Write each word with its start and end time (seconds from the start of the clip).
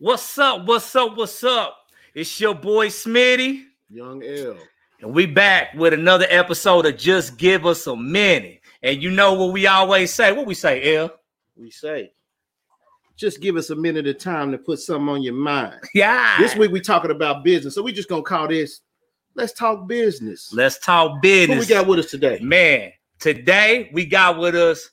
What's 0.00 0.38
up? 0.38 0.64
What's 0.64 0.96
up? 0.96 1.14
What's 1.14 1.44
up? 1.44 1.76
It's 2.14 2.40
your 2.40 2.54
boy 2.54 2.86
Smitty. 2.88 3.64
Young 3.90 4.22
L. 4.24 4.56
And 5.02 5.12
we 5.14 5.26
back 5.26 5.74
with 5.74 5.92
another 5.92 6.24
episode 6.30 6.86
of 6.86 6.96
Just 6.96 7.36
Give 7.36 7.66
Us 7.66 7.86
a 7.86 7.94
Minute. 7.94 8.62
And 8.82 9.02
you 9.02 9.10
know 9.10 9.34
what 9.34 9.52
we 9.52 9.66
always 9.66 10.10
say? 10.10 10.32
What 10.32 10.46
we 10.46 10.54
say, 10.54 10.96
L? 10.96 11.10
We 11.54 11.70
say, 11.70 12.12
just 13.14 13.42
give 13.42 13.56
us 13.56 13.68
a 13.68 13.76
minute 13.76 14.06
of 14.06 14.16
time 14.16 14.50
to 14.52 14.56
put 14.56 14.78
something 14.78 15.06
on 15.10 15.22
your 15.22 15.34
mind. 15.34 15.78
Yeah. 15.94 16.38
This 16.38 16.56
week 16.56 16.70
we 16.70 16.80
talking 16.80 17.10
about 17.10 17.44
business, 17.44 17.74
so 17.74 17.82
we 17.82 17.92
just 17.92 18.08
gonna 18.08 18.22
call 18.22 18.48
this 18.48 18.80
"Let's 19.34 19.52
Talk 19.52 19.86
Business." 19.86 20.50
Let's 20.50 20.78
talk 20.78 21.20
business. 21.20 21.56
Who 21.56 21.60
we 21.60 21.66
got 21.66 21.86
with 21.86 21.98
us 21.98 22.10
today? 22.10 22.38
Man, 22.40 22.90
today 23.18 23.90
we 23.92 24.06
got 24.06 24.38
with 24.38 24.54
us 24.54 24.88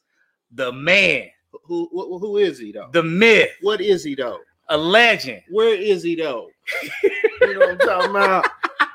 the 0.51 0.73
man, 0.73 1.29
Who 1.63 1.87
who, 1.93 2.19
who 2.19 2.37
is 2.39 2.59
he 2.59 2.73
though? 2.73 2.89
the 2.91 3.03
myth, 3.03 3.51
What 3.61 3.79
is 3.79 4.03
he 4.03 4.13
though? 4.13 4.39
A 4.69 4.77
legend. 4.77 5.41
Where 5.49 5.73
is 5.73 6.03
he 6.03 6.15
though? 6.15 6.49
you 7.41 7.53
know 7.53 7.59
what 7.59 7.69
I'm 7.71 7.77
talking 7.79 8.09
about? 8.11 8.45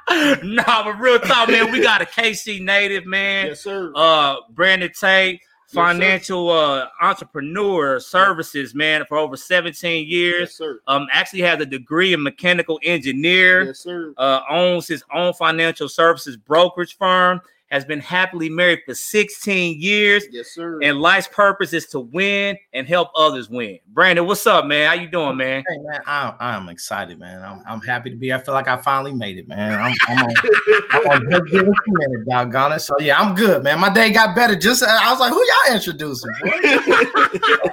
nah, 0.45 0.85
but 0.85 0.99
real 1.01 1.19
talk, 1.19 1.49
man. 1.49 1.73
We 1.73 1.81
got 1.81 2.03
a 2.03 2.05
KC 2.05 2.61
native, 2.63 3.07
man. 3.07 3.47
Yes, 3.49 3.61
sir. 3.63 3.93
uh 3.95 4.37
Brandon 4.51 4.91
Tate, 4.99 5.41
financial 5.69 6.51
uh 6.51 6.87
entrepreneur 7.01 7.99
services, 8.01 8.75
man, 8.75 9.05
for 9.09 9.17
over 9.17 9.37
17 9.37 10.07
years. 10.09 10.41
yes, 10.41 10.55
sir. 10.55 10.81
Um, 10.87 11.07
actually 11.13 11.41
has 11.43 11.61
a 11.61 11.67
degree 11.67 12.13
in 12.13 12.23
mechanical 12.23 12.79
engineer, 12.83 13.65
Yes, 13.67 13.79
sir. 13.81 14.13
uh, 14.19 14.41
owns 14.51 14.87
his 14.87 15.03
own 15.15 15.33
financial 15.35 15.89
services 15.89 16.37
brokerage 16.37 16.97
firm, 16.99 17.41
has 17.73 17.87
been 17.87 18.01
happily 18.01 18.51
married 18.51 18.81
for 18.85 18.95
16 18.95 19.81
years, 19.81 20.25
Yes, 20.31 20.49
sir. 20.49 20.79
and 20.83 21.01
life's 21.01 21.27
purpose 21.27 21.73
is 21.73 21.87
to 21.87 22.01
win 22.01 22.57
and 22.75 22.87
help 22.87 23.09
others 23.17 23.49
win. 23.49 23.79
Brandon, 23.89 24.27
what's 24.27 24.47
up, 24.47 24.67
man? 24.67 24.87
How 24.89 24.93
you 24.95 25.09
doing, 25.09 25.39
man? 25.39 25.65
Hey 25.67 25.79
man, 25.79 26.01
I'm 26.07 26.35
I'm 26.39 26.69
excited, 26.69 27.19
man. 27.19 27.43
I'm 27.43 27.63
I'm 27.67 27.81
happy 27.81 28.11
to 28.11 28.17
be. 28.17 28.31
I 28.31 28.39
feel 28.39 28.53
like 28.53 28.69
I 28.69 28.77
finally 28.77 29.13
made 29.15 29.39
it, 29.39 29.49
man. 29.49 29.73
I'm, 29.81 29.95
I'm 30.07 30.23
on, 30.23 30.35
I'm 30.93 31.07
on 31.09 31.31
just 31.31 31.47
give 31.51 31.63
us 31.63 31.75
a 31.89 31.91
minute, 31.93 32.29
doggone 32.29 32.73
it. 32.73 32.81
So 32.81 32.95
yeah, 33.01 33.19
I'm 33.19 33.35
good, 33.35 33.65
man. 33.65 33.81
My 33.81 33.89
day 33.93 34.13
got 34.13 34.37
better. 34.37 34.55
Just 34.55 34.83
I 34.83 35.11
was 35.11 35.19
like, 35.19 35.33
who 35.33 35.43
y'all 35.43 35.75
introducing? 35.75 36.31
Boy? 36.43 36.51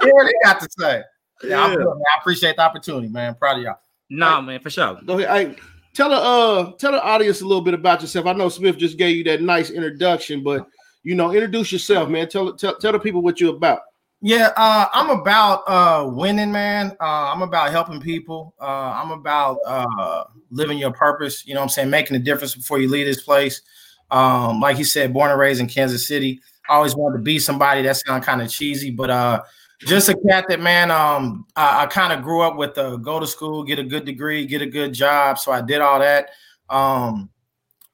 what 0.00 0.24
they 0.24 0.32
got 0.44 0.60
to 0.60 0.68
say? 0.78 1.02
Yeah, 1.44 1.62
I'm 1.62 1.72
Yeah. 1.72 1.76
good, 1.76 1.84
man. 1.84 2.02
I 2.16 2.20
appreciate 2.20 2.56
the 2.56 2.62
opportunity, 2.62 3.08
man. 3.08 3.34
Proud 3.34 3.58
of 3.58 3.62
y'all. 3.64 3.76
Nah, 4.08 4.40
man, 4.40 4.60
for 4.60 4.70
sure. 4.70 4.98
Go 5.04 5.18
ahead. 5.18 5.48
Hey, 5.56 5.56
tell 5.94 6.10
the 6.10 6.16
uh 6.16 6.72
tell 6.72 6.92
the 6.92 7.02
audience 7.02 7.40
a 7.40 7.46
little 7.46 7.62
bit 7.62 7.74
about 7.74 8.00
yourself. 8.00 8.26
I 8.26 8.32
know 8.32 8.48
Smith 8.48 8.76
just 8.76 8.98
gave 8.98 9.16
you 9.16 9.24
that 9.24 9.42
nice 9.42 9.70
introduction, 9.70 10.42
but 10.42 10.66
you 11.02 11.14
know, 11.14 11.32
introduce 11.32 11.72
yourself, 11.72 12.08
man. 12.08 12.28
Tell 12.28 12.52
tell, 12.54 12.76
tell 12.76 12.92
the 12.92 12.98
people 12.98 13.22
what 13.22 13.40
you're 13.40 13.54
about. 13.54 13.80
Yeah, 14.22 14.50
uh, 14.56 14.86
I'm 14.92 15.08
about 15.08 15.62
uh, 15.66 16.10
winning, 16.10 16.52
man. 16.52 16.94
Uh, 17.00 17.32
I'm 17.32 17.40
about 17.40 17.70
helping 17.70 18.00
people. 18.00 18.54
Uh, 18.60 18.92
I'm 19.02 19.12
about 19.12 19.58
uh, 19.66 20.24
living 20.50 20.76
your 20.76 20.92
purpose. 20.92 21.46
You 21.46 21.54
know 21.54 21.62
I'm 21.62 21.70
saying? 21.70 21.88
Making 21.88 22.16
a 22.16 22.20
difference 22.20 22.54
before 22.54 22.78
you 22.78 22.88
leave 22.88 23.06
this 23.06 23.22
place. 23.22 23.62
Um, 24.10 24.60
like 24.60 24.76
he 24.76 24.84
said, 24.84 25.14
born 25.14 25.30
and 25.30 25.40
raised 25.40 25.60
in 25.60 25.68
Kansas 25.68 26.06
City. 26.06 26.40
I 26.68 26.74
always 26.74 26.94
wanted 26.94 27.18
to 27.18 27.22
be 27.22 27.38
somebody 27.38 27.82
that 27.82 27.96
sound 27.96 28.22
kind 28.22 28.42
of 28.42 28.50
cheesy, 28.50 28.90
but 28.90 29.08
uh, 29.08 29.42
just 29.80 30.08
a 30.08 30.16
cat 30.28 30.46
that, 30.48 30.60
man, 30.60 30.90
um, 30.90 31.46
I, 31.56 31.84
I 31.84 31.86
kind 31.86 32.12
of 32.12 32.22
grew 32.22 32.42
up 32.42 32.56
with 32.56 32.76
uh, 32.76 32.96
go 32.96 33.18
to 33.18 33.26
school, 33.26 33.62
get 33.62 33.78
a 33.78 33.84
good 33.84 34.04
degree, 34.04 34.46
get 34.46 34.62
a 34.62 34.66
good 34.66 34.92
job. 34.92 35.38
So 35.38 35.52
I 35.52 35.62
did 35.62 35.80
all 35.80 35.98
that. 35.98 36.30
Um, 36.68 37.30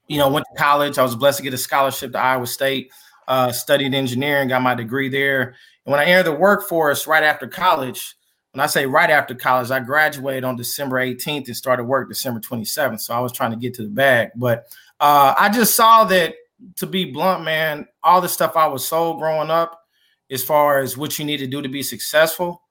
you 0.08 0.18
know, 0.18 0.28
went 0.28 0.46
to 0.52 0.62
college. 0.62 0.98
I 0.98 1.02
was 1.02 1.16
blessed 1.16 1.38
to 1.38 1.42
get 1.42 1.54
a 1.54 1.58
scholarship 1.58 2.12
to 2.12 2.18
Iowa 2.18 2.46
State, 2.46 2.90
uh, 3.28 3.52
studied 3.52 3.94
engineering, 3.94 4.48
got 4.48 4.62
my 4.62 4.74
degree 4.74 5.08
there. 5.08 5.54
And 5.84 5.92
when 5.92 6.00
I 6.00 6.04
entered 6.04 6.32
the 6.32 6.36
workforce 6.36 7.06
right 7.06 7.22
after 7.22 7.46
college, 7.46 8.16
when 8.52 8.62
I 8.62 8.66
say 8.66 8.86
right 8.86 9.10
after 9.10 9.34
college, 9.34 9.70
I 9.70 9.80
graduated 9.80 10.44
on 10.44 10.56
December 10.56 10.96
18th 10.96 11.46
and 11.46 11.56
started 11.56 11.84
work 11.84 12.08
December 12.08 12.40
27th. 12.40 13.00
So 13.00 13.14
I 13.14 13.20
was 13.20 13.32
trying 13.32 13.50
to 13.50 13.56
get 13.56 13.74
to 13.74 13.82
the 13.82 13.90
bag. 13.90 14.30
But 14.34 14.66
uh, 14.98 15.34
I 15.38 15.50
just 15.50 15.76
saw 15.76 16.04
that, 16.04 16.34
to 16.76 16.86
be 16.86 17.12
blunt, 17.12 17.44
man, 17.44 17.86
all 18.02 18.22
the 18.22 18.30
stuff 18.30 18.56
I 18.56 18.66
was 18.66 18.86
sold 18.86 19.18
growing 19.18 19.50
up, 19.50 19.85
as 20.30 20.42
far 20.42 20.80
as 20.80 20.96
what 20.96 21.18
you 21.18 21.24
need 21.24 21.38
to 21.38 21.46
do 21.46 21.62
to 21.62 21.68
be 21.68 21.82
successful, 21.82 22.62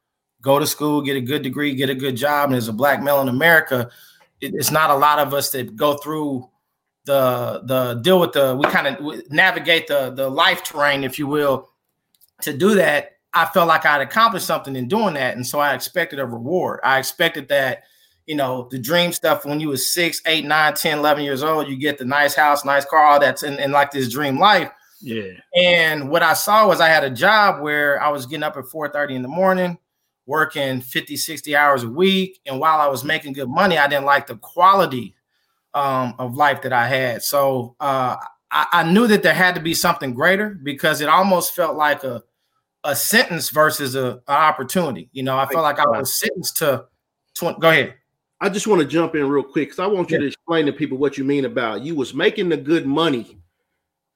go 0.41 0.59
to 0.59 0.67
school, 0.67 1.01
get 1.01 1.15
a 1.15 1.21
good 1.21 1.41
degree, 1.41 1.73
get 1.73 1.89
a 1.89 1.95
good 1.95 2.15
job. 2.15 2.49
And 2.49 2.57
as 2.57 2.67
a 2.67 2.73
black 2.73 3.01
male 3.01 3.21
in 3.21 3.29
America, 3.29 3.89
it, 4.41 4.53
it's 4.53 4.71
not 4.71 4.89
a 4.89 4.95
lot 4.95 5.19
of 5.19 5.33
us 5.33 5.49
that 5.51 5.75
go 5.75 5.95
through 5.97 6.49
the 7.05 7.61
the 7.65 7.95
deal 8.01 8.19
with 8.19 8.33
the 8.33 8.55
we 8.55 8.65
kind 8.65 8.87
of 8.87 9.31
navigate 9.31 9.87
the 9.87 10.11
the 10.11 10.27
life 10.29 10.63
terrain, 10.63 11.03
if 11.03 11.19
you 11.19 11.27
will, 11.27 11.69
to 12.41 12.55
do 12.55 12.75
that, 12.75 13.11
I 13.33 13.45
felt 13.45 13.67
like 13.67 13.85
I'd 13.85 14.01
accomplished 14.01 14.47
something 14.47 14.75
in 14.75 14.87
doing 14.87 15.13
that. 15.15 15.35
And 15.35 15.45
so 15.45 15.59
I 15.59 15.73
expected 15.73 16.19
a 16.19 16.25
reward. 16.25 16.79
I 16.83 16.97
expected 16.97 17.49
that, 17.49 17.83
you 18.25 18.35
know, 18.35 18.67
the 18.71 18.79
dream 18.79 19.11
stuff 19.11 19.45
when 19.45 19.59
you 19.59 19.69
was 19.69 19.93
six, 19.93 20.21
eight, 20.25 20.45
nine, 20.45 20.73
10, 20.73 20.99
11 20.99 21.23
years 21.23 21.43
old, 21.43 21.67
you 21.67 21.75
get 21.75 21.97
the 21.97 22.05
nice 22.05 22.33
house, 22.33 22.65
nice 22.65 22.85
car, 22.85 23.03
all 23.03 23.19
that's 23.19 23.43
in, 23.43 23.59
in 23.59 23.71
like 23.71 23.91
this 23.91 24.09
dream 24.09 24.39
life. 24.39 24.71
Yeah. 25.05 25.33
And 25.55 26.09
what 26.09 26.23
I 26.23 26.33
saw 26.33 26.67
was 26.67 26.81
I 26.81 26.87
had 26.89 27.03
a 27.03 27.09
job 27.11 27.61
where 27.61 28.01
I 28.01 28.09
was 28.09 28.25
getting 28.25 28.43
up 28.43 28.57
at 28.57 28.65
4:30 28.65 29.15
in 29.15 29.21
the 29.21 29.27
morning, 29.27 29.77
working 30.25 30.81
50, 30.81 31.15
60 31.15 31.55
hours 31.55 31.83
a 31.83 31.89
week. 31.89 32.39
And 32.45 32.59
while 32.59 32.79
I 32.81 32.87
was 32.87 33.03
making 33.03 33.33
good 33.33 33.49
money, 33.49 33.77
I 33.77 33.87
didn't 33.87 34.05
like 34.05 34.25
the 34.27 34.37
quality 34.37 35.15
um, 35.75 36.15
of 36.17 36.35
life 36.35 36.61
that 36.63 36.73
I 36.73 36.87
had. 36.87 37.21
So 37.21 37.75
uh, 37.79 38.15
I, 38.51 38.65
I 38.71 38.91
knew 38.91 39.05
that 39.07 39.21
there 39.21 39.33
had 39.33 39.53
to 39.55 39.61
be 39.61 39.75
something 39.75 40.13
greater 40.13 40.57
because 40.63 41.01
it 41.01 41.09
almost 41.09 41.53
felt 41.55 41.77
like 41.77 42.03
a 42.03 42.23
a 42.83 42.95
sentence 42.95 43.49
versus 43.49 43.95
a, 43.95 44.21
a 44.27 44.31
opportunity. 44.31 45.09
You 45.11 45.23
know, 45.23 45.37
I 45.37 45.45
felt 45.47 45.63
like 45.63 45.79
I 45.79 45.87
was 45.87 46.19
sentenced 46.19 46.57
to. 46.57 46.85
20, 47.35 47.59
go 47.59 47.69
ahead. 47.69 47.95
I 48.41 48.49
just 48.49 48.65
want 48.67 48.81
to 48.81 48.87
jump 48.87 49.13
in 49.15 49.27
real 49.27 49.43
quick 49.43 49.69
because 49.69 49.79
I 49.79 49.87
want 49.87 50.09
you 50.09 50.15
Yeah. 50.17 50.21
to 50.21 50.27
explain 50.27 50.65
to 50.67 50.73
people 50.73 50.97
what 50.97 51.17
you 51.17 51.23
mean 51.23 51.45
about 51.45 51.81
you 51.81 51.95
was 51.95 52.13
making 52.13 52.49
the 52.49 52.57
good 52.57 52.85
money, 52.85 53.37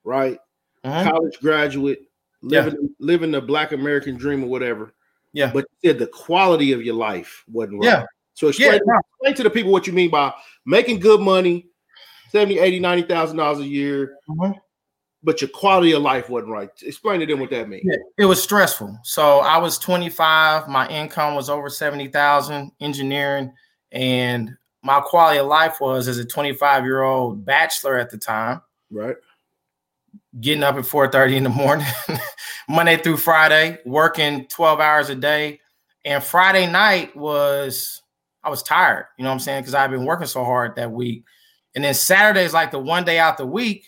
right? 0.04 0.40
Mhm. 0.86 1.12
College 1.12 1.40
graduate, 1.42 2.04
Yeah. 2.42 2.66
living 2.66 2.96
living 3.00 3.32
the 3.32 3.42
black 3.42 3.72
American 3.72 4.16
dream 4.16 4.44
or 4.44 4.48
whatever. 4.48 4.94
Yeah. 5.34 5.52
But 5.54 5.66
you 5.82 5.90
said 5.92 6.00
the 6.00 6.08
quality 6.08 6.72
of 6.72 6.82
your 6.84 6.96
life 6.96 7.44
wasn't 7.52 7.80
right. 7.80 7.86
Yeah. 7.86 8.06
So 8.34 8.48
explain, 8.48 8.74
Yeah. 8.74 8.80
no, 8.86 9.00
explain 9.12 9.36
to 9.36 9.44
the 9.44 9.50
people 9.50 9.72
what 9.72 9.86
you 9.88 9.94
mean 9.94 10.10
by 10.10 10.34
making 10.66 11.00
good 11.02 11.20
money, 11.22 11.68
70, 12.32 12.60
80, 12.60 12.80
90,000 12.80 13.38
dollars 13.38 13.60
a 13.60 13.66
year, 13.68 14.16
Mhm. 14.30 14.56
but 15.22 15.42
your 15.42 15.50
quality 15.50 15.92
of 15.92 16.02
life 16.02 16.30
wasn't 16.30 16.52
right. 16.52 16.70
Explain 16.82 17.20
to 17.20 17.26
them 17.26 17.40
what 17.42 17.50
that 17.50 17.68
means. 17.68 17.84
Yeah, 17.86 17.98
it 18.18 18.26
was 18.26 18.42
stressful. 18.42 18.98
So 19.04 19.40
I 19.40 19.58
was 19.58 19.78
25. 19.78 20.68
My 20.70 20.88
income 20.88 21.36
was 21.36 21.50
over 21.50 21.70
70,000 21.70 22.72
engineering. 22.80 23.52
And 23.92 24.56
my 24.84 25.02
quality 25.02 25.40
of 25.40 25.48
life 25.48 25.82
was 25.82 26.08
as 26.08 26.20
a 26.20 26.26
25 26.26 26.86
year 26.86 27.02
old 27.02 27.44
bachelor 27.44 27.98
at 27.98 28.10
the 28.12 28.18
time, 28.18 28.62
Right. 28.92 29.18
Getting 30.40 30.64
up 30.64 30.76
at 30.76 30.86
4:30 30.86 31.38
in 31.38 31.44
the 31.44 31.50
morning, 31.50 31.88
Monday 32.70 32.98
through 32.98 33.18
Friday, 33.18 33.80
working 33.86 34.46
12 34.48 34.80
hours 34.80 35.10
a 35.10 35.16
day. 35.16 35.60
And 36.06 36.24
Friday 36.24 36.70
night 36.72 37.16
was 37.16 38.02
I 38.44 38.50
was 38.50 38.64
tired, 38.64 39.08
you 39.18 39.24
know 39.24 39.30
what 39.30 39.34
I'm 39.34 39.40
saying? 39.40 39.62
Because 39.62 39.74
I've 39.74 39.92
been 39.92 40.06
working 40.06 40.28
so 40.28 40.44
hard 40.44 40.76
that 40.76 40.92
week. 40.92 41.24
And 41.76 41.84
then 41.84 41.94
Saturday 41.94 42.44
is 42.44 42.54
like 42.54 42.72
the 42.72 42.80
one 42.80 43.04
day 43.04 43.20
out 43.20 43.38
the 43.38 43.46
week 43.46 43.88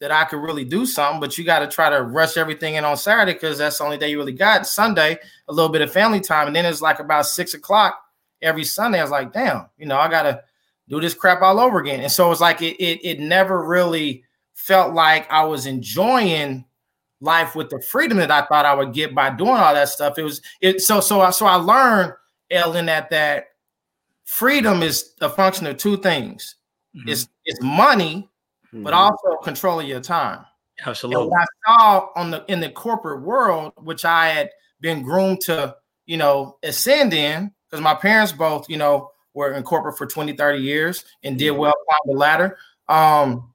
that 0.00 0.12
I 0.12 0.24
could 0.24 0.40
really 0.40 0.64
do 0.64 0.86
something, 0.86 1.20
but 1.20 1.36
you 1.36 1.44
got 1.44 1.58
to 1.58 1.66
try 1.66 1.90
to 1.90 2.02
rush 2.02 2.36
everything 2.36 2.76
in 2.76 2.84
on 2.84 2.96
Saturday 2.96 3.32
because 3.32 3.58
that's 3.58 3.78
the 3.78 3.84
only 3.84 3.98
day 3.98 4.10
you 4.10 4.18
really 4.18 4.32
got. 4.32 4.66
Sunday, 4.66 5.18
a 5.48 5.52
little 5.52 5.70
bit 5.70 5.82
of 5.82 5.92
family 5.92 6.20
time, 6.20 6.46
and 6.46 6.54
then 6.54 6.64
it's 6.64 6.80
like 6.80 7.00
about 7.00 7.26
six 7.26 7.54
o'clock 7.54 8.00
every 8.40 8.64
Sunday. 8.64 9.00
I 9.00 9.02
was 9.02 9.10
like, 9.10 9.32
damn, 9.32 9.66
you 9.76 9.86
know, 9.86 9.98
I 9.98 10.08
gotta 10.08 10.42
do 10.88 11.00
this 11.00 11.14
crap 11.14 11.42
all 11.42 11.58
over 11.58 11.80
again. 11.80 12.00
And 12.00 12.12
so 12.12 12.30
it's 12.30 12.40
like 12.40 12.62
it 12.62 12.76
it, 12.80 13.00
it 13.04 13.20
never 13.20 13.64
really 13.66 14.24
felt 14.58 14.92
like 14.92 15.30
I 15.30 15.44
was 15.44 15.66
enjoying 15.66 16.64
life 17.20 17.54
with 17.54 17.70
the 17.70 17.80
freedom 17.80 18.18
that 18.18 18.30
I 18.30 18.42
thought 18.42 18.66
I 18.66 18.74
would 18.74 18.92
get 18.92 19.14
by 19.14 19.30
doing 19.30 19.52
all 19.52 19.72
that 19.72 19.88
stuff. 19.88 20.18
It 20.18 20.24
was 20.24 20.42
it 20.60 20.80
so 20.80 21.00
so 21.00 21.20
I 21.20 21.30
so 21.30 21.46
I 21.46 21.54
learned 21.54 22.12
Ellen 22.50 22.86
that 22.86 23.08
that 23.10 23.46
freedom 24.24 24.82
is 24.82 25.14
a 25.20 25.30
function 25.30 25.66
of 25.66 25.76
two 25.76 25.96
things. 25.96 26.56
Mhm. 26.94 27.08
It's 27.08 27.28
it's 27.44 27.62
money, 27.62 28.28
but 28.72 28.92
Mhm. 28.92 28.96
also 28.96 29.36
controlling 29.42 29.86
your 29.86 30.00
time. 30.00 30.44
And 30.78 30.88
Absolutely. 30.88 31.28
what 31.28 31.40
I 31.40 31.46
saw 31.66 32.08
on 32.16 32.30
the 32.32 32.44
in 32.48 32.60
the 32.60 32.70
corporate 32.70 33.22
world, 33.22 33.72
which 33.76 34.04
I 34.04 34.28
had 34.28 34.50
been 34.80 35.02
groomed 35.02 35.40
to, 35.42 35.76
you 36.06 36.16
know, 36.16 36.58
ascend 36.64 37.14
in, 37.14 37.52
because 37.70 37.82
my 37.82 37.94
parents 37.94 38.32
both, 38.32 38.68
you 38.68 38.76
know, 38.76 39.12
were 39.34 39.52
in 39.52 39.62
corporate 39.62 39.96
for 39.96 40.06
20, 40.06 40.32
30 40.32 40.58
years 40.58 41.04
and 41.22 41.38
did 41.38 41.52
well 41.52 41.74
climb 41.88 42.00
the 42.06 42.18
ladder. 42.18 42.58
Um, 42.88 43.54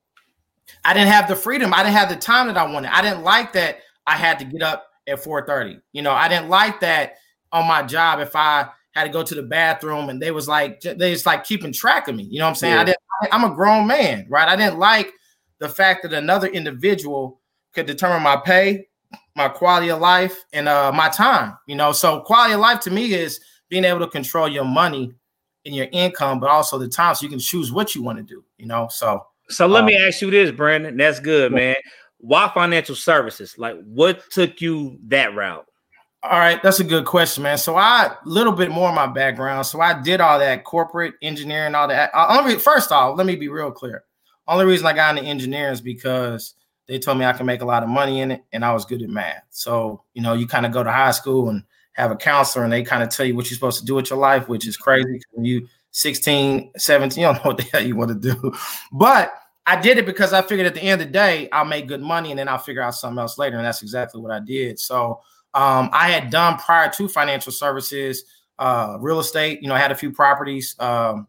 I 0.85 0.93
didn't 0.93 1.09
have 1.09 1.27
the 1.27 1.35
freedom. 1.35 1.73
I 1.73 1.83
didn't 1.83 1.95
have 1.95 2.09
the 2.09 2.15
time 2.15 2.47
that 2.47 2.57
I 2.57 2.65
wanted. 2.65 2.91
I 2.91 3.01
didn't 3.01 3.23
like 3.23 3.53
that 3.53 3.79
I 4.05 4.17
had 4.17 4.39
to 4.39 4.45
get 4.45 4.61
up 4.61 4.87
at 5.07 5.23
4:30. 5.23 5.79
You 5.91 6.01
know, 6.01 6.11
I 6.11 6.27
didn't 6.27 6.49
like 6.49 6.79
that 6.81 7.15
on 7.51 7.67
my 7.67 7.83
job 7.83 8.19
if 8.19 8.35
I 8.35 8.69
had 8.91 9.03
to 9.05 9.09
go 9.09 9.23
to 9.23 9.35
the 9.35 9.43
bathroom 9.43 10.09
and 10.09 10.21
they 10.21 10.31
was 10.31 10.47
like 10.47 10.81
they 10.81 11.11
was 11.11 11.25
like 11.25 11.43
keeping 11.43 11.73
track 11.73 12.07
of 12.07 12.15
me. 12.15 12.23
You 12.23 12.39
know 12.39 12.45
what 12.45 12.49
I'm 12.49 12.55
saying? 12.55 12.77
I 12.77 12.83
didn't 12.83 12.99
I'm 13.31 13.43
a 13.43 13.53
grown 13.53 13.87
man, 13.87 14.25
right? 14.29 14.47
I 14.47 14.55
didn't 14.55 14.79
like 14.79 15.13
the 15.59 15.69
fact 15.69 16.03
that 16.03 16.13
another 16.13 16.47
individual 16.47 17.39
could 17.73 17.85
determine 17.85 18.21
my 18.21 18.37
pay, 18.37 18.87
my 19.35 19.49
quality 19.49 19.89
of 19.89 19.99
life, 19.99 20.43
and 20.51 20.67
uh, 20.67 20.91
my 20.91 21.09
time. 21.09 21.57
You 21.67 21.75
know, 21.75 21.91
so 21.91 22.21
quality 22.21 22.53
of 22.53 22.59
life 22.59 22.79
to 22.81 22.91
me 22.91 23.13
is 23.13 23.39
being 23.69 23.85
able 23.85 23.99
to 23.99 24.07
control 24.07 24.47
your 24.47 24.65
money 24.65 25.13
and 25.65 25.75
your 25.75 25.87
income, 25.91 26.39
but 26.39 26.49
also 26.49 26.77
the 26.77 26.87
time 26.87 27.15
so 27.15 27.23
you 27.23 27.29
can 27.29 27.39
choose 27.39 27.71
what 27.71 27.95
you 27.95 28.03
want 28.03 28.17
to 28.17 28.23
do, 28.23 28.43
you 28.57 28.65
know. 28.65 28.87
So 28.91 29.25
so 29.53 29.67
let 29.67 29.83
uh, 29.83 29.87
me 29.87 29.95
ask 29.95 30.21
you 30.21 30.31
this, 30.31 30.51
Brandon. 30.51 30.97
That's 30.97 31.19
good, 31.19 31.51
man. 31.51 31.75
Why 32.17 32.49
financial 32.53 32.95
services? 32.95 33.55
Like 33.57 33.75
what 33.83 34.29
took 34.31 34.61
you 34.61 34.97
that 35.07 35.35
route? 35.35 35.65
All 36.23 36.39
right, 36.39 36.63
that's 36.63 36.79
a 36.79 36.85
good 36.85 37.03
question, 37.05 37.43
man. 37.43 37.57
So 37.57 37.75
I 37.75 38.15
little 38.23 38.53
bit 38.53 38.71
more 38.71 38.87
of 38.87 38.95
my 38.95 39.07
background. 39.07 39.65
So 39.65 39.81
I 39.81 40.01
did 40.01 40.21
all 40.21 40.39
that 40.39 40.63
corporate 40.63 41.15
engineering, 41.21 41.75
all 41.75 41.89
that. 41.89 42.11
Uh, 42.13 42.57
first 42.59 42.93
off, 42.93 43.17
let 43.17 43.27
me 43.27 43.35
be 43.35 43.49
real 43.49 43.71
clear. 43.71 44.05
Only 44.47 44.63
reason 44.65 44.85
I 44.87 44.93
got 44.93 45.17
into 45.17 45.29
engineering 45.29 45.73
is 45.73 45.81
because 45.81 46.55
they 46.87 46.97
told 46.97 47.17
me 47.17 47.25
I 47.25 47.33
can 47.33 47.45
make 47.45 47.61
a 47.61 47.65
lot 47.65 47.83
of 47.83 47.89
money 47.89 48.21
in 48.21 48.31
it, 48.31 48.43
and 48.53 48.63
I 48.63 48.73
was 48.73 48.85
good 48.85 49.01
at 49.01 49.09
math. 49.09 49.43
So 49.49 50.03
you 50.13 50.21
know, 50.21 50.33
you 50.33 50.47
kind 50.47 50.65
of 50.65 50.71
go 50.71 50.81
to 50.81 50.91
high 50.91 51.11
school 51.11 51.49
and 51.49 51.63
have 51.93 52.11
a 52.11 52.15
counselor, 52.15 52.63
and 52.63 52.71
they 52.71 52.83
kind 52.83 53.03
of 53.03 53.09
tell 53.09 53.25
you 53.25 53.35
what 53.35 53.49
you're 53.49 53.55
supposed 53.55 53.79
to 53.79 53.85
do 53.85 53.95
with 53.95 54.09
your 54.09 54.19
life, 54.19 54.47
which 54.47 54.65
is 54.65 54.77
crazy. 54.77 55.19
When 55.31 55.43
you 55.43 55.67
16, 55.91 56.71
17, 56.77 57.21
you 57.21 57.27
don't 57.27 57.35
know 57.35 57.51
what 57.51 57.57
the 57.57 57.63
hell 57.63 57.83
you 57.83 57.97
want 57.97 58.09
to 58.09 58.33
do, 58.33 58.53
but 58.93 59.33
I 59.65 59.79
did 59.79 59.97
it 59.97 60.05
because 60.05 60.33
I 60.33 60.41
figured 60.41 60.67
at 60.67 60.73
the 60.73 60.81
end 60.81 61.01
of 61.01 61.07
the 61.07 61.13
day, 61.13 61.47
I'll 61.51 61.65
make 61.65 61.87
good 61.87 62.01
money, 62.01 62.31
and 62.31 62.39
then 62.39 62.49
I'll 62.49 62.57
figure 62.57 62.81
out 62.81 62.95
something 62.95 63.19
else 63.19 63.37
later, 63.37 63.57
and 63.57 63.65
that's 63.65 63.81
exactly 63.81 64.21
what 64.21 64.31
I 64.31 64.39
did. 64.39 64.79
So 64.79 65.21
um, 65.53 65.89
I 65.93 66.09
had 66.09 66.29
done 66.29 66.57
prior 66.57 66.91
to 66.91 67.07
financial 67.07 67.51
services, 67.51 68.25
uh, 68.59 68.97
real 68.99 69.19
estate. 69.19 69.61
You 69.61 69.69
know, 69.69 69.75
I 69.75 69.79
had 69.79 69.91
a 69.91 69.95
few 69.95 70.11
properties. 70.11 70.75
Um, 70.79 71.27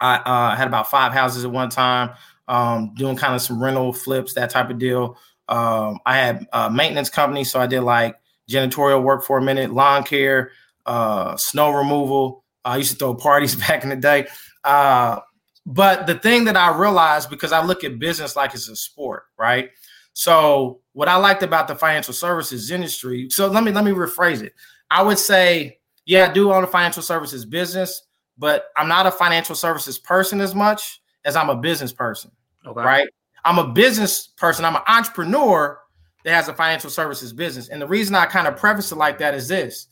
I 0.00 0.16
uh, 0.16 0.56
had 0.56 0.66
about 0.66 0.90
five 0.90 1.12
houses 1.12 1.44
at 1.44 1.50
one 1.50 1.70
time, 1.70 2.10
um, 2.48 2.92
doing 2.94 3.16
kind 3.16 3.34
of 3.34 3.40
some 3.40 3.62
rental 3.62 3.92
flips, 3.92 4.34
that 4.34 4.50
type 4.50 4.70
of 4.70 4.78
deal. 4.78 5.16
Um, 5.48 5.98
I 6.06 6.16
had 6.16 6.46
a 6.52 6.70
maintenance 6.70 7.10
company, 7.10 7.44
so 7.44 7.60
I 7.60 7.66
did 7.66 7.82
like 7.82 8.16
janitorial 8.50 9.02
work 9.02 9.24
for 9.24 9.38
a 9.38 9.42
minute, 9.42 9.72
lawn 9.72 10.02
care, 10.02 10.50
uh, 10.86 11.36
snow 11.36 11.70
removal. 11.70 12.44
I 12.64 12.78
used 12.78 12.92
to 12.92 12.96
throw 12.96 13.14
parties 13.14 13.54
back 13.68 13.84
in 13.84 13.90
the 13.90 13.96
day. 13.96 14.26
But 15.66 16.06
the 16.06 16.16
thing 16.16 16.44
that 16.44 16.56
I 16.56 16.76
realized 16.76 17.30
because 17.30 17.52
I 17.52 17.64
look 17.64 17.84
at 17.84 17.98
business 17.98 18.36
like 18.36 18.54
it's 18.54 18.68
a 18.68 18.76
sport, 18.76 19.24
right? 19.38 19.70
So 20.12 20.80
what 20.92 21.08
I 21.08 21.16
liked 21.16 21.42
about 21.42 21.68
the 21.68 21.74
financial 21.74 22.14
services 22.14 22.70
industry, 22.70 23.28
so 23.30 23.48
let 23.48 23.64
me 23.64 23.72
let 23.72 23.84
me 23.84 23.92
rephrase 23.92 24.42
it. 24.42 24.54
I 24.90 25.02
would 25.02 25.18
say, 25.18 25.78
yeah, 26.04 26.28
I 26.28 26.32
do 26.32 26.52
own 26.52 26.64
a 26.64 26.66
financial 26.66 27.02
services 27.02 27.44
business, 27.44 28.02
but 28.38 28.66
I'm 28.76 28.88
not 28.88 29.06
a 29.06 29.10
financial 29.10 29.54
services 29.54 29.98
person 29.98 30.40
as 30.40 30.54
much 30.54 31.00
as 31.24 31.34
I'm 31.34 31.50
a 31.50 31.56
business 31.56 31.92
person. 31.92 32.30
Okay. 32.66 32.82
Right? 32.82 33.08
I'm 33.44 33.58
a 33.58 33.68
business 33.68 34.28
person, 34.28 34.64
I'm 34.64 34.76
an 34.76 34.82
entrepreneur 34.86 35.78
that 36.24 36.32
has 36.32 36.48
a 36.48 36.54
financial 36.54 36.90
services 36.90 37.32
business. 37.32 37.68
And 37.68 37.80
the 37.80 37.86
reason 37.86 38.14
I 38.14 38.26
kind 38.26 38.46
of 38.46 38.56
preface 38.56 38.92
it 38.92 38.96
like 38.96 39.18
that 39.18 39.34
is 39.34 39.48
this. 39.48 39.88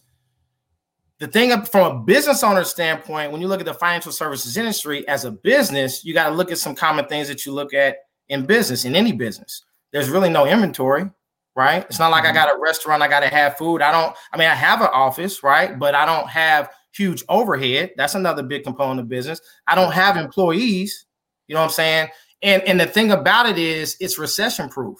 The 1.22 1.28
thing 1.28 1.62
from 1.66 1.96
a 1.96 2.00
business 2.00 2.42
owner 2.42 2.64
standpoint, 2.64 3.30
when 3.30 3.40
you 3.40 3.46
look 3.46 3.60
at 3.60 3.66
the 3.66 3.74
financial 3.74 4.10
services 4.10 4.56
industry 4.56 5.06
as 5.06 5.24
a 5.24 5.30
business, 5.30 6.04
you 6.04 6.12
got 6.12 6.28
to 6.28 6.34
look 6.34 6.50
at 6.50 6.58
some 6.58 6.74
common 6.74 7.06
things 7.06 7.28
that 7.28 7.46
you 7.46 7.52
look 7.52 7.72
at 7.72 7.98
in 8.28 8.44
business, 8.44 8.84
in 8.84 8.96
any 8.96 9.12
business 9.12 9.62
there's 9.92 10.08
really 10.08 10.30
no 10.30 10.46
inventory, 10.46 11.08
right? 11.54 11.84
It's 11.84 11.98
not 11.98 12.10
like 12.10 12.24
I 12.24 12.28
mm-hmm. 12.28 12.36
got 12.36 12.56
a 12.56 12.58
restaurant, 12.58 13.02
I 13.02 13.08
got 13.08 13.20
to 13.20 13.28
have 13.28 13.56
food. 13.56 13.82
I 13.82 13.92
don't, 13.92 14.16
I 14.32 14.38
mean, 14.38 14.48
I 14.48 14.54
have 14.54 14.80
an 14.80 14.88
office, 14.92 15.42
right? 15.42 15.78
But 15.78 15.94
I 15.94 16.04
don't 16.04 16.28
have 16.28 16.70
huge 16.92 17.22
overhead. 17.28 17.92
That's 17.96 18.14
another 18.14 18.42
big 18.42 18.64
component 18.64 19.00
of 19.00 19.08
business. 19.08 19.40
I 19.66 19.74
don't 19.74 19.92
have 19.92 20.16
employees, 20.16 21.06
you 21.46 21.54
know 21.54 21.60
what 21.60 21.66
I'm 21.66 21.72
saying? 21.72 22.08
And 22.42 22.62
and 22.62 22.80
the 22.80 22.86
thing 22.86 23.12
about 23.12 23.46
it 23.46 23.56
is 23.56 23.96
it's 24.00 24.18
recession 24.18 24.68
proof, 24.68 24.98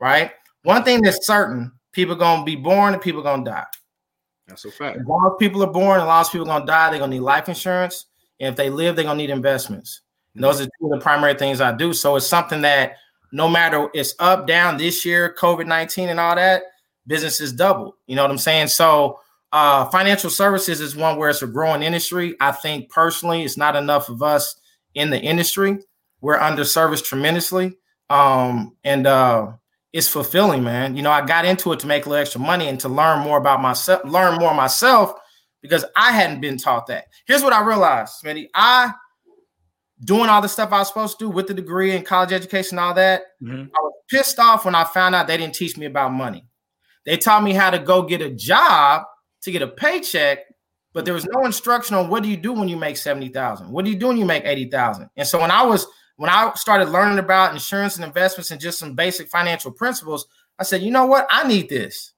right? 0.00 0.30
One 0.62 0.82
thing 0.82 1.02
that's 1.02 1.26
certain, 1.26 1.72
people 1.92 2.14
gonna 2.14 2.44
be 2.44 2.56
born 2.56 2.94
and 2.94 3.02
people 3.02 3.22
gonna 3.22 3.44
die. 3.44 3.66
That's 4.46 4.64
a 4.64 4.70
fact. 4.70 4.98
As 4.98 5.06
long 5.06 5.36
people 5.38 5.62
are 5.62 5.72
born, 5.72 6.00
a 6.00 6.04
lot 6.04 6.26
of 6.26 6.32
people 6.32 6.50
are 6.50 6.58
gonna 6.58 6.66
die, 6.66 6.90
they're 6.90 6.98
gonna 6.98 7.14
need 7.14 7.20
life 7.20 7.48
insurance. 7.48 8.06
And 8.40 8.50
if 8.50 8.56
they 8.56 8.70
live, 8.70 8.96
they're 8.96 9.04
gonna 9.04 9.16
need 9.16 9.30
investments. 9.30 10.02
And 10.34 10.42
those 10.42 10.60
are 10.60 10.64
two 10.64 10.86
of 10.86 10.90
the 10.90 10.98
primary 10.98 11.34
things 11.34 11.60
I 11.60 11.72
do. 11.72 11.92
So 11.92 12.16
it's 12.16 12.26
something 12.26 12.62
that 12.62 12.96
no 13.32 13.48
matter 13.48 13.88
it's 13.94 14.14
up, 14.18 14.46
down 14.46 14.76
this 14.76 15.04
year, 15.04 15.34
COVID 15.38 15.66
19 15.66 16.08
and 16.08 16.20
all 16.20 16.36
that, 16.36 16.62
business 17.06 17.40
is 17.40 17.52
doubled. 17.52 17.94
You 18.06 18.16
know 18.16 18.22
what 18.22 18.30
I'm 18.30 18.38
saying? 18.38 18.68
So, 18.68 19.20
uh, 19.52 19.84
financial 19.86 20.30
services 20.30 20.80
is 20.80 20.96
one 20.96 21.16
where 21.16 21.30
it's 21.30 21.42
a 21.42 21.46
growing 21.46 21.82
industry. 21.82 22.36
I 22.40 22.50
think 22.50 22.90
personally, 22.90 23.44
it's 23.44 23.56
not 23.56 23.76
enough 23.76 24.08
of 24.08 24.22
us 24.22 24.56
in 24.94 25.10
the 25.10 25.20
industry. 25.20 25.78
We're 26.20 26.38
underserviced 26.38 27.04
tremendously. 27.04 27.76
Um, 28.10 28.76
and 28.82 29.06
uh, 29.06 29.52
it's 29.94 30.08
fulfilling, 30.08 30.64
man. 30.64 30.96
You 30.96 31.02
know, 31.02 31.12
I 31.12 31.24
got 31.24 31.44
into 31.44 31.72
it 31.72 31.78
to 31.78 31.86
make 31.86 32.04
a 32.04 32.08
little 32.08 32.20
extra 32.20 32.40
money 32.40 32.66
and 32.66 32.80
to 32.80 32.88
learn 32.88 33.20
more 33.20 33.38
about 33.38 33.62
myself, 33.62 34.04
learn 34.04 34.40
more 34.40 34.52
myself 34.52 35.14
because 35.62 35.84
I 35.94 36.10
hadn't 36.10 36.40
been 36.40 36.58
taught 36.58 36.88
that. 36.88 37.04
Here's 37.26 37.44
what 37.44 37.52
I 37.52 37.64
realized, 37.64 38.14
Smitty. 38.20 38.48
I 38.52 38.92
doing 40.04 40.28
all 40.28 40.42
the 40.42 40.48
stuff 40.48 40.72
I 40.72 40.80
was 40.80 40.88
supposed 40.88 41.20
to 41.20 41.26
do 41.26 41.30
with 41.30 41.46
the 41.46 41.54
degree 41.54 41.94
and 41.94 42.04
college 42.04 42.32
education, 42.32 42.76
all 42.76 42.92
that. 42.94 43.22
Mm-hmm. 43.40 43.66
I 43.72 43.80
was 43.80 43.92
pissed 44.10 44.40
off 44.40 44.64
when 44.64 44.74
I 44.74 44.82
found 44.82 45.14
out 45.14 45.28
they 45.28 45.36
didn't 45.36 45.54
teach 45.54 45.76
me 45.76 45.86
about 45.86 46.12
money. 46.12 46.44
They 47.06 47.16
taught 47.16 47.44
me 47.44 47.52
how 47.52 47.70
to 47.70 47.78
go 47.78 48.02
get 48.02 48.20
a 48.20 48.30
job 48.30 49.04
to 49.42 49.52
get 49.52 49.62
a 49.62 49.68
paycheck, 49.68 50.40
but 50.92 51.04
there 51.04 51.14
was 51.14 51.24
no 51.26 51.46
instruction 51.46 51.94
on 51.94 52.08
what 52.08 52.24
do 52.24 52.28
you 52.28 52.36
do 52.36 52.52
when 52.52 52.68
you 52.68 52.76
make 52.76 52.96
70,000? 52.96 53.70
What 53.70 53.84
do 53.84 53.92
you 53.92 53.96
do 53.96 54.08
when 54.08 54.16
you 54.16 54.24
make 54.24 54.44
80,000? 54.44 55.08
And 55.16 55.26
so 55.28 55.40
when 55.40 55.52
I 55.52 55.62
was 55.62 55.86
when 56.16 56.30
I 56.30 56.52
started 56.54 56.88
learning 56.90 57.18
about 57.18 57.52
insurance 57.52 57.96
and 57.96 58.04
investments 58.04 58.50
and 58.50 58.60
just 58.60 58.78
some 58.78 58.94
basic 58.94 59.28
financial 59.28 59.72
principles, 59.72 60.26
I 60.58 60.64
said, 60.64 60.82
"You 60.82 60.90
know 60.90 61.06
what? 61.06 61.26
I 61.30 61.46
need 61.46 61.68
this." 61.68 62.12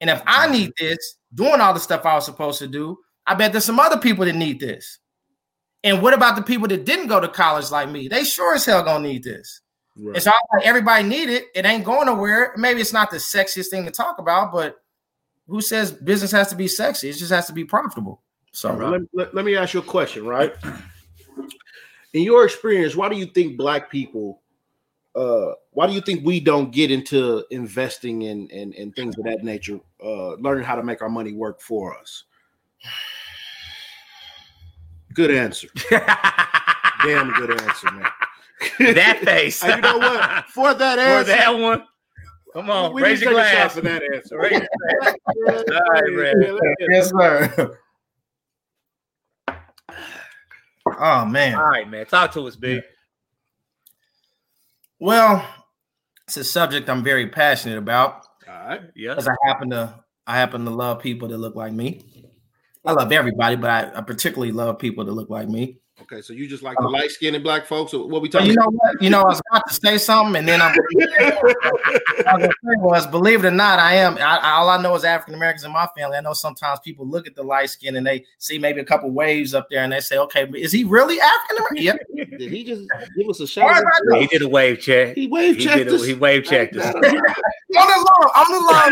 And 0.00 0.10
if 0.10 0.22
I 0.26 0.44
mm-hmm. 0.44 0.52
need 0.52 0.72
this, 0.78 1.16
doing 1.34 1.60
all 1.60 1.74
the 1.74 1.80
stuff 1.80 2.06
I 2.06 2.14
was 2.14 2.24
supposed 2.24 2.58
to 2.60 2.68
do, 2.68 2.98
I 3.26 3.34
bet 3.34 3.52
there's 3.52 3.64
some 3.64 3.80
other 3.80 3.98
people 3.98 4.24
that 4.24 4.34
need 4.34 4.60
this. 4.60 4.98
And 5.82 6.02
what 6.02 6.14
about 6.14 6.36
the 6.36 6.42
people 6.42 6.68
that 6.68 6.84
didn't 6.84 7.06
go 7.06 7.20
to 7.20 7.28
college 7.28 7.70
like 7.70 7.88
me? 7.88 8.08
They 8.08 8.24
sure 8.24 8.54
as 8.54 8.64
hell 8.64 8.82
gonna 8.82 9.06
need 9.06 9.22
this. 9.22 9.60
Right. 9.96 10.16
It's 10.16 10.26
all 10.26 10.34
like 10.52 10.66
everybody 10.66 11.06
need 11.06 11.28
it. 11.28 11.46
It 11.54 11.64
ain't 11.64 11.84
going 11.84 12.06
nowhere. 12.06 12.54
Maybe 12.56 12.80
it's 12.80 12.92
not 12.92 13.10
the 13.10 13.16
sexiest 13.16 13.68
thing 13.68 13.84
to 13.84 13.90
talk 13.90 14.18
about, 14.18 14.52
but 14.52 14.76
who 15.46 15.60
says 15.60 15.92
business 15.92 16.30
has 16.32 16.48
to 16.48 16.56
be 16.56 16.68
sexy? 16.68 17.08
It 17.08 17.14
just 17.14 17.32
has 17.32 17.46
to 17.46 17.52
be 17.52 17.64
profitable. 17.64 18.22
So 18.52 18.72
right. 18.72 18.90
let, 18.90 19.00
let, 19.12 19.34
let 19.34 19.44
me 19.44 19.56
ask 19.56 19.74
you 19.74 19.80
a 19.80 19.84
question, 19.84 20.26
right? 20.26 20.54
In 22.12 22.22
your 22.22 22.44
experience, 22.44 22.96
why 22.96 23.08
do 23.08 23.16
you 23.16 23.26
think 23.26 23.56
black 23.56 23.90
people 23.90 24.40
uh 25.16 25.52
why 25.72 25.88
do 25.88 25.92
you 25.92 26.00
think 26.00 26.24
we 26.24 26.38
don't 26.38 26.70
get 26.70 26.88
into 26.88 27.44
investing 27.50 28.22
in 28.22 28.48
and, 28.52 28.72
and 28.76 28.94
things 28.94 29.18
of 29.18 29.24
that 29.24 29.42
nature 29.42 29.80
uh 30.00 30.34
learning 30.34 30.62
how 30.62 30.76
to 30.76 30.84
make 30.84 31.02
our 31.02 31.08
money 31.08 31.32
work 31.32 31.60
for 31.60 31.98
us 31.98 32.24
Good 35.12 35.30
answer. 35.32 35.68
Damn 35.90 37.32
good 37.32 37.60
answer, 37.60 37.90
man. 37.90 38.06
that 38.94 39.20
face. 39.24 39.62
you 39.62 39.76
know 39.80 39.98
what? 39.98 40.46
For 40.48 40.74
that 40.74 40.98
answer. 40.98 41.32
For 41.32 41.36
that 41.36 41.58
one. 41.58 41.84
Come 42.52 42.70
on, 42.70 42.92
we 42.92 43.02
raise 43.02 43.20
your 43.20 43.32
glass. 43.32 43.74
For 43.74 43.80
that 43.80 44.02
answer. 44.14 44.38
Raise 44.38 44.60
your 45.34 45.56
All 45.56 46.16
right, 46.16 46.76
Yes, 46.90 47.10
sir. 47.10 47.78
Oh 51.00 51.24
man. 51.24 51.54
All 51.56 51.66
right, 51.66 51.88
man. 51.88 52.04
Talk 52.04 52.32
to 52.32 52.46
us, 52.46 52.56
big. 52.56 52.82
Well, 54.98 55.42
it's 56.28 56.36
a 56.36 56.44
subject 56.44 56.90
I'm 56.90 57.02
very 57.02 57.26
passionate 57.28 57.78
about. 57.78 58.26
All 58.46 58.54
right. 58.68 58.82
Yeah. 58.94 59.14
Because 59.14 59.28
I 59.28 59.34
happen 59.48 59.70
to 59.70 59.94
I 60.26 60.36
happen 60.36 60.64
to 60.66 60.70
love 60.70 61.00
people 61.00 61.28
that 61.28 61.38
look 61.38 61.56
like 61.56 61.72
me. 61.72 62.02
I 62.84 62.92
love 62.92 63.12
everybody, 63.12 63.56
but 63.56 63.70
I, 63.70 63.98
I, 63.98 64.00
particularly 64.02 64.52
love 64.52 64.78
people 64.78 65.04
that 65.04 65.12
look 65.12 65.28
like 65.28 65.48
me. 65.48 65.79
Okay, 66.02 66.22
so 66.22 66.32
you 66.32 66.48
just 66.48 66.62
like 66.62 66.76
the 66.78 66.84
uh, 66.84 66.90
light 66.90 67.10
skinned 67.10 67.42
black 67.42 67.66
folks? 67.66 67.92
Or 67.92 68.08
what 68.08 68.22
we 68.22 68.28
talking? 68.28 68.48
You 68.48 68.54
know 68.54 68.70
what? 68.70 69.02
You 69.02 69.10
know, 69.10 69.20
I 69.20 69.24
was 69.24 69.42
about 69.50 69.62
to 69.68 69.74
say 69.74 69.98
something, 69.98 70.36
and 70.36 70.48
then 70.48 70.62
I'm. 70.62 70.74
I 72.26 72.48
was, 72.78 73.06
believe 73.06 73.44
it 73.44 73.48
or 73.48 73.50
not, 73.50 73.78
I 73.78 73.96
am. 73.96 74.16
I, 74.18 74.52
all 74.52 74.70
I 74.70 74.80
know 74.80 74.94
is 74.94 75.04
African 75.04 75.34
Americans 75.34 75.64
in 75.64 75.72
my 75.72 75.86
family. 75.96 76.16
I 76.16 76.20
know 76.20 76.32
sometimes 76.32 76.80
people 76.80 77.06
look 77.06 77.26
at 77.26 77.34
the 77.34 77.42
light 77.42 77.70
skin 77.70 77.96
and 77.96 78.06
they 78.06 78.24
see 78.38 78.58
maybe 78.58 78.80
a 78.80 78.84
couple 78.84 79.10
waves 79.10 79.54
up 79.54 79.68
there, 79.70 79.82
and 79.82 79.92
they 79.92 80.00
say, 80.00 80.16
"Okay, 80.18 80.44
but 80.46 80.58
is 80.58 80.72
he 80.72 80.84
really 80.84 81.20
African 81.20 81.56
American?" 81.58 81.98
Yeah. 82.16 82.26
Did 82.38 82.50
he 82.50 82.64
just 82.64 82.88
give 83.16 83.28
us 83.28 83.40
a 83.40 83.46
shout? 83.46 83.84
He 84.18 84.26
did 84.26 84.42
a 84.42 84.48
wave 84.48 84.80
check. 84.80 85.14
He 85.14 85.26
wave 85.26 85.58
checked 85.58 85.90
us. 85.90 86.04
He 86.04 86.14
wave 86.14 86.44
checked 86.44 86.76
us. 86.76 86.86
I'm 86.86 87.00
the 87.02 87.10
law. 87.76 88.30
I'm 88.34 88.52
the 88.52 88.58
law. 88.58 88.88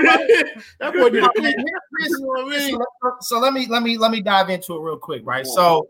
that 0.81 0.93
boy 0.93 1.09
did 1.11 1.25
a 1.25 3.23
So 3.23 3.38
let 3.38 3.53
me 3.55 3.67
let 3.67 3.83
me 3.83 3.97
let 3.97 4.11
me 4.11 4.21
dive 4.21 4.50
into 4.50 4.75
it 4.77 4.81
real 4.81 4.99
quick, 4.99 5.23
right? 5.25 5.47
So 5.47 5.88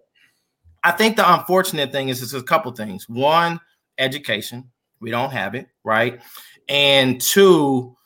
I 0.84 0.92
think 0.92 1.16
the 1.16 1.32
unfortunate 1.34 1.92
thing 1.92 2.08
is 2.08 2.22
it's 2.22 2.34
a 2.34 2.42
couple 2.42 2.72
things. 2.72 3.08
One, 3.08 3.60
education. 3.98 4.70
We 5.00 5.10
don't 5.10 5.30
have 5.30 5.54
it, 5.54 5.68
right? 5.84 6.20
And 6.68 7.20
two, 7.20 7.96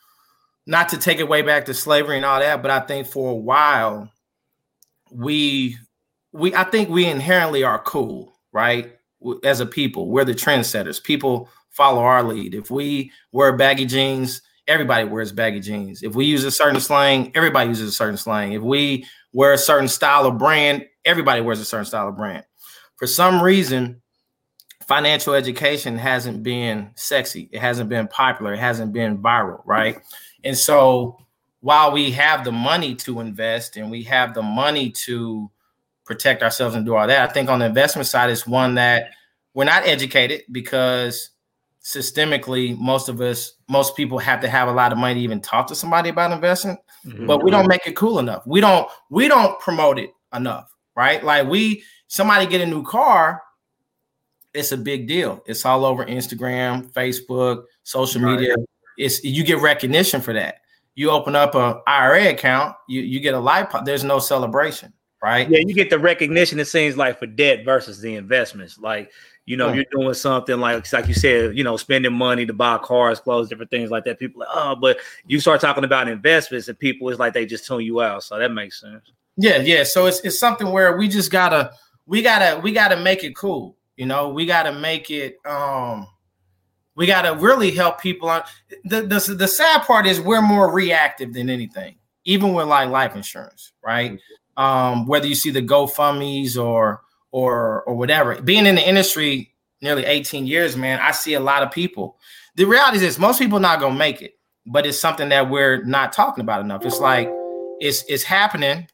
not 0.67 0.89
to 0.91 0.99
take 0.99 1.19
it 1.19 1.29
way 1.29 1.43
back 1.43 1.65
to 1.67 1.75
slavery 1.75 2.17
and 2.17 2.25
all 2.25 2.41
that, 2.41 2.63
but 2.63 2.71
I 2.71 2.81
think 2.81 3.07
for 3.07 3.31
a 3.31 3.35
while 3.35 4.11
we 5.11 5.77
we 6.33 6.55
I 6.55 6.65
think 6.65 6.89
we 6.89 7.07
inherently 7.07 7.65
are 7.65 7.79
cool, 7.79 8.39
right? 8.53 8.97
As 9.45 9.61
a 9.61 9.67
people, 9.67 10.09
we're 10.11 10.25
the 10.25 10.35
trendsetters. 10.35 11.03
People 11.03 11.49
follow 11.71 12.03
our 12.03 12.23
lead. 12.23 12.55
If 12.55 12.71
we 12.71 13.13
wear 13.33 13.57
baggy 13.57 13.87
jeans, 13.87 14.43
everybody 14.67 15.05
wears 15.05 15.33
baggy 15.33 15.61
jeans. 15.61 16.03
If 16.03 16.15
we 16.15 16.25
use 16.25 16.45
a 16.45 16.51
certain 16.51 16.81
slang, 16.81 17.33
everybody 17.35 17.69
uses 17.69 17.89
a 17.89 17.93
certain 17.93 18.17
slang. 18.17 18.53
If 18.53 18.63
we 18.63 19.07
wear 19.33 19.53
a 19.53 19.59
certain 19.59 19.89
style 19.89 20.27
of 20.27 20.39
brand, 20.39 20.87
everybody 21.05 21.41
wears 21.41 21.61
a 21.61 21.65
certain 21.65 21.87
style 21.87 22.09
of 22.09 22.17
brand. 22.17 22.45
For 22.97 23.07
some 23.07 23.43
reason, 23.43 24.03
financial 24.87 25.35
education 25.35 25.97
hasn't 25.97 26.43
been 26.43 26.91
sexy. 26.95 27.49
It 27.53 27.61
hasn't 27.61 27.89
been 27.89 28.09
popular. 28.09 28.55
It 28.55 28.59
hasn't 28.59 28.93
been 28.93 29.19
viral, 29.19 29.63
right? 29.65 29.99
And 30.45 30.57
so 30.57 31.19
while 31.61 31.93
we 31.93 32.11
have 32.11 32.45
the 32.45 32.53
money 32.53 32.95
to 32.97 33.21
invest 33.21 33.77
and 33.77 33.91
we 33.91 34.03
have 34.05 34.35
the 34.35 34.43
money 34.43 34.91
to 34.91 35.51
protect 36.05 36.43
ourselves 36.43 36.75
and 36.75 36.85
do 36.85 36.95
all 36.95 37.07
that, 37.07 37.29
I 37.29 37.33
think 37.33 37.49
on 37.49 37.61
the 37.61 37.67
investment 37.67 38.07
side 38.07 38.31
is 38.31 38.47
one 38.47 38.75
that 38.75 39.13
we're 39.55 39.65
not 39.65 39.87
educated 39.87 40.43
because 40.51 41.31
systemically 41.83 42.79
most 42.79 43.09
of 43.09 43.21
us 43.21 43.55
most 43.69 43.97
people 43.97 44.19
have 44.19 44.41
to 44.41 44.49
have 44.49 44.69
a 44.69 44.73
lot 44.73 44.93
of 44.93 44.99
money 44.99 45.15
to 45.15 45.21
even 45.21 45.41
talk 45.41 45.67
to 45.67 45.75
somebody 45.75 46.11
about 46.11 46.31
investing 46.31 46.79
mm-hmm. 47.05 47.27
but 47.27 47.43
we 47.43 47.51
don't 47.51 47.67
make 47.67 47.85
it 47.89 47.97
cool 47.97 48.21
enough 48.21 48.47
we 48.47 48.61
don't 48.61 48.89
we 49.11 49.27
don't 49.27 49.59
promote 49.59 49.99
it 49.99 50.11
enough 50.33 50.73
right 50.95 51.25
like 51.25 51.45
we 51.49 51.83
somebody 52.13 52.47
get 52.47 52.61
a 52.61 52.67
new 52.67 52.83
car 52.83 53.43
it's 54.53 54.71
a 54.71 54.77
big 54.77 55.09
deal 55.09 55.43
it's 55.47 55.65
all 55.65 55.87
over 55.87 56.05
instagram 56.05 56.87
facebook 56.93 57.65
social 57.85 58.21
right. 58.21 58.39
media 58.39 58.55
it's 58.99 59.25
you 59.25 59.43
get 59.43 59.59
recognition 59.61 60.21
for 60.21 60.35
that 60.35 60.57
you 60.95 61.11
open 61.11 61.35
up 61.35 61.55
a 61.55 61.81
ira 61.87 62.29
account 62.29 62.77
you 62.87 63.01
you 63.01 63.19
get 63.19 63.33
a 63.33 63.39
life 63.39 63.75
there's 63.87 64.05
no 64.05 64.19
celebration 64.19 64.93
right 65.23 65.49
yeah 65.49 65.61
you 65.65 65.75
get 65.75 65.89
the 65.89 65.99
recognition 65.99 66.61
it 66.61 66.67
seems 66.67 66.99
like 66.99 67.19
for 67.19 67.27
debt 67.27 67.65
versus 67.65 68.01
the 68.03 68.15
investments 68.15 68.79
like 68.79 69.11
you 69.45 69.57
know, 69.57 69.73
you're 69.73 69.85
doing 69.91 70.15
something 70.15 70.61
like 70.61 70.93
like 70.93 71.09
you 71.09 71.15
said, 71.15 71.59
you 71.59 71.65
know, 71.65 71.77
spending 71.77 72.13
money 72.13 72.47
to 72.47 72.53
buy 72.53 72.79
cars, 72.79 73.19
clothes, 73.19 73.49
different 73.49 73.73
things 73.73 73.91
like 73.91 74.05
that. 74.05 74.21
People 74.21 74.41
like, 74.41 74.49
oh, 74.55 74.77
but 74.77 74.99
you 75.27 75.41
start 75.41 75.61
talking 75.61 75.83
about 75.83 76.09
investments 76.09 76.69
and 76.69 76.79
people, 76.79 77.09
it's 77.09 77.19
like 77.19 77.35
they 77.35 77.45
just 77.45 77.67
tune 77.67 77.81
you 77.81 78.01
out. 78.01 78.23
So 78.23 78.39
that 78.39 78.53
makes 78.53 78.81
sense. 78.81 79.11
Yeah, 79.37 79.57
yeah. 79.59 79.83
So 79.83 80.07
it's 80.07 80.21
it's 80.21 80.39
something 80.39 80.71
where 80.71 80.97
we 80.97 81.09
just 81.09 81.33
gotta 81.33 81.73
we 82.13 82.21
gotta 82.21 82.61
we 82.61 82.73
gotta 82.73 82.99
make 82.99 83.25
it 83.25 83.35
cool. 83.35 83.75
You 83.97 84.05
know, 84.05 84.29
we 84.29 84.45
gotta 84.45 84.79
make 84.79 85.11
it 85.11 85.39
um 85.47 86.07
we 86.95 87.07
gotta 87.07 87.35
really 87.41 87.71
help 87.71 88.03
people 88.03 88.29
on 88.29 88.43
the, 88.85 89.01
the 89.01 89.35
the 89.35 89.49
sad 89.49 89.85
part 89.85 90.07
is 90.07 90.21
we're 90.21 90.43
more 90.43 90.71
reactive 90.71 91.33
than 91.33 91.49
anything, 91.49 91.97
even 92.27 92.53
with 92.53 92.67
like 92.67 92.91
life 92.91 93.17
insurance, 93.17 93.73
right? 93.83 94.21
Um, 94.59 95.07
whether 95.07 95.27
you 95.27 95.35
see 95.35 95.49
the 95.49 95.63
GoFundMe's 95.63 96.59
or 96.59 97.01
or 97.31 97.83
or 97.85 97.95
whatever. 97.95 98.43
Being 98.43 98.67
in 98.67 98.75
the 98.75 98.87
industry 98.87 99.55
nearly 99.81 100.05
18 100.05 100.47
years, 100.47 100.77
man, 100.77 101.01
I 101.01 101.13
see 101.13 101.33
a 101.33 101.41
lot 101.41 101.63
of 101.63 101.71
people. 101.71 102.19
The 102.57 102.67
reality 102.67 103.07
is 103.07 103.19
most 103.19 103.39
people 103.39 103.59
not 103.59 103.81
gonna 103.81 103.97
make 103.97 104.21
it, 104.21 104.39
but 104.67 104.85
it's 104.85 105.01
something 105.01 105.31
that 105.31 105.49
we're 105.49 105.83
not 105.85 106.13
talking 106.13 106.43
about 106.43 106.61
enough. 106.61 106.85
It's 106.85 107.01
like 107.01 107.33
it's 107.81 108.05
it's 108.07 108.23
happening, 108.23 108.87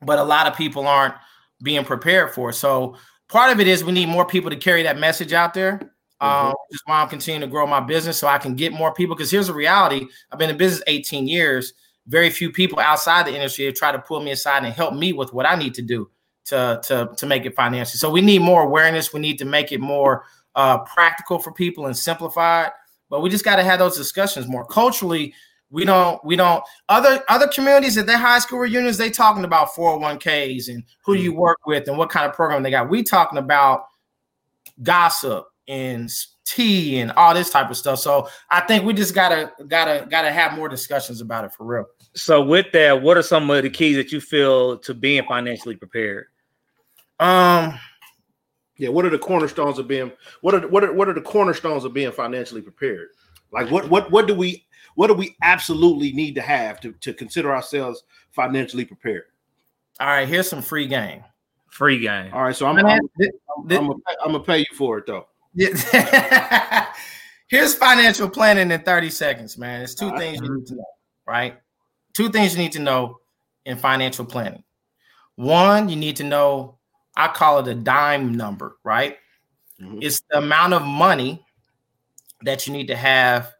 but 0.00 0.18
a 0.18 0.24
lot 0.24 0.46
of 0.46 0.56
people 0.56 0.86
aren't 0.86 1.14
being 1.62 1.84
prepared 1.84 2.32
for. 2.32 2.52
So 2.52 2.96
part 3.28 3.52
of 3.52 3.60
it 3.60 3.66
is 3.66 3.84
we 3.84 3.92
need 3.92 4.08
more 4.08 4.26
people 4.26 4.50
to 4.50 4.56
carry 4.56 4.82
that 4.84 4.98
message 4.98 5.32
out 5.32 5.54
there. 5.54 5.92
Mm-hmm. 6.20 6.48
Um, 6.48 6.54
just 6.72 6.82
why 6.86 7.00
I'm 7.00 7.08
continuing 7.08 7.42
to 7.42 7.46
grow 7.46 7.66
my 7.66 7.80
business 7.80 8.18
so 8.18 8.26
I 8.26 8.38
can 8.38 8.54
get 8.54 8.72
more 8.72 8.92
people. 8.92 9.14
Because 9.14 9.30
here's 9.30 9.46
the 9.46 9.54
reality: 9.54 10.06
I've 10.32 10.38
been 10.38 10.50
in 10.50 10.56
business 10.56 10.82
18 10.86 11.28
years. 11.28 11.74
Very 12.06 12.30
few 12.30 12.50
people 12.50 12.78
outside 12.80 13.26
the 13.26 13.34
industry 13.34 13.66
have 13.66 13.74
tried 13.74 13.92
to 13.92 13.98
pull 13.98 14.20
me 14.20 14.30
aside 14.30 14.64
and 14.64 14.72
help 14.72 14.94
me 14.94 15.12
with 15.12 15.32
what 15.32 15.46
I 15.46 15.54
need 15.56 15.74
to 15.74 15.82
do 15.82 16.10
to 16.46 16.80
to 16.84 17.10
to 17.16 17.26
make 17.26 17.44
it 17.46 17.54
financially. 17.54 17.98
So 17.98 18.10
we 18.10 18.20
need 18.20 18.40
more 18.40 18.62
awareness. 18.62 19.12
We 19.12 19.20
need 19.20 19.38
to 19.38 19.44
make 19.44 19.72
it 19.72 19.80
more 19.80 20.24
uh, 20.54 20.78
practical 20.78 21.38
for 21.38 21.52
people 21.52 21.86
and 21.86 21.96
simplified. 21.96 22.72
But 23.10 23.20
we 23.20 23.30
just 23.30 23.44
got 23.44 23.56
to 23.56 23.64
have 23.64 23.78
those 23.78 23.96
discussions 23.96 24.48
more 24.48 24.66
culturally. 24.66 25.34
We 25.70 25.84
don't 25.84 26.24
we 26.24 26.34
don't 26.34 26.64
other 26.88 27.22
other 27.28 27.46
communities 27.48 27.98
at 27.98 28.06
their 28.06 28.16
high 28.16 28.38
school 28.38 28.58
reunions 28.58 28.96
they 28.96 29.10
talking 29.10 29.44
about 29.44 29.68
401ks 29.74 30.68
and 30.68 30.82
who 31.04 31.14
you 31.14 31.30
mm-hmm. 31.30 31.40
work 31.40 31.58
with 31.66 31.88
and 31.88 31.98
what 31.98 32.08
kind 32.08 32.26
of 32.26 32.34
program 32.34 32.62
they 32.62 32.70
got. 32.70 32.88
We 32.88 33.02
talking 33.02 33.38
about 33.38 33.84
gossip 34.82 35.46
and 35.66 36.10
tea 36.44 36.98
and 36.98 37.12
all 37.12 37.34
this 37.34 37.50
type 37.50 37.70
of 37.70 37.76
stuff. 37.76 37.98
So 37.98 38.28
I 38.50 38.60
think 38.60 38.84
we 38.84 38.94
just 38.94 39.14
gotta 39.14 39.52
gotta 39.66 40.06
gotta 40.08 40.32
have 40.32 40.54
more 40.54 40.68
discussions 40.68 41.20
about 41.20 41.44
it 41.44 41.52
for 41.52 41.64
real. 41.64 41.84
So 42.14 42.42
with 42.42 42.72
that, 42.72 43.02
what 43.02 43.16
are 43.16 43.22
some 43.22 43.50
of 43.50 43.62
the 43.62 43.70
keys 43.70 43.96
that 43.96 44.10
you 44.10 44.20
feel 44.20 44.78
to 44.78 44.94
being 44.94 45.24
financially 45.28 45.76
prepared? 45.76 46.26
Um, 47.20 47.78
yeah. 48.76 48.88
What 48.88 49.04
are 49.04 49.10
the 49.10 49.18
cornerstones 49.18 49.78
of 49.78 49.86
being? 49.86 50.12
What 50.40 50.54
are 50.54 50.66
what 50.68 50.84
are 50.84 50.92
what 50.92 51.08
are 51.08 51.14
the 51.14 51.20
cornerstones 51.20 51.84
of 51.84 51.92
being 51.92 52.12
financially 52.12 52.62
prepared? 52.62 53.08
Like 53.52 53.70
what 53.70 53.88
what 53.88 54.10
what 54.10 54.26
do 54.26 54.34
we 54.34 54.64
what 54.98 55.06
do 55.06 55.14
we 55.14 55.36
absolutely 55.42 56.10
need 56.10 56.34
to 56.34 56.40
have 56.40 56.80
to 56.80 56.90
to 56.90 57.14
consider 57.14 57.54
ourselves 57.54 58.02
financially 58.32 58.84
prepared? 58.84 59.26
All 60.00 60.08
right, 60.08 60.26
here's 60.26 60.48
some 60.48 60.60
free 60.60 60.88
game. 60.88 61.22
Free 61.70 62.00
game. 62.00 62.34
All 62.34 62.42
right, 62.42 62.56
so 62.56 62.66
I'm 62.66 62.76
I'm, 62.78 62.86
I'm, 62.88 63.70
I'm, 63.70 63.90
I'm 64.24 64.32
gonna 64.32 64.40
pay 64.40 64.58
you 64.58 64.76
for 64.76 64.98
it 64.98 65.06
though. 65.06 65.28
Yeah. 65.54 66.92
here's 67.46 67.76
financial 67.76 68.28
planning 68.28 68.72
in 68.72 68.80
30 68.80 69.10
seconds, 69.10 69.56
man. 69.56 69.82
It's 69.82 69.94
two 69.94 70.10
things 70.18 70.40
you 70.40 70.52
need 70.52 70.66
to 70.66 70.74
know, 70.74 70.84
right? 71.28 71.60
Two 72.12 72.28
things 72.28 72.56
you 72.56 72.58
need 72.58 72.72
to 72.72 72.80
know 72.80 73.20
in 73.66 73.76
financial 73.76 74.24
planning. 74.24 74.64
One, 75.36 75.88
you 75.88 75.94
need 75.94 76.16
to 76.16 76.24
know 76.24 76.78
I 77.16 77.28
call 77.28 77.60
it 77.60 77.68
a 77.68 77.74
dime 77.76 78.34
number, 78.34 78.78
right? 78.82 79.16
Mm-hmm. 79.80 80.00
It's 80.02 80.22
the 80.28 80.38
amount 80.38 80.74
of 80.74 80.82
money 80.82 81.46
that 82.42 82.66
you 82.66 82.72
need 82.72 82.88
to 82.88 82.96
have 82.96 83.54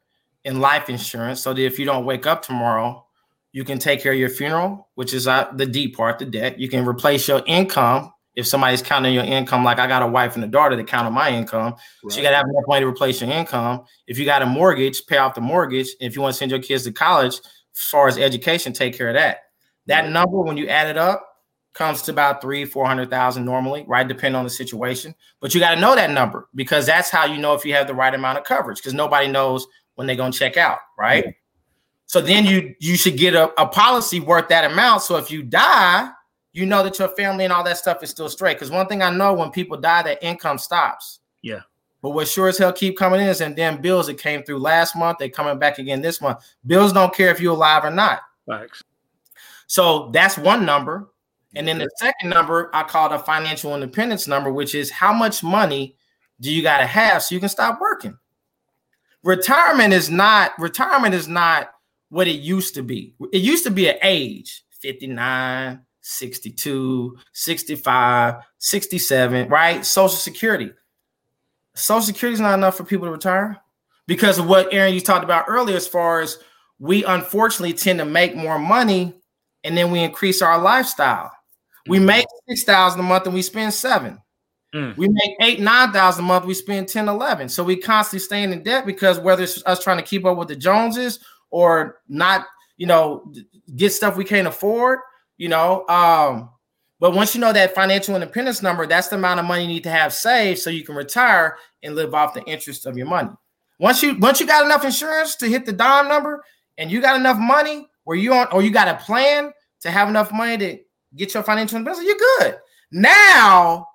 in 0.49 0.61
life 0.61 0.89
insurance 0.89 1.41
so 1.41 1.53
that 1.53 1.63
if 1.63 1.79
you 1.79 1.85
don't 1.85 2.07
wake 2.07 2.27
up 2.27 2.41
tomorrow, 2.43 3.05
you 3.53 3.65
can 3.65 3.79
take 3.79 4.03
care 4.03 4.13
of 4.13 4.19
your 4.19 4.31
funeral, 4.31 4.89
which 4.95 5.13
is 5.13 5.29
uh, 5.29 5.51
the 5.55 5.67
D 5.67 5.89
part, 5.89 6.19
the 6.19 6.25
debt. 6.25 6.59
You 6.59 6.69
can 6.69 6.87
replace 6.87 7.29
your 7.29 7.43
income 7.47 8.13
if 8.35 8.47
somebody's 8.47 8.81
counting 8.81 9.13
your 9.13 9.25
income. 9.25 9.63
Like 9.63 9.79
I 9.79 9.87
got 9.87 10.03
a 10.03 10.07
wife 10.07 10.37
and 10.37 10.45
a 10.45 10.49
daughter 10.49 10.75
that 10.75 10.87
count 10.87 11.07
on 11.07 11.13
my 11.13 11.31
income, 11.31 11.73
right. 11.73 12.13
so 12.13 12.17
you 12.17 12.23
got 12.23 12.31
to 12.31 12.37
have 12.37 12.47
enough 12.47 12.65
money 12.67 12.81
to 12.81 12.87
replace 12.87 13.21
your 13.21 13.31
income. 13.31 13.85
If 14.07 14.19
you 14.19 14.25
got 14.25 14.43
a 14.43 14.47
mortgage, 14.47 15.07
pay 15.07 15.19
off 15.19 15.35
the 15.35 15.43
mortgage. 15.43 15.89
If 16.01 16.17
you 16.17 16.23
want 16.23 16.33
to 16.35 16.39
send 16.39 16.51
your 16.51 16.61
kids 16.61 16.85
to 16.85 16.93
college, 16.93 17.35
as 17.35 17.43
far 17.91 18.09
as 18.09 18.17
education, 18.17 18.73
take 18.73 18.97
care 18.97 19.09
of 19.09 19.15
that. 19.15 19.39
That 19.87 20.03
right. 20.03 20.11
number, 20.11 20.41
when 20.41 20.57
you 20.57 20.69
add 20.69 20.89
it 20.89 20.97
up, 20.97 21.27
comes 21.75 22.03
to 22.03 22.11
about 22.11 22.41
three, 22.41 22.65
four 22.65 22.87
hundred 22.87 23.11
thousand 23.11 23.45
normally, 23.45 23.85
right? 23.87 24.07
Depending 24.07 24.37
on 24.37 24.45
the 24.45 24.51
situation. 24.51 25.15
But 25.41 25.55
you 25.55 25.61
got 25.61 25.75
to 25.75 25.81
know 25.81 25.95
that 25.95 26.11
number 26.11 26.49
because 26.55 26.87
that's 26.87 27.11
how 27.11 27.27
you 27.27 27.39
know 27.39 27.55
if 27.55 27.65
you 27.65 27.75
have 27.75 27.87
the 27.87 27.95
right 27.95 28.15
amount 28.15 28.39
of 28.39 28.45
coverage, 28.45 28.79
because 28.79 28.95
nobody 28.95 29.29
knows 29.29 29.67
when 29.99 30.07
they're 30.07 30.15
gonna 30.15 30.31
check 30.31 30.57
out, 30.57 30.79
right? 30.97 31.25
Yeah. 31.27 31.33
So 32.07 32.21
then 32.21 32.47
you 32.47 32.77
you 32.79 32.97
should 32.97 33.17
get 33.17 33.35
a, 33.35 33.51
a 33.61 33.67
policy 33.67 34.21
worth 34.21 34.47
that 34.49 34.71
amount. 34.71 35.03
So 35.03 35.17
if 35.17 35.29
you 35.29 35.43
die, 35.43 36.09
you 36.53 36.67
know 36.67 36.85
that 36.85 37.01
your 37.01 37.09
family 37.09 37.43
and 37.43 37.53
all 37.53 37.65
that 37.65 37.79
stuff 37.79 38.05
is 38.05 38.11
still 38.11 38.29
straight. 38.29 38.55
Because 38.55 38.71
one 38.71 38.87
thing 38.87 39.03
I 39.03 39.11
know 39.11 39.35
when 39.35 39.51
people 39.51 39.77
die, 39.77 40.05
their 40.05 40.19
income 40.23 40.57
stops. 40.57 41.19
Yeah. 41.43 41.63
But 42.01 42.11
what 42.11 42.29
sure 42.29 42.47
as 42.47 42.59
hell 42.59 42.73
keep 42.73 42.97
coming 42.97 43.21
in 43.21 43.27
is 43.27 43.41
and 43.41 43.57
then 43.57 43.83
bills 43.83 44.07
that 44.07 44.19
came 44.19 44.45
through 44.45 44.59
last 44.59 44.95
month, 44.95 45.19
they 45.19 45.29
coming 45.29 45.59
back 45.59 45.81
again 45.81 46.01
this 46.01 46.21
month. 46.21 46.45
Bills 46.65 46.93
don't 46.93 47.13
care 47.13 47.31
if 47.31 47.41
you're 47.41 47.55
alive 47.55 47.85
or 47.85 47.91
not. 47.91 48.21
Thanks. 48.49 48.85
So 49.67 50.11
that's 50.13 50.39
one 50.39 50.65
number. 50.65 51.11
And 51.57 51.67
then 51.67 51.79
the 51.79 51.91
second 51.97 52.31
number 52.31 52.71
I 52.73 52.85
call 52.85 53.09
the 53.09 53.19
financial 53.19 53.75
independence 53.75 54.29
number, 54.29 54.53
which 54.53 54.77
is 54.77 54.93
how 54.93 55.13
much 55.13 55.43
money 55.43 55.97
do 56.41 56.53
you 56.53 56.63
got 56.63 56.79
to 56.79 56.87
have 56.87 57.25
so 57.25 57.35
you 57.35 57.41
can 57.41 57.49
stop 57.49 57.81
working? 57.81 58.17
Retirement 59.25 59.93
is 59.93 60.11
not 60.11 60.53
retirement 60.59 61.15
is 61.15 61.29
not 61.29 61.71
what 62.09 62.29
it 62.29 62.41
used 62.41 62.75
to 62.75 62.83
be. 62.83 63.15
It 63.33 63.43
used 63.43 63.65
to 63.65 63.71
be 63.71 63.89
an 63.89 63.97
age 64.03 64.65
59, 64.81 65.81
62, 66.01 67.17
65, 67.33 68.35
67, 68.59 69.49
right? 69.49 69.85
Social 69.85 70.17
Security. 70.17 70.71
Social 71.75 72.03
Security 72.03 72.35
is 72.35 72.41
not 72.41 72.55
enough 72.55 72.77
for 72.77 72.85
people 72.85 73.07
to 73.07 73.13
retire 73.13 73.59
because 74.07 74.39
of 74.39 74.49
what 74.49 74.73
Aaron 74.73 74.95
you 74.95 75.01
talked 75.01 75.25
about 75.25 75.47
earlier, 75.49 75.77
as 75.77 75.87
far 75.87 76.21
as 76.21 76.39
we 76.79 77.05
unfortunately 77.05 77.75
tend 77.75 77.99
to 77.99 78.05
make 78.05 78.37
more 78.37 78.59
money 78.59 79.15
and 79.65 79.77
then 79.77 79.91
we 79.91 80.01
increase 80.01 80.41
our 80.41 80.59
lifestyle. 80.59 81.33
We 81.87 81.99
mm-hmm. 81.99 82.07
make 82.07 82.27
six 82.49 82.65
thousand 82.65 83.01
a 83.01 83.03
month 83.03 83.27
and 83.27 83.35
we 83.35 83.43
spend 83.43 83.75
seven. 83.75 84.21
Mm. 84.75 84.97
We 84.97 85.09
make 85.09 85.37
eight, 85.41 85.61
nine 85.61 85.93
thousand 85.93 86.25
a 86.25 86.29
month, 86.29 86.45
we 86.45 86.55
spend 86.55 86.89
10, 86.89 87.09
11. 87.09 87.49
So 87.49 87.65
we 87.65 87.77
constantly 87.77 88.19
staying 88.19 88.53
in 88.53 88.63
debt 88.63 88.85
because 88.85 89.19
whether 89.19 89.43
it's 89.43 89.63
us 89.65 89.83
trying 89.83 89.97
to 89.97 90.03
keep 90.03 90.27
up 90.27 90.37
with 90.37 90.49
the 90.49 90.57
Joneses 90.57 91.21
or 91.51 92.01
not, 92.09 92.47
you 92.77 92.87
know, 92.87 93.33
get 93.77 93.93
stuff 93.93 94.17
we 94.17 94.25
can't 94.25 94.47
afford, 94.47 95.01
you 95.39 95.49
know. 95.49 95.87
Um, 95.89 96.51
but 97.01 97.15
once 97.15 97.35
you 97.35 97.41
know 97.41 97.53
that 97.53 97.75
financial 97.75 98.15
independence 98.15 98.63
number, 98.63 98.87
that's 98.87 99.09
the 99.09 99.17
amount 99.17 99.41
of 99.41 99.47
money 99.47 99.63
you 99.63 99.69
need 99.69 99.85
to 99.85 99.91
have 99.91 100.13
saved 100.13 100.61
so 100.61 100.69
you 100.69 100.85
can 100.85 100.97
retire 100.97 101.57
and 101.83 101.95
live 101.95 102.13
off 102.13 102.35
the 102.35 102.43
interest 102.45 102.87
of 102.87 102.97
your 102.97 103.07
money. 103.07 103.31
Once 103.79 104.03
you 104.03 104.19
once 104.19 104.41
you 104.41 104.47
got 104.47 104.65
enough 104.65 104.85
insurance 104.85 105.37
to 105.37 105.47
hit 105.47 105.65
the 105.65 105.73
dime 105.73 106.09
number 106.09 106.43
and 106.77 106.91
you 106.91 107.01
got 107.01 107.17
enough 107.17 107.39
money 107.39 107.89
where 108.05 108.17
you 108.17 108.33
on 108.33 108.49
or 108.53 108.63
you 108.63 108.71
got 108.71 108.89
a 108.89 108.95
plan 109.05 109.53
to 109.81 109.91
have 109.91 110.09
enough 110.09 110.33
money 110.33 110.59
to 110.59 110.79
get 111.15 111.33
your 111.33 111.45
financial 111.45 111.79
investment, 111.79 112.09
you're 112.09 112.29
good. 112.39 112.59
Now 112.91 113.87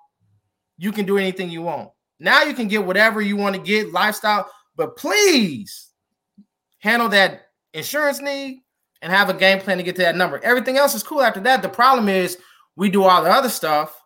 you 0.76 0.92
can 0.92 1.06
do 1.06 1.18
anything 1.18 1.50
you 1.50 1.62
want. 1.62 1.90
Now 2.20 2.42
you 2.42 2.54
can 2.54 2.68
get 2.68 2.84
whatever 2.84 3.20
you 3.20 3.36
want 3.36 3.54
to 3.56 3.60
get, 3.60 3.92
lifestyle, 3.92 4.48
but 4.76 4.96
please 4.96 5.90
handle 6.78 7.08
that 7.10 7.48
insurance 7.72 8.20
need 8.20 8.62
and 9.02 9.12
have 9.12 9.28
a 9.28 9.34
game 9.34 9.60
plan 9.60 9.76
to 9.78 9.82
get 9.82 9.96
to 9.96 10.02
that 10.02 10.16
number. 10.16 10.40
Everything 10.42 10.76
else 10.76 10.94
is 10.94 11.02
cool 11.02 11.22
after 11.22 11.40
that. 11.40 11.62
The 11.62 11.68
problem 11.68 12.08
is 12.08 12.38
we 12.76 12.88
do 12.88 13.04
all 13.04 13.22
the 13.22 13.30
other 13.30 13.48
stuff, 13.48 14.00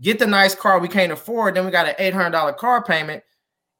get 0.00 0.18
the 0.18 0.26
nice 0.26 0.54
car 0.54 0.78
we 0.78 0.88
can't 0.88 1.12
afford, 1.12 1.54
then 1.54 1.64
we 1.64 1.70
got 1.70 1.88
an 1.88 1.94
$800 2.12 2.56
car 2.56 2.82
payment, 2.84 3.22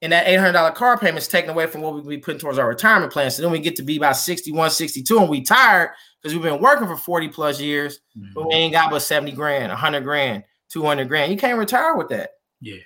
and 0.03 0.13
that 0.13 0.27
$800 0.27 0.75
car 0.75 0.99
payment 0.99 1.19
is 1.19 1.29
taken 1.29 1.51
away 1.51 1.67
from 1.67 1.81
what 1.81 1.95
we 1.95 2.17
be 2.17 2.19
putting 2.19 2.41
towards 2.41 2.59
our 2.59 2.69
retirement 2.69 3.13
plan. 3.13 3.31
So 3.31 3.43
then 3.43 3.53
we 3.53 3.59
get 3.59 3.77
to 3.77 3.83
be 3.83 3.97
about 3.97 4.17
61, 4.17 4.71
62, 4.71 5.19
and 5.19 5.29
we 5.29 5.43
tired 5.43 5.91
because 6.21 6.35
we've 6.35 6.43
been 6.43 6.61
working 6.61 6.87
for 6.87 6.97
40 6.97 7.29
plus 7.29 7.61
years, 7.61 8.01
mm-hmm. 8.17 8.33
but 8.35 8.49
we 8.49 8.55
ain't 8.55 8.73
got 8.73 8.91
but 8.91 9.01
70 9.01 9.33
grand, 9.33 9.69
100 9.69 10.01
grand, 10.03 10.45
200 10.71 11.09
grand. 11.09 11.33
You 11.33 11.39
can't 11.39 11.59
retire 11.59 11.97
with 11.97 12.09
that. 12.09 12.31
Yeah. 12.61 12.77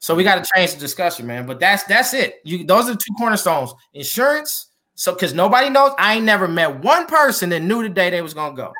So 0.00 0.14
we 0.14 0.24
got 0.24 0.42
to 0.42 0.50
change 0.54 0.74
the 0.74 0.80
discussion, 0.80 1.26
man. 1.26 1.46
But 1.46 1.60
that's 1.60 1.84
that's 1.84 2.14
it. 2.14 2.40
You 2.44 2.64
those 2.64 2.88
are 2.88 2.92
the 2.92 2.98
two 2.98 3.14
cornerstones: 3.18 3.74
insurance. 3.92 4.68
So 4.94 5.12
because 5.12 5.34
nobody 5.34 5.70
knows, 5.70 5.92
I 5.98 6.16
ain't 6.16 6.24
never 6.24 6.48
met 6.48 6.82
one 6.82 7.06
person 7.06 7.50
that 7.50 7.60
knew 7.60 7.82
the 7.82 7.88
day 7.88 8.10
they 8.10 8.22
was 8.22 8.34
gonna 8.34 8.56
go. 8.56 8.72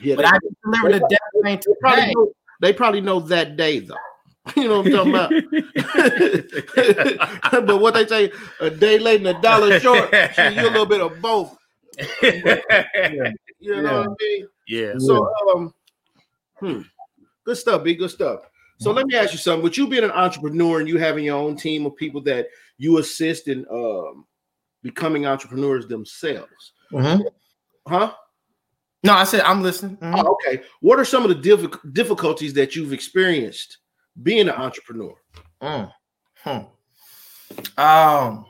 Yeah, 0.00 0.14
but 0.14 0.22
they, 0.22 0.28
I 0.28 0.38
delivered 0.64 0.94
the 0.94 1.06
death 1.08 1.18
plane 1.42 1.58
to 1.58 1.74
probably 1.80 2.14
know, 2.14 2.32
they 2.60 2.72
probably 2.72 3.00
know 3.00 3.20
that 3.20 3.56
day 3.56 3.80
though. 3.80 3.96
You 4.56 4.66
know 4.66 4.80
what 4.80 4.86
I'm 4.86 4.92
talking 4.92 5.14
about? 5.14 5.30
but 7.66 7.80
what 7.82 7.92
they 7.92 8.06
say, 8.06 8.32
a 8.60 8.70
day 8.70 8.98
late 8.98 9.20
and 9.26 9.36
a 9.36 9.42
dollar 9.42 9.78
short, 9.78 10.10
you 10.12 10.18
a 10.38 10.70
little 10.70 10.86
bit 10.86 11.02
of 11.02 11.20
both. 11.20 11.54
yeah. 12.22 12.60
You 13.60 13.82
know 13.82 13.82
yeah. 13.82 13.98
what 13.98 14.08
I 14.08 14.14
mean? 14.18 14.48
Yeah. 14.66 14.92
So 14.96 15.30
um 15.52 15.74
hmm. 16.60 16.80
Good 17.48 17.56
stuff, 17.56 17.82
be 17.82 17.94
good 17.94 18.10
stuff. 18.10 18.40
So 18.78 18.92
let 18.92 19.06
me 19.06 19.16
ask 19.16 19.32
you 19.32 19.38
something. 19.38 19.64
With 19.64 19.78
you 19.78 19.88
being 19.88 20.04
an 20.04 20.10
entrepreneur 20.10 20.80
and 20.80 20.86
you 20.86 20.98
having 20.98 21.24
your 21.24 21.38
own 21.38 21.56
team 21.56 21.86
of 21.86 21.96
people 21.96 22.20
that 22.24 22.48
you 22.76 22.98
assist 22.98 23.48
in 23.48 23.64
um, 23.72 24.26
becoming 24.82 25.24
entrepreneurs 25.24 25.86
themselves, 25.86 26.72
mm-hmm. 26.92 27.22
huh? 27.86 28.12
No, 29.02 29.14
I 29.14 29.24
said 29.24 29.40
I'm 29.40 29.62
listening. 29.62 29.96
Mm-hmm. 29.96 30.14
Oh, 30.14 30.36
okay. 30.44 30.62
What 30.80 30.98
are 30.98 31.06
some 31.06 31.22
of 31.22 31.30
the 31.30 31.36
diff- 31.36 31.78
difficulties 31.94 32.52
that 32.52 32.76
you've 32.76 32.92
experienced 32.92 33.78
being 34.22 34.50
an 34.50 34.50
entrepreneur? 34.50 35.14
Mm. 35.62 35.90
Hmm. 36.44 37.80
Um. 37.80 38.44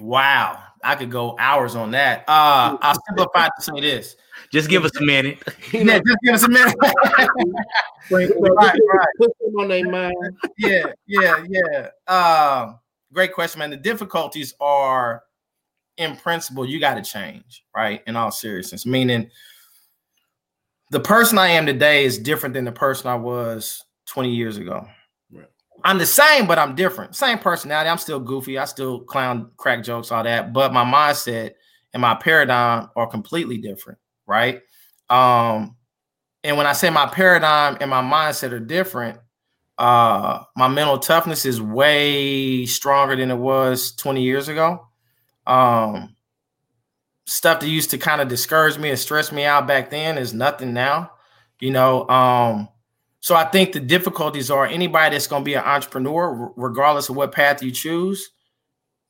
Wow, 0.00 0.62
I 0.82 0.94
could 0.94 1.10
go 1.10 1.36
hours 1.38 1.74
on 1.74 1.90
that. 1.92 2.20
Uh, 2.28 2.76
I'll 2.82 3.00
simplify 3.06 3.46
to 3.46 3.62
say 3.62 3.80
this: 3.80 4.16
just 4.52 4.68
give 4.68 4.84
us 4.84 4.96
a 4.96 5.04
minute. 5.04 5.38
yeah, 5.72 5.98
just 5.98 6.18
give 6.24 6.34
us 6.34 6.42
a 6.44 6.48
minute. 6.48 6.74
right, 8.10 8.30
right. 8.38 8.78
Put 9.18 9.32
them 9.40 9.56
on 9.58 9.68
their 9.68 9.88
mind. 9.88 10.14
Yeah, 10.58 10.86
yeah, 11.06 11.44
yeah. 11.48 11.88
Uh, 12.06 12.74
great 13.12 13.32
question, 13.32 13.58
man. 13.60 13.70
The 13.70 13.76
difficulties 13.76 14.54
are, 14.60 15.22
in 15.96 16.16
principle, 16.16 16.66
you 16.66 16.80
got 16.80 16.94
to 16.94 17.02
change, 17.02 17.64
right? 17.74 18.02
In 18.06 18.16
all 18.16 18.30
seriousness, 18.30 18.86
meaning 18.86 19.30
the 20.90 21.00
person 21.00 21.38
I 21.38 21.48
am 21.48 21.66
today 21.66 22.04
is 22.04 22.18
different 22.18 22.54
than 22.54 22.64
the 22.64 22.72
person 22.72 23.08
I 23.08 23.16
was 23.16 23.84
20 24.06 24.30
years 24.30 24.56
ago. 24.56 24.86
I'm 25.84 25.98
the 25.98 26.06
same, 26.06 26.46
but 26.46 26.58
I'm 26.58 26.74
different. 26.74 27.16
Same 27.16 27.38
personality. 27.38 27.88
I'm 27.88 27.98
still 27.98 28.20
goofy. 28.20 28.58
I 28.58 28.64
still 28.64 29.00
clown, 29.00 29.50
crack 29.56 29.82
jokes, 29.84 30.10
all 30.10 30.24
that. 30.24 30.52
But 30.52 30.72
my 30.72 30.84
mindset 30.84 31.52
and 31.94 32.00
my 32.00 32.14
paradigm 32.14 32.90
are 32.96 33.06
completely 33.06 33.58
different 33.58 33.98
right? 34.28 34.60
Um, 35.10 35.74
and 36.44 36.56
when 36.56 36.66
I 36.66 36.74
say 36.74 36.90
my 36.90 37.06
paradigm 37.06 37.78
and 37.80 37.90
my 37.90 38.02
mindset 38.02 38.52
are 38.52 38.60
different, 38.60 39.18
uh, 39.78 40.44
my 40.54 40.68
mental 40.68 40.98
toughness 40.98 41.44
is 41.44 41.60
way 41.60 42.66
stronger 42.66 43.16
than 43.16 43.30
it 43.32 43.38
was 43.38 43.92
20 43.96 44.22
years 44.22 44.48
ago. 44.48 44.86
Um, 45.46 46.14
stuff 47.26 47.60
that 47.60 47.68
used 47.68 47.90
to 47.90 47.98
kind 47.98 48.20
of 48.20 48.28
discourage 48.28 48.78
me 48.78 48.90
and 48.90 48.98
stress 48.98 49.32
me 49.32 49.44
out 49.44 49.66
back 49.66 49.90
then 49.90 50.18
is 50.18 50.34
nothing 50.34 50.72
now, 50.72 51.12
you 51.58 51.70
know. 51.70 52.08
Um, 52.08 52.68
so 53.28 53.34
I 53.34 53.44
think 53.44 53.72
the 53.74 53.80
difficulties 53.80 54.50
are 54.50 54.64
anybody 54.64 55.14
that's 55.14 55.26
going 55.26 55.42
to 55.42 55.44
be 55.44 55.52
an 55.52 55.62
entrepreneur, 55.62 56.50
regardless 56.56 57.10
of 57.10 57.16
what 57.16 57.30
path 57.30 57.62
you 57.62 57.70
choose, 57.70 58.30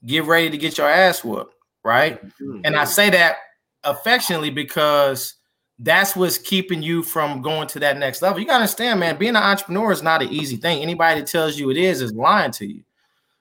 get 0.04 0.24
ready 0.24 0.50
to 0.50 0.59
get 0.59 0.76
your 0.76 0.90
ass 0.90 1.22
whooped, 1.22 1.54
right? 1.85 2.20
Mm-hmm. 2.20 2.62
And 2.64 2.74
I 2.74 2.83
say 2.83 3.11
that 3.11 3.37
affectionately 3.85 4.50
because 4.50 5.35
that's 5.78 6.16
what's 6.16 6.37
keeping 6.37 6.83
you 6.83 7.04
from 7.04 7.42
going 7.42 7.68
to 7.68 7.78
that 7.78 7.96
next 7.96 8.20
level. 8.20 8.40
You 8.40 8.46
got 8.46 8.54
to 8.54 8.62
understand, 8.62 8.98
man, 8.98 9.18
being 9.18 9.37
an 9.37 9.37
entrepreneur 9.37 9.92
is 9.92 10.02
not 10.02 10.20
an 10.20 10.31
easy 10.31 10.57
thing. 10.57 10.83
Anybody 10.83 11.20
that 11.20 11.28
tells 11.28 11.57
you 11.57 11.70
it 11.70 11.76
is 11.76 12.02
is 12.02 12.12
lying 12.12 12.50
to 12.50 12.66
you. 12.66 12.83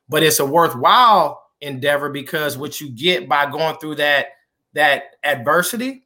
But 0.08 0.22
it's 0.22 0.40
a 0.40 0.46
worthwhile 0.46 1.42
endeavor 1.60 2.12
because 2.12 2.56
what 2.56 2.80
you 2.80 2.92
get 2.92 3.28
by 3.28 3.50
going 3.50 3.78
through 3.80 3.96
that 3.96 4.28
that 4.74 5.16
adversity, 5.24 6.06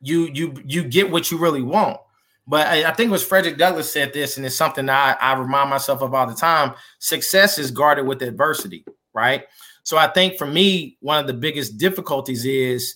you 0.00 0.30
you 0.32 0.54
you 0.64 0.84
get 0.84 1.10
what 1.10 1.30
you 1.30 1.36
really 1.36 1.60
want. 1.60 2.00
But 2.48 2.66
I, 2.66 2.88
I 2.88 2.92
think 2.92 3.08
it 3.08 3.12
was 3.12 3.22
Frederick 3.22 3.58
Douglass 3.58 3.92
said 3.92 4.14
this, 4.14 4.36
and 4.38 4.46
it's 4.46 4.56
something 4.56 4.88
I, 4.88 5.12
I 5.20 5.34
remind 5.34 5.68
myself 5.68 6.00
of 6.00 6.14
all 6.14 6.26
the 6.26 6.34
time. 6.34 6.74
Success 6.98 7.58
is 7.58 7.70
guarded 7.70 8.06
with 8.06 8.22
adversity, 8.22 8.86
right? 9.12 9.44
So 9.82 9.98
I 9.98 10.08
think 10.08 10.38
for 10.38 10.46
me, 10.46 10.96
one 11.00 11.18
of 11.18 11.26
the 11.26 11.34
biggest 11.34 11.76
difficulties 11.76 12.46
is 12.46 12.94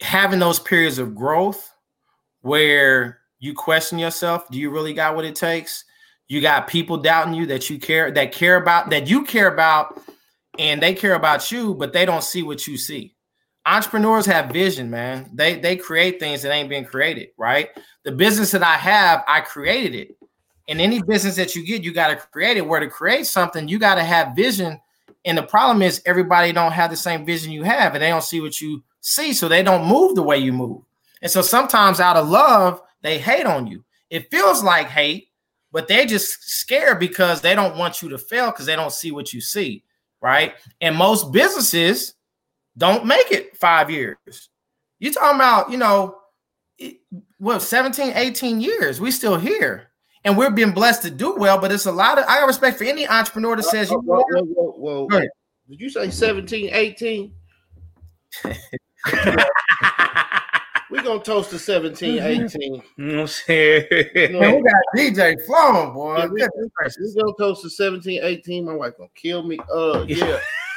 having 0.00 0.40
those 0.40 0.58
periods 0.58 0.98
of 0.98 1.14
growth 1.14 1.72
where 2.42 3.18
you 3.40 3.54
question 3.54 3.98
yourself 3.98 4.48
do 4.50 4.58
you 4.58 4.70
really 4.70 4.92
got 4.92 5.16
what 5.16 5.24
it 5.24 5.34
takes 5.34 5.84
you 6.28 6.40
got 6.40 6.68
people 6.68 6.96
doubting 6.96 7.34
you 7.34 7.46
that 7.46 7.68
you 7.68 7.78
care 7.78 8.10
that 8.10 8.30
care 8.30 8.56
about 8.56 8.90
that 8.90 9.08
you 9.08 9.24
care 9.24 9.52
about 9.52 10.00
and 10.58 10.80
they 10.80 10.94
care 10.94 11.14
about 11.14 11.50
you 11.50 11.74
but 11.74 11.92
they 11.92 12.04
don't 12.06 12.22
see 12.22 12.42
what 12.42 12.64
you 12.66 12.76
see 12.76 13.14
entrepreneurs 13.76 14.26
have 14.26 14.50
vision 14.50 14.90
man 14.90 15.28
they 15.32 15.58
they 15.58 15.76
create 15.76 16.18
things 16.18 16.42
that 16.42 16.52
ain't 16.52 16.68
being 16.68 16.84
created 16.84 17.28
right 17.36 17.70
the 18.04 18.12
business 18.12 18.50
that 18.50 18.62
i 18.62 18.74
have 18.74 19.24
i 19.28 19.40
created 19.40 19.94
it 19.94 20.16
in 20.66 20.80
any 20.80 21.02
business 21.02 21.36
that 21.36 21.54
you 21.54 21.64
get 21.64 21.82
you 21.82 21.92
got 21.92 22.08
to 22.08 22.16
create 22.16 22.56
it 22.56 22.66
where 22.66 22.80
to 22.80 22.88
create 22.88 23.26
something 23.26 23.68
you 23.68 23.78
got 23.78 23.96
to 23.96 24.04
have 24.04 24.34
vision 24.34 24.80
and 25.24 25.36
the 25.36 25.42
problem 25.42 25.82
is 25.82 26.00
everybody 26.06 26.52
don't 26.52 26.72
have 26.72 26.90
the 26.90 26.96
same 26.96 27.26
vision 27.26 27.52
you 27.52 27.62
have 27.62 27.94
and 27.94 28.02
they 28.02 28.08
don't 28.08 28.24
see 28.24 28.40
what 28.40 28.60
you 28.60 28.82
see, 29.00 29.32
so 29.32 29.48
they 29.48 29.62
don't 29.62 29.86
move 29.86 30.14
the 30.14 30.22
way 30.22 30.38
you 30.38 30.52
move. 30.52 30.82
And 31.22 31.30
so 31.30 31.42
sometimes 31.42 32.00
out 32.00 32.16
of 32.16 32.28
love, 32.28 32.80
they 33.02 33.18
hate 33.18 33.46
on 33.46 33.66
you. 33.66 33.84
It 34.10 34.30
feels 34.30 34.62
like 34.62 34.88
hate, 34.88 35.28
but 35.72 35.88
they're 35.88 36.06
just 36.06 36.48
scared 36.48 36.98
because 36.98 37.40
they 37.40 37.54
don't 37.54 37.76
want 37.76 38.00
you 38.00 38.08
to 38.10 38.18
fail 38.18 38.50
because 38.50 38.66
they 38.66 38.76
don't 38.76 38.92
see 38.92 39.10
what 39.10 39.32
you 39.32 39.40
see, 39.40 39.84
right? 40.20 40.54
And 40.80 40.96
most 40.96 41.32
businesses 41.32 42.14
don't 42.78 43.04
make 43.04 43.30
it 43.30 43.56
five 43.56 43.90
years. 43.90 44.48
You're 44.98 45.12
talking 45.12 45.36
about, 45.36 45.70
you 45.70 45.76
know, 45.76 46.16
what 47.38 47.60
17, 47.60 48.12
18 48.14 48.60
years. 48.60 49.00
We 49.00 49.10
still 49.10 49.36
here. 49.36 49.90
And 50.24 50.36
we're 50.36 50.50
being 50.50 50.72
blessed 50.72 51.02
to 51.02 51.10
do 51.10 51.36
well, 51.36 51.58
but 51.58 51.70
it's 51.72 51.86
a 51.86 51.92
lot 51.92 52.18
of 52.18 52.24
I 52.26 52.40
got 52.40 52.46
respect 52.46 52.78
for 52.78 52.84
any 52.84 53.06
entrepreneur 53.06 53.56
that 53.56 53.62
says 53.64 53.90
you 53.90 53.98
whoa, 53.98 54.22
whoa, 54.30 54.72
whoa, 54.72 55.06
whoa. 55.06 55.20
Did 55.68 55.80
you 55.80 55.90
say 55.90 56.10
17, 56.10 56.70
18? 56.72 57.32
We're 60.90 61.02
gonna 61.02 61.22
toast 61.22 61.50
to 61.50 61.58
17, 61.58 62.18
18. 62.18 62.60
You 62.60 62.82
know 62.96 63.14
what 63.14 63.20
I'm 63.20 63.26
saying? 63.26 63.84
Man, 64.14 64.56
we 64.56 64.62
got 64.62 64.82
DJ 64.96 65.36
flowing, 65.46 65.92
boy. 65.92 66.16
Yeah, 66.16 66.26
we, 66.26 66.40
we 66.42 67.20
gonna 67.20 67.32
toast 67.38 67.62
to 67.62 67.70
17, 67.70 68.20
18. 68.22 68.64
My 68.64 68.74
wife 68.74 68.96
gonna 68.96 69.10
kill 69.14 69.42
me. 69.42 69.58
Uh 69.72 70.04
yeah. 70.08 70.40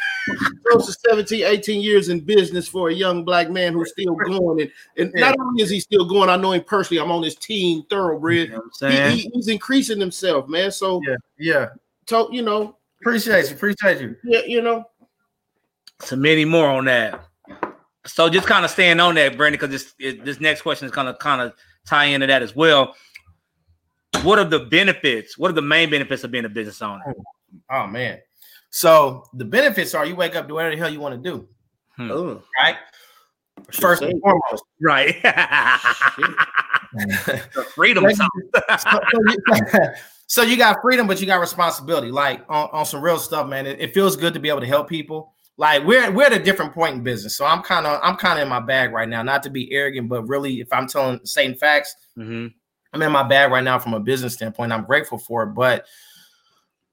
Close 0.67 0.87
to 0.87 1.09
17, 1.09 1.43
18 1.43 1.81
years 1.81 2.09
in 2.09 2.19
business 2.19 2.67
for 2.67 2.89
a 2.89 2.93
young 2.93 3.23
black 3.23 3.49
man 3.49 3.73
who's 3.73 3.91
still 3.91 4.15
going. 4.15 4.61
And, 4.61 4.71
and 4.97 5.11
yeah. 5.15 5.29
not 5.29 5.39
only 5.39 5.63
is 5.63 5.69
he 5.69 5.79
still 5.79 6.05
going, 6.05 6.29
I 6.29 6.37
know 6.37 6.51
him 6.51 6.63
personally. 6.63 7.01
I'm 7.01 7.11
on 7.11 7.23
his 7.23 7.35
team, 7.35 7.83
thoroughbred. 7.89 8.49
You 8.49 8.63
know 8.81 8.89
he, 8.89 9.21
he, 9.21 9.31
he's 9.33 9.47
increasing 9.47 9.99
himself, 9.99 10.47
man. 10.47 10.71
So 10.71 11.01
yeah, 11.07 11.15
yeah. 11.37 11.69
To, 12.07 12.27
you 12.31 12.41
know, 12.41 12.77
appreciate 13.01 13.49
you, 13.49 13.55
appreciate 13.55 14.01
you. 14.01 14.15
Yeah, 14.23 14.41
you 14.45 14.61
know. 14.61 14.85
So 15.99 16.15
many 16.15 16.45
more 16.45 16.67
on 16.67 16.85
that. 16.85 17.25
So 18.05 18.29
just 18.29 18.47
kind 18.47 18.65
of 18.65 18.71
staying 18.71 18.99
on 18.99 19.15
that, 19.15 19.37
Brandon, 19.37 19.59
because 19.59 19.69
this 19.69 19.93
it, 19.99 20.25
this 20.25 20.39
next 20.39 20.61
question 20.61 20.87
is 20.87 20.91
kind 20.91 21.07
of 21.07 21.19
kind 21.19 21.41
of 21.41 21.53
tie 21.85 22.05
into 22.05 22.27
that 22.27 22.41
as 22.41 22.55
well. 22.55 22.95
What 24.23 24.39
are 24.39 24.45
the 24.45 24.59
benefits? 24.59 25.37
What 25.37 25.51
are 25.51 25.53
the 25.53 25.61
main 25.61 25.89
benefits 25.89 26.23
of 26.23 26.31
being 26.31 26.45
a 26.45 26.49
business 26.49 26.81
owner? 26.81 27.03
Oh, 27.07 27.23
oh 27.71 27.87
man. 27.87 28.19
So 28.71 29.25
the 29.33 29.45
benefits 29.45 29.93
are 29.93 30.05
you 30.05 30.15
wake 30.15 30.35
up, 30.35 30.47
do 30.47 30.55
whatever 30.55 30.75
the 30.75 30.81
hell 30.81 30.91
you 30.91 30.99
want 30.99 31.21
to 31.21 31.29
do. 31.29 31.47
Hmm. 31.97 32.37
Right? 32.57 32.77
First 33.71 34.01
and 34.01 34.19
foremost. 34.21 34.63
Right. 34.81 35.15
freedom. 37.75 38.05
so, 38.13 38.25
so, 38.77 38.99
you, 39.27 39.37
so, 40.27 40.41
you, 40.41 40.57
got 40.57 40.77
freedom, 40.81 41.05
but 41.05 41.21
you 41.21 41.27
got 41.27 41.39
responsibility. 41.39 42.11
Like 42.11 42.43
on, 42.49 42.69
on 42.71 42.85
some 42.85 43.01
real 43.01 43.19
stuff, 43.19 43.47
man. 43.47 43.67
It, 43.67 43.79
it 43.79 43.93
feels 43.93 44.15
good 44.15 44.33
to 44.33 44.39
be 44.39 44.49
able 44.49 44.61
to 44.61 44.67
help 44.67 44.89
people 44.89 45.33
like 45.57 45.85
we're 45.85 46.09
we're 46.11 46.25
at 46.25 46.33
a 46.33 46.39
different 46.39 46.73
point 46.73 46.95
in 46.95 47.03
business. 47.03 47.37
So 47.37 47.45
I'm 47.45 47.61
kind 47.61 47.85
of 47.85 47.99
I'm 48.01 48.15
kind 48.15 48.39
of 48.39 48.43
in 48.43 48.49
my 48.49 48.59
bag 48.59 48.93
right 48.93 49.07
now. 49.07 49.21
Not 49.21 49.43
to 49.43 49.49
be 49.49 49.71
arrogant, 49.71 50.09
but 50.09 50.23
really, 50.23 50.59
if 50.59 50.71
I'm 50.71 50.87
telling 50.87 51.19
saying 51.23 51.55
facts, 51.55 51.95
mm-hmm. 52.17 52.47
I'm 52.93 53.01
in 53.01 53.11
my 53.11 53.23
bag 53.23 53.51
right 53.51 53.63
now 53.63 53.77
from 53.77 53.93
a 53.93 53.99
business 53.99 54.33
standpoint. 54.33 54.71
I'm 54.71 54.85
grateful 54.85 55.17
for 55.17 55.43
it, 55.43 55.53
but 55.53 55.85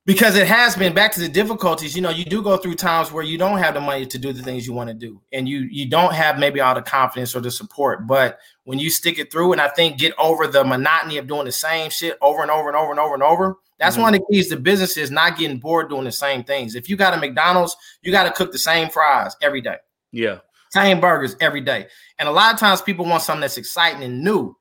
because 0.08 0.36
it 0.36 0.46
has 0.46 0.74
been 0.74 0.94
back 0.94 1.12
to 1.12 1.20
the 1.20 1.28
difficulties 1.28 1.94
you 1.94 2.00
know 2.00 2.08
you 2.08 2.24
do 2.24 2.42
go 2.42 2.56
through 2.56 2.74
times 2.74 3.12
where 3.12 3.22
you 3.22 3.36
don't 3.36 3.58
have 3.58 3.74
the 3.74 3.80
money 3.80 4.06
to 4.06 4.18
do 4.18 4.32
the 4.32 4.42
things 4.42 4.66
you 4.66 4.72
want 4.72 4.88
to 4.88 4.94
do 4.94 5.20
and 5.32 5.46
you 5.46 5.68
you 5.70 5.88
don't 5.88 6.14
have 6.14 6.38
maybe 6.38 6.60
all 6.60 6.74
the 6.74 6.80
confidence 6.80 7.36
or 7.36 7.40
the 7.40 7.50
support 7.50 8.06
but 8.06 8.38
when 8.64 8.78
you 8.78 8.88
stick 8.88 9.18
it 9.18 9.30
through 9.30 9.52
and 9.52 9.60
i 9.60 9.68
think 9.68 9.98
get 9.98 10.14
over 10.18 10.46
the 10.46 10.64
monotony 10.64 11.18
of 11.18 11.26
doing 11.26 11.44
the 11.44 11.52
same 11.52 11.90
shit 11.90 12.16
over 12.22 12.40
and 12.40 12.50
over 12.50 12.68
and 12.68 12.76
over 12.76 12.90
and 12.90 12.98
over 12.98 13.14
and 13.14 13.22
over 13.22 13.56
that's 13.78 13.94
mm-hmm. 13.94 14.02
one 14.02 14.14
of 14.14 14.20
the 14.20 14.26
keys 14.30 14.48
to 14.48 14.56
business 14.56 14.96
is 14.96 15.10
not 15.10 15.38
getting 15.38 15.58
bored 15.58 15.88
doing 15.88 16.04
the 16.04 16.12
same 16.12 16.44
things. 16.44 16.74
If 16.74 16.88
you 16.88 16.96
got 16.96 17.14
a 17.14 17.16
mcdonald's 17.16 17.76
you 18.02 18.12
got 18.12 18.24
to 18.24 18.32
cook 18.32 18.52
the 18.52 18.58
same 18.58 18.90
fries 18.90 19.36
every 19.40 19.60
day. 19.60 19.76
Yeah. 20.12 20.38
Same 20.70 21.00
burgers 21.00 21.34
every 21.40 21.62
day. 21.62 21.86
And 22.18 22.28
a 22.28 22.32
lot 22.32 22.52
of 22.52 22.60
times 22.60 22.82
people 22.82 23.06
want 23.06 23.22
something 23.22 23.40
that's 23.40 23.56
exciting 23.56 24.02
and 24.02 24.22
new. 24.22 24.56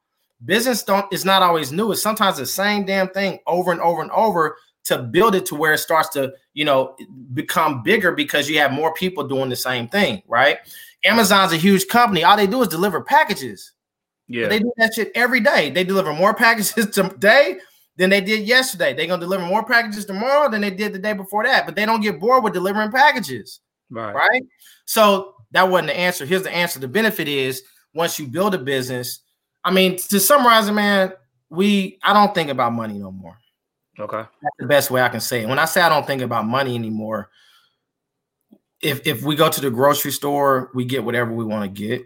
Business 0.46 0.84
don't 0.84 1.12
it's 1.12 1.26
not 1.26 1.42
always 1.42 1.72
new. 1.72 1.92
It's 1.92 2.02
sometimes 2.02 2.38
the 2.38 2.46
same 2.46 2.86
damn 2.86 3.10
thing 3.10 3.40
over 3.48 3.72
and 3.72 3.82
over 3.82 4.02
and 4.02 4.12
over 4.12 4.56
to 4.88 5.00
build 5.00 5.36
it 5.36 5.46
to 5.46 5.56
where 5.56 5.74
it 5.74 5.80
starts 5.80 6.08
to, 6.10 6.34
you 6.54 6.64
know, 6.64 6.96
become 7.34 7.84
bigger 7.84 8.14
because 8.14 8.50
you 8.50 8.58
have 8.58 8.72
more 8.72 8.94
people 8.94 9.28
doing 9.28 9.50
the 9.50 9.56
same 9.56 9.88
thing, 9.90 10.24
right? 10.28 10.60
Amazon's 11.04 11.52
a 11.52 11.58
huge 11.58 11.88
company. 11.88 12.24
All 12.24 12.38
they 12.38 12.48
do 12.48 12.62
is 12.62 12.70
deliver 12.70 13.02
packages. 13.02 13.74
Yeah. 14.30 14.46
But 14.46 14.50
they 14.50 14.60
do 14.60 14.72
that 14.78 14.94
shit 14.94 15.12
every 15.14 15.42
day. 15.42 15.70
They 15.72 15.84
deliver 15.84 16.14
more 16.14 16.34
packages 16.34 16.74
today 16.94 17.58
than 17.98 18.10
they 18.10 18.22
did 18.22 18.48
yesterday. 18.48 18.94
They're 18.94 19.08
gonna 19.08 19.20
deliver 19.20 19.46
more 19.46 19.66
packages 19.66 20.06
tomorrow 20.06 20.50
than 20.50 20.62
they 20.62 20.72
did 20.72 20.94
the 20.94 21.00
day 21.00 21.14
before 21.14 21.44
that. 21.44 21.66
But 21.66 21.76
they 21.76 21.86
don't 21.86 22.02
get 22.02 22.20
bored 22.20 22.44
with 22.44 22.54
delivering 22.54 22.92
packages. 22.92 23.60
Right. 23.90 24.14
Right. 24.14 24.44
So 24.86 25.36
that 25.52 25.70
wasn't 25.70 25.90
the 25.90 25.98
answer. 25.98 26.26
Here's 26.26 26.44
the 26.44 26.56
answer. 26.56 26.80
The 26.80 26.88
benefit 26.88 27.28
is 27.28 27.64
once 27.94 28.18
you 28.18 28.28
build 28.28 28.56
a 28.56 28.58
business, 28.58 29.20
I 29.66 29.72
mean, 29.72 29.98
to 29.98 30.20
summarize 30.22 30.70
it, 30.70 30.74
man, 30.74 31.12
we 31.50 32.00
I 32.04 32.14
don't 32.14 32.34
think 32.34 32.50
about 32.50 32.72
money 32.72 32.98
no 32.98 33.12
more. 33.12 33.38
Okay. 34.00 34.24
That's 34.42 34.56
the 34.60 34.68
best 34.68 34.92
way 34.92 35.02
I 35.02 35.10
can 35.10 35.20
say 35.20 35.42
it. 35.42 35.50
When 35.50 35.60
I 35.60 35.66
say 35.66 35.82
I 35.82 35.90
don't 35.90 36.06
think 36.06 36.22
about 36.22 36.46
money 36.46 36.76
anymore, 36.76 37.30
if 38.82 39.06
if 39.08 39.24
we 39.24 39.36
go 39.36 39.50
to 39.50 39.62
the 39.62 39.72
grocery 39.72 40.12
store, 40.12 40.70
we 40.74 40.86
get 40.86 41.04
whatever 41.04 41.32
we 41.32 41.46
want 41.46 41.64
to 41.64 41.88
get. 41.88 42.06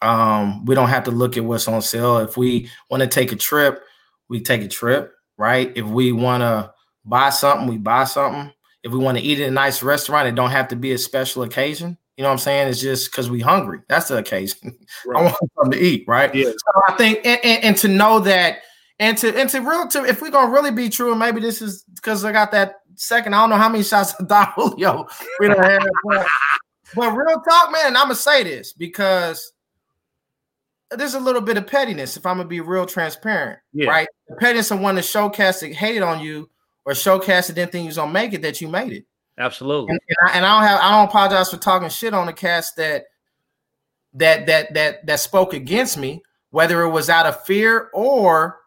Um, 0.00 0.64
we 0.64 0.74
don't 0.74 0.88
have 0.88 1.04
to 1.04 1.10
look 1.10 1.36
at 1.36 1.44
what's 1.44 1.66
on 1.66 1.82
sale. 1.82 2.18
If 2.18 2.36
we 2.36 2.70
want 2.90 3.02
to 3.02 3.08
take 3.08 3.32
a 3.32 3.36
trip, 3.36 3.82
we 4.28 4.40
take 4.40 4.62
a 4.62 4.68
trip, 4.68 5.14
right? 5.36 5.72
If 5.74 5.86
we 5.86 6.12
want 6.12 6.42
to 6.42 6.72
buy 7.04 7.30
something, 7.30 7.68
we 7.68 7.78
buy 7.78 8.04
something. 8.04 8.52
If 8.82 8.92
we 8.92 8.98
want 8.98 9.18
to 9.18 9.24
eat 9.24 9.40
at 9.40 9.48
a 9.48 9.52
nice 9.52 9.82
restaurant, 9.82 10.28
it 10.28 10.34
don't 10.34 10.50
have 10.50 10.68
to 10.68 10.76
be 10.76 10.92
a 10.92 10.98
special 10.98 11.42
occasion. 11.42 11.96
You 12.16 12.22
know 12.22 12.28
what 12.28 12.34
I'm 12.34 12.38
saying? 12.38 12.68
It's 12.68 12.80
just 12.80 13.10
because 13.10 13.30
we 13.30 13.40
hungry. 13.40 13.80
That's 13.88 14.08
the 14.08 14.18
occasion. 14.18 14.76
Right. 15.06 15.20
I 15.20 15.22
want 15.24 15.36
something 15.56 15.78
to 15.78 15.84
eat, 15.84 16.04
right? 16.06 16.34
Yeah. 16.34 16.44
So 16.44 16.82
I 16.88 16.96
think, 16.96 17.18
and, 17.24 17.40
and, 17.44 17.64
and 17.64 17.76
to 17.78 17.88
know 17.88 18.20
that 18.20 18.60
and 18.98 19.18
to 19.18 19.36
and 19.36 19.50
to 19.50 19.60
real 19.60 19.88
to 19.88 20.04
if 20.04 20.22
we're 20.22 20.30
gonna 20.30 20.52
really 20.52 20.70
be 20.70 20.88
true, 20.88 21.10
and 21.10 21.18
maybe 21.18 21.40
this 21.40 21.60
is 21.60 21.84
because 21.94 22.24
I 22.24 22.32
got 22.32 22.52
that 22.52 22.76
second. 22.94 23.34
I 23.34 23.40
don't 23.40 23.50
know 23.50 23.56
how 23.56 23.68
many 23.68 23.84
shots 23.84 24.12
of 24.14 24.28
Don 24.28 24.46
Julio 24.54 25.06
we 25.40 25.48
don't 25.48 25.62
have, 25.62 25.82
but, 26.04 26.26
but 26.94 27.10
real 27.10 27.40
talk, 27.40 27.72
man. 27.72 27.96
I'm 27.96 28.04
gonna 28.04 28.14
say 28.14 28.44
this 28.44 28.72
because 28.72 29.52
there's 30.90 31.14
a 31.14 31.20
little 31.20 31.40
bit 31.40 31.56
of 31.56 31.66
pettiness. 31.66 32.16
If 32.16 32.26
I'm 32.26 32.36
gonna 32.36 32.48
be 32.48 32.60
real 32.60 32.86
transparent, 32.86 33.58
yeah. 33.72 33.88
right? 33.88 34.08
The 34.28 34.36
pettiness 34.36 34.70
of 34.70 34.80
one 34.80 34.94
to 34.94 35.00
showcast 35.00 35.60
that 35.60 35.72
hated 35.72 36.02
on 36.02 36.20
you 36.20 36.48
or 36.84 36.92
showcast 36.92 37.48
that 37.48 37.54
didn't 37.54 37.72
think 37.72 37.84
you 37.84 37.88
was 37.88 37.96
gonna 37.96 38.12
make 38.12 38.32
it, 38.32 38.42
that 38.42 38.60
you 38.60 38.68
made 38.68 38.92
it. 38.92 39.06
Absolutely. 39.38 39.90
And, 39.90 40.00
and, 40.08 40.16
I, 40.22 40.36
and 40.36 40.46
I 40.46 40.60
don't 40.60 40.68
have. 40.68 40.80
I 40.80 40.90
don't 40.96 41.08
apologize 41.08 41.50
for 41.50 41.56
talking 41.56 41.88
shit 41.88 42.14
on 42.14 42.26
the 42.26 42.32
cast 42.32 42.76
that 42.76 43.06
that 44.14 44.46
that 44.46 44.74
that 44.74 45.06
that 45.06 45.20
spoke 45.20 45.52
against 45.52 45.98
me, 45.98 46.22
whether 46.50 46.82
it 46.82 46.90
was 46.90 47.10
out 47.10 47.26
of 47.26 47.44
fear 47.44 47.90
or 47.92 48.60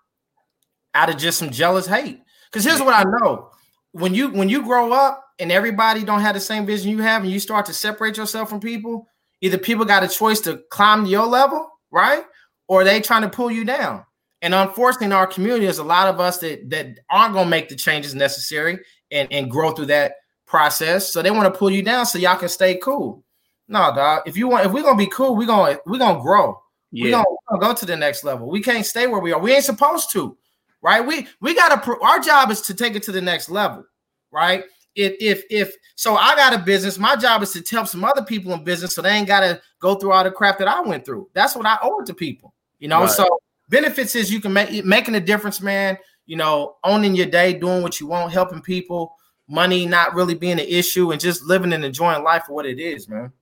out 0.98 1.10
of 1.10 1.18
just 1.18 1.38
some 1.38 1.52
jealous 1.52 1.86
hate. 1.86 2.22
Because 2.52 2.66
here's 2.66 2.82
what 2.82 2.94
I 2.94 3.04
know: 3.04 3.52
when 3.92 4.14
you 4.14 4.30
when 4.30 4.50
you 4.50 4.64
grow 4.64 4.92
up 4.92 5.24
and 5.40 5.52
everybody 5.52 6.04
don't 6.04 6.22
have 6.22 6.34
the 6.34 6.42
same 6.42 6.66
vision 6.66 6.90
you 6.90 7.00
have, 7.00 7.24
and 7.24 7.32
you 7.32 7.40
start 7.40 7.66
to 7.68 7.74
separate 7.74 8.18
yourself 8.18 8.50
from 8.50 8.60
people, 8.60 9.08
either 9.42 9.58
people 9.58 9.86
got 9.86 10.04
a 10.04 10.08
choice 10.08 10.42
to 10.42 10.64
climb 10.72 11.06
to 11.06 11.10
your 11.10 11.28
level, 11.28 11.70
right, 11.92 12.24
or 12.68 12.84
they 12.84 13.00
trying 13.00 13.22
to 13.22 13.30
pull 13.30 13.52
you 13.52 13.64
down. 13.64 14.04
And 14.42 14.54
unfortunately, 14.54 15.08
in 15.08 15.14
our 15.14 15.28
community, 15.28 15.66
there's 15.66 15.80
a 15.80 15.84
lot 15.84 16.08
of 16.08 16.20
us 16.20 16.40
that 16.40 16.70
that 16.70 17.00
aren't 17.10 17.34
gonna 17.34 17.50
make 17.50 17.70
the 17.70 17.76
changes 17.76 18.16
necessary 18.16 18.80
and 19.12 19.28
and 19.32 19.52
grow 19.52 19.72
through 19.72 19.88
that 19.88 20.16
process. 20.46 21.14
So 21.14 21.22
they 21.22 21.32
want 21.32 21.52
to 21.54 21.58
pull 21.58 21.70
you 21.70 21.84
down 21.84 22.06
so 22.06 22.18
y'all 22.18 22.38
can 22.38 22.50
stay 22.50 22.78
cool. 22.78 23.24
No, 23.68 23.94
dog. 23.94 24.24
If 24.26 24.38
you 24.38 24.48
want, 24.48 24.66
if 24.66 24.72
we're 24.72 24.84
gonna 24.84 24.98
be 24.98 25.08
cool, 25.08 25.36
we're 25.36 25.48
gonna 25.48 25.78
we're 25.86 26.00
gonna 26.00 26.22
grow. 26.22 26.62
Yeah. 26.92 27.04
We're 27.04 27.12
gonna, 27.12 27.26
we're 27.30 27.58
gonna 27.60 27.74
go 27.74 27.80
to 27.80 27.86
the 27.86 27.98
next 27.98 28.24
level. 28.24 28.50
We 28.50 28.62
can't 28.62 28.86
stay 28.86 29.08
where 29.08 29.20
we 29.20 29.34
are. 29.34 29.40
We 29.40 29.54
ain't 29.54 29.66
supposed 29.66 30.12
to 30.14 30.38
right? 30.88 31.06
We 31.06 31.28
we 31.42 31.54
got 31.54 31.84
to 31.84 32.00
our 32.00 32.20
job 32.20 32.50
is 32.50 32.62
to 32.62 32.74
take 32.74 32.96
it 32.96 33.04
to 33.04 33.12
the 33.12 33.22
next 33.22 33.50
level, 33.50 33.84
right? 34.32 34.64
If 34.96 35.16
if 35.20 35.44
if 35.50 35.76
so, 35.96 36.16
I 36.16 36.34
got 36.36 36.54
a 36.54 36.60
business. 36.60 36.98
My 36.98 37.18
job 37.18 37.44
is 37.44 37.52
to 37.52 37.76
help 37.76 37.88
some 37.88 38.06
other 38.06 38.24
people 38.24 38.54
in 38.54 38.64
business, 38.64 38.96
so 38.96 39.02
they 39.02 39.10
ain't 39.10 39.28
got 39.28 39.42
to 39.42 39.62
go 39.80 39.96
through 39.96 40.14
all 40.14 40.24
the 40.24 40.32
crap 40.32 40.58
that 40.60 40.68
I 40.70 40.80
went 40.80 41.06
through. 41.06 41.30
That's 41.34 41.58
what 41.58 41.66
I 41.66 41.78
owe 41.84 42.00
it 42.00 42.06
to 42.06 42.14
people, 42.14 42.54
you 42.80 42.88
know. 42.88 43.02
Right. 43.02 43.10
So 43.10 43.28
benefits 43.68 44.16
is 44.16 44.32
you 44.32 44.40
can 44.40 44.54
make 44.54 44.86
making 44.86 45.16
a 45.16 45.20
difference, 45.20 45.62
man. 45.62 45.98
You 46.26 46.38
know, 46.38 46.78
owning 46.86 47.16
your 47.16 47.26
day, 47.26 47.54
doing 47.54 47.84
what 47.84 48.00
you 48.00 48.08
want, 48.08 48.32
helping 48.32 48.62
people, 48.62 49.14
money 49.50 49.86
not 49.86 50.16
really 50.16 50.36
being 50.36 50.60
an 50.60 50.68
issue, 50.68 51.12
and 51.12 51.20
just 51.20 51.44
living 51.44 51.74
and 51.74 51.84
enjoying 51.84 52.24
life 52.24 52.44
for 52.46 52.54
what 52.54 52.66
it 52.66 52.80
is, 52.80 53.10
man. 53.10 53.34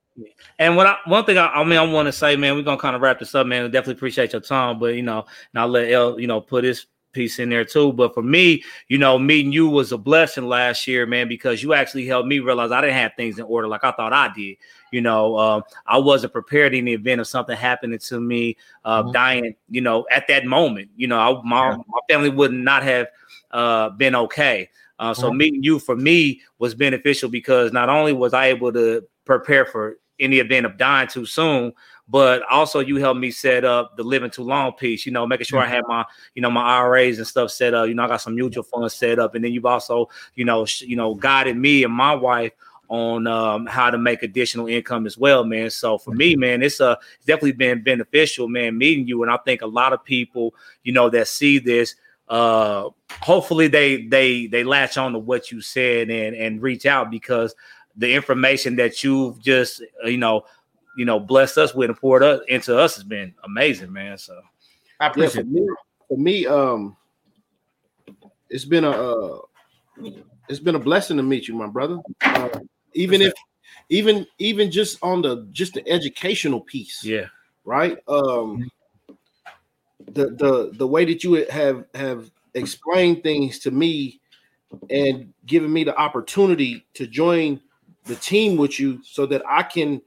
And 0.58 0.76
what 0.76 0.86
I, 0.86 0.96
one 1.04 1.24
thing 1.24 1.38
I, 1.38 1.46
I 1.46 1.62
mean 1.62 1.78
I 1.78 1.82
want 1.82 2.06
to 2.06 2.12
say, 2.12 2.34
man, 2.34 2.56
we're 2.56 2.62
gonna 2.62 2.80
kind 2.80 2.96
of 2.96 3.02
wrap 3.02 3.20
this 3.20 3.36
up, 3.36 3.46
man. 3.46 3.62
We 3.62 3.68
definitely 3.68 3.98
appreciate 3.98 4.32
your 4.32 4.42
time, 4.42 4.80
but 4.80 4.94
you 4.94 5.02
know, 5.02 5.26
and 5.52 5.60
I'll 5.60 5.68
let 5.68 5.92
L, 5.92 6.18
you 6.18 6.26
know, 6.26 6.40
put 6.40 6.64
his 6.64 6.86
piece 7.16 7.38
in 7.38 7.48
there 7.48 7.64
too. 7.64 7.92
But 7.92 8.14
for 8.14 8.22
me, 8.22 8.62
you 8.88 8.98
know, 8.98 9.18
meeting 9.18 9.50
you 9.50 9.68
was 9.68 9.90
a 9.90 9.98
blessing 9.98 10.46
last 10.46 10.86
year, 10.86 11.06
man, 11.06 11.26
because 11.26 11.62
you 11.62 11.74
actually 11.74 12.06
helped 12.06 12.28
me 12.28 12.38
realize 12.38 12.70
I 12.70 12.82
didn't 12.82 12.96
have 12.96 13.14
things 13.16 13.38
in 13.38 13.46
order 13.46 13.66
like 13.66 13.82
I 13.82 13.90
thought 13.92 14.12
I 14.12 14.32
did. 14.32 14.58
You 14.92 15.00
know, 15.00 15.36
um, 15.38 15.62
I 15.86 15.98
wasn't 15.98 16.32
prepared 16.32 16.74
in 16.74 16.84
the 16.84 16.92
event 16.92 17.20
of 17.20 17.26
something 17.26 17.56
happening 17.56 17.98
to 17.98 18.20
me, 18.20 18.56
uh, 18.84 19.02
mm-hmm. 19.02 19.12
dying. 19.12 19.56
You 19.68 19.80
know, 19.80 20.06
at 20.12 20.28
that 20.28 20.44
moment, 20.44 20.90
you 20.96 21.08
know, 21.08 21.18
I, 21.18 21.42
my 21.42 21.70
yeah. 21.70 21.76
my 21.88 22.00
family 22.08 22.28
would 22.28 22.52
not 22.52 22.82
have 22.84 23.08
uh, 23.50 23.90
been 23.90 24.14
okay. 24.14 24.68
Uh, 24.98 25.12
so 25.12 25.28
mm-hmm. 25.28 25.38
meeting 25.38 25.62
you 25.62 25.78
for 25.78 25.96
me 25.96 26.40
was 26.58 26.74
beneficial 26.74 27.28
because 27.28 27.72
not 27.72 27.88
only 27.88 28.12
was 28.12 28.32
I 28.32 28.46
able 28.46 28.72
to 28.72 29.02
prepare 29.24 29.66
for 29.66 29.98
any 30.18 30.38
event 30.38 30.64
of 30.64 30.78
dying 30.78 31.08
too 31.08 31.26
soon, 31.26 31.72
but 32.08 32.42
also 32.50 32.80
you 32.80 32.96
helped 32.96 33.20
me 33.20 33.30
set 33.30 33.64
up 33.64 33.96
the 33.96 34.02
living 34.02 34.30
too 34.30 34.42
long 34.42 34.72
piece, 34.72 35.06
you 35.06 35.12
know, 35.12 35.26
making 35.26 35.46
sure 35.46 35.60
I 35.60 35.66
had 35.66 35.82
my, 35.88 36.04
you 36.34 36.42
know, 36.42 36.50
my 36.50 36.62
IRAs 36.62 37.18
and 37.18 37.26
stuff 37.26 37.50
set 37.50 37.74
up. 37.74 37.88
You 37.88 37.94
know, 37.94 38.04
I 38.04 38.08
got 38.08 38.20
some 38.20 38.36
mutual 38.36 38.62
funds 38.62 38.94
set 38.94 39.18
up, 39.18 39.34
and 39.34 39.44
then 39.44 39.52
you've 39.52 39.66
also, 39.66 40.08
you 40.34 40.44
know, 40.44 40.64
sh- 40.64 40.82
you 40.82 40.96
know, 40.96 41.14
guided 41.14 41.56
me 41.56 41.82
and 41.84 41.92
my 41.92 42.14
wife 42.14 42.52
on 42.88 43.26
um, 43.26 43.66
how 43.66 43.90
to 43.90 43.98
make 43.98 44.22
additional 44.22 44.68
income 44.68 45.06
as 45.06 45.18
well, 45.18 45.44
man. 45.44 45.70
So 45.70 45.98
for 45.98 46.12
me, 46.12 46.36
man, 46.36 46.62
it's 46.62 46.80
uh 46.80 46.96
definitely 47.26 47.52
been 47.52 47.82
beneficial, 47.82 48.48
man, 48.48 48.78
meeting 48.78 49.08
you. 49.08 49.22
And 49.22 49.32
I 49.32 49.38
think 49.38 49.62
a 49.62 49.66
lot 49.66 49.92
of 49.92 50.04
people, 50.04 50.54
you 50.84 50.92
know, 50.92 51.10
that 51.10 51.26
see 51.26 51.58
this, 51.58 51.96
uh, 52.28 52.90
hopefully 53.20 53.66
they 53.68 54.06
they 54.06 54.46
they 54.46 54.62
latch 54.62 54.96
on 54.96 55.12
to 55.12 55.18
what 55.18 55.50
you 55.50 55.60
said 55.60 56.10
and 56.10 56.36
and 56.36 56.62
reach 56.62 56.86
out 56.86 57.10
because 57.10 57.54
the 57.96 58.12
information 58.12 58.76
that 58.76 59.02
you've 59.02 59.40
just 59.40 59.82
you 60.04 60.18
know 60.18 60.44
you 60.96 61.04
know, 61.04 61.20
blessed 61.20 61.58
us 61.58 61.74
with 61.74 61.90
and 61.90 61.98
poured 61.98 62.22
us 62.22 62.40
into 62.48 62.76
us 62.76 62.96
has 62.96 63.04
been 63.04 63.34
amazing, 63.44 63.92
man. 63.92 64.18
So 64.18 64.40
I 64.98 65.08
appreciate 65.08 65.46
yeah, 65.46 65.52
for, 65.52 65.68
me, 65.68 65.68
for 66.08 66.18
me, 66.18 66.46
um, 66.46 66.96
it's 68.48 68.64
been 68.64 68.84
a 68.84 68.90
uh, 68.90 69.38
it's 70.48 70.60
been 70.60 70.74
a 70.74 70.80
blessing 70.80 71.16
to 71.18 71.22
meet 71.22 71.48
you, 71.48 71.54
my 71.54 71.66
brother. 71.66 71.98
Uh, 72.22 72.48
even 72.94 73.20
if 73.20 73.32
even 73.88 74.26
even 74.38 74.70
just 74.70 74.98
on 75.02 75.22
the 75.22 75.46
just 75.52 75.74
the 75.74 75.86
educational 75.88 76.60
piece, 76.60 77.04
yeah, 77.04 77.26
right. 77.64 77.98
Um, 78.08 78.70
the 80.12 80.30
the 80.30 80.70
the 80.72 80.86
way 80.86 81.04
that 81.04 81.22
you 81.22 81.46
have 81.50 81.84
have 81.94 82.30
explained 82.54 83.22
things 83.22 83.58
to 83.60 83.70
me 83.70 84.20
and 84.90 85.32
given 85.44 85.72
me 85.72 85.84
the 85.84 85.96
opportunity 85.96 86.86
to 86.94 87.06
join 87.06 87.60
the 88.04 88.16
team 88.16 88.56
with 88.56 88.80
you 88.80 89.00
so 89.04 89.26
that 89.26 89.42
I 89.46 89.62
can 89.62 90.00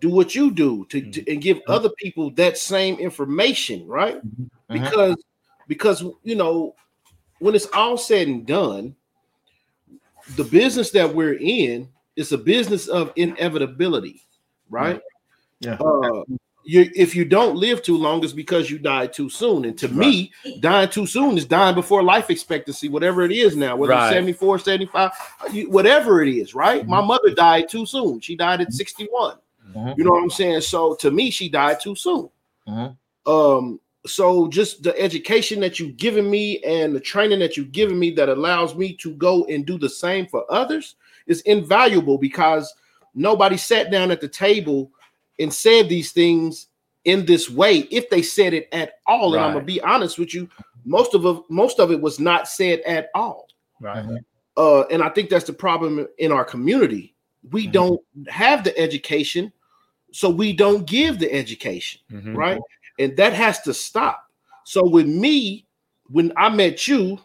do 0.00 0.10
what 0.10 0.34
you 0.34 0.50
do 0.50 0.86
to, 0.90 1.00
to 1.00 1.20
mm-hmm. 1.20 1.32
and 1.32 1.42
give 1.42 1.60
other 1.68 1.90
people 1.90 2.30
that 2.32 2.58
same 2.58 2.96
information, 2.96 3.86
right? 3.86 4.16
Mm-hmm. 4.16 4.44
Uh-huh. 4.44 4.84
Because 4.84 5.24
because 5.68 6.04
you 6.22 6.36
know 6.36 6.74
when 7.38 7.54
it's 7.54 7.68
all 7.74 7.96
said 7.96 8.28
and 8.28 8.46
done, 8.46 8.94
the 10.36 10.44
business 10.44 10.90
that 10.90 11.14
we're 11.14 11.38
in 11.38 11.88
is 12.16 12.32
a 12.32 12.38
business 12.38 12.88
of 12.88 13.12
inevitability, 13.16 14.22
right? 14.70 15.00
Yeah. 15.60 15.74
Uh, 15.74 16.24
you, 16.64 16.90
if 16.96 17.14
you 17.14 17.24
don't 17.24 17.56
live 17.56 17.82
too 17.82 17.96
long, 17.96 18.24
it's 18.24 18.32
because 18.32 18.70
you 18.70 18.78
died 18.78 19.12
too 19.12 19.30
soon. 19.30 19.64
And 19.64 19.78
to 19.78 19.86
right. 19.86 19.96
me, 19.96 20.32
dying 20.58 20.88
too 20.88 21.06
soon 21.06 21.38
is 21.38 21.44
dying 21.44 21.76
before 21.76 22.02
life 22.02 22.28
expectancy, 22.28 22.88
whatever 22.88 23.22
it 23.22 23.30
is 23.30 23.54
now, 23.54 23.76
whether 23.76 23.92
right. 23.92 24.08
it's 24.08 24.14
74, 24.14 24.58
75, 24.58 25.12
whatever 25.68 26.22
it 26.22 26.34
is, 26.34 26.54
right? 26.54 26.82
Mm-hmm. 26.82 26.90
My 26.90 27.00
mother 27.00 27.32
died 27.32 27.68
too 27.68 27.86
soon. 27.86 28.20
She 28.20 28.34
died 28.34 28.60
at 28.60 28.72
61. 28.72 29.36
Mm-hmm. 29.76 29.98
You 29.98 30.04
know 30.04 30.12
what 30.12 30.22
I'm 30.22 30.30
saying? 30.30 30.62
So 30.62 30.94
to 30.96 31.10
me, 31.10 31.30
she 31.30 31.48
died 31.48 31.80
too 31.80 31.94
soon. 31.94 32.30
Mm-hmm. 32.66 33.30
Um, 33.30 33.80
so 34.06 34.48
just 34.48 34.82
the 34.82 34.98
education 35.00 35.60
that 35.60 35.78
you've 35.78 35.96
given 35.96 36.30
me 36.30 36.62
and 36.62 36.94
the 36.94 37.00
training 37.00 37.40
that 37.40 37.56
you've 37.56 37.72
given 37.72 37.98
me 37.98 38.10
that 38.12 38.28
allows 38.28 38.74
me 38.74 38.94
to 38.94 39.12
go 39.14 39.44
and 39.46 39.66
do 39.66 39.78
the 39.78 39.88
same 39.88 40.26
for 40.26 40.44
others 40.50 40.96
is 41.26 41.40
invaluable 41.42 42.18
because 42.18 42.72
nobody 43.14 43.56
sat 43.56 43.90
down 43.90 44.10
at 44.10 44.20
the 44.20 44.28
table 44.28 44.90
and 45.38 45.52
said 45.52 45.88
these 45.88 46.12
things 46.12 46.68
in 47.04 47.24
this 47.24 47.48
way 47.50 47.78
if 47.90 48.08
they 48.10 48.22
said 48.22 48.52
it 48.52 48.68
at 48.72 48.94
all 49.06 49.32
right. 49.32 49.36
and 49.36 49.44
i'm 49.46 49.52
gonna 49.52 49.64
be 49.64 49.80
honest 49.82 50.18
with 50.18 50.34
you 50.34 50.48
most 50.84 51.14
of 51.14 51.24
it 51.24 51.42
most 51.48 51.78
of 51.78 51.90
it 51.92 52.00
was 52.00 52.18
not 52.18 52.48
said 52.48 52.80
at 52.80 53.10
all 53.14 53.48
right 53.80 54.04
uh, 54.56 54.82
and 54.88 55.02
i 55.02 55.08
think 55.08 55.30
that's 55.30 55.44
the 55.44 55.52
problem 55.52 56.06
in 56.18 56.32
our 56.32 56.44
community 56.44 57.14
we 57.50 57.62
mm-hmm. 57.62 57.72
don't 57.72 58.00
have 58.28 58.64
the 58.64 58.76
education 58.76 59.52
so 60.16 60.30
we 60.30 60.52
don't 60.52 60.86
give 60.86 61.18
the 61.18 61.32
education 61.32 62.00
mm-hmm. 62.10 62.34
right 62.34 62.60
and 62.98 63.16
that 63.16 63.32
has 63.32 63.60
to 63.60 63.74
stop 63.74 64.30
so 64.64 64.86
with 64.86 65.06
me 65.06 65.66
when 66.08 66.32
i 66.36 66.48
met 66.48 66.88
you 66.88 67.18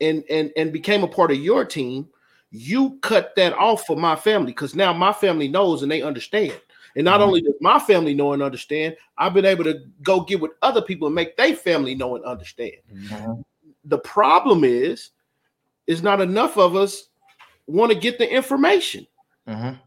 and 0.00 0.22
and 0.30 0.52
and 0.56 0.72
became 0.72 1.02
a 1.02 1.08
part 1.08 1.30
of 1.30 1.38
your 1.38 1.64
team 1.64 2.08
you 2.50 2.98
cut 3.02 3.34
that 3.36 3.52
off 3.54 3.86
for 3.86 3.96
my 3.96 4.14
family 4.14 4.52
because 4.52 4.74
now 4.74 4.92
my 4.92 5.12
family 5.12 5.48
knows 5.48 5.82
and 5.82 5.90
they 5.90 6.02
understand 6.02 6.58
and 6.96 7.04
not 7.04 7.20
mm-hmm. 7.20 7.28
only 7.28 7.40
does 7.42 7.54
my 7.60 7.78
family 7.78 8.14
know 8.14 8.32
and 8.32 8.42
understand, 8.42 8.96
I've 9.18 9.34
been 9.34 9.44
able 9.44 9.64
to 9.64 9.80
go 10.02 10.20
get 10.20 10.40
with 10.40 10.52
other 10.62 10.80
people 10.80 11.06
and 11.06 11.14
make 11.14 11.36
their 11.36 11.54
family 11.54 11.94
know 11.94 12.16
and 12.16 12.24
understand. 12.24 12.72
Mm-hmm. 12.92 13.42
The 13.84 13.98
problem 13.98 14.64
is, 14.64 15.10
is 15.86 16.02
not 16.02 16.22
enough 16.22 16.56
of 16.56 16.74
us 16.74 17.10
want 17.66 17.92
to 17.92 17.98
get 17.98 18.18
the 18.18 18.28
information. 18.32 19.06
Mm-hmm. 19.46 19.78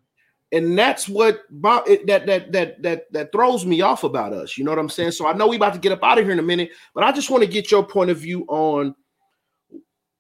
And 0.52 0.78
that's 0.78 1.08
what 1.08 1.42
that 1.52 2.24
that 2.26 2.52
that 2.52 2.82
that 2.82 3.12
that 3.12 3.32
throws 3.32 3.66
me 3.66 3.82
off 3.82 4.04
about 4.04 4.34
us. 4.34 4.58
You 4.58 4.64
know 4.64 4.72
what 4.72 4.80
I'm 4.80 4.90
saying? 4.90 5.12
So 5.12 5.28
I 5.28 5.34
know 5.34 5.48
we 5.48 5.58
about 5.58 5.74
to 5.74 5.80
get 5.80 5.92
up 5.92 6.04
out 6.04 6.18
of 6.18 6.24
here 6.24 6.34
in 6.34 6.40
a 6.40 6.44
minute, 6.44 6.72
but 6.96 7.04
I 7.04 7.12
just 7.12 7.30
want 7.30 7.44
to 7.44 7.50
get 7.50 7.70
your 7.70 7.86
point 7.86 8.10
of 8.10 8.18
view 8.18 8.46
on 8.48 8.96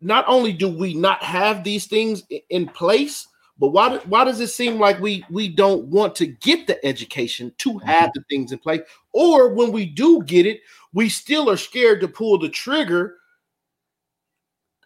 not 0.02 0.26
only 0.28 0.54
do 0.54 0.70
we 0.70 0.94
not 0.94 1.24
have 1.24 1.63
these 1.63 1.88
things 1.88 2.24
in 2.50 2.68
place, 2.68 3.28
but 3.58 3.70
why 3.70 3.98
why 4.06 4.24
does 4.24 4.39
it 4.39 4.48
seem 4.48 4.80
like 4.80 5.00
we 5.00 5.26
we 5.30 5.50
don't 5.50 5.86
want 5.86 6.15
to 6.15 6.28
get 6.28 6.68
the 6.68 6.84
education 6.86 7.54
to 7.58 7.74
mm-hmm. 7.74 7.88
have 7.88 8.12
the 8.13 8.24
things 8.30 8.52
in 8.52 8.60
place, 8.60 8.82
or 9.13 9.54
when 9.54 9.72
we 9.72 9.86
do 9.86 10.24
get 10.24 10.46
it, 10.46 10.62
we 10.94 11.10
still 11.10 11.50
are 11.50 11.58
scared 11.58 12.02
to 12.02 12.08
pull 12.08 12.38
the 12.38 12.50
trigger 12.50 13.18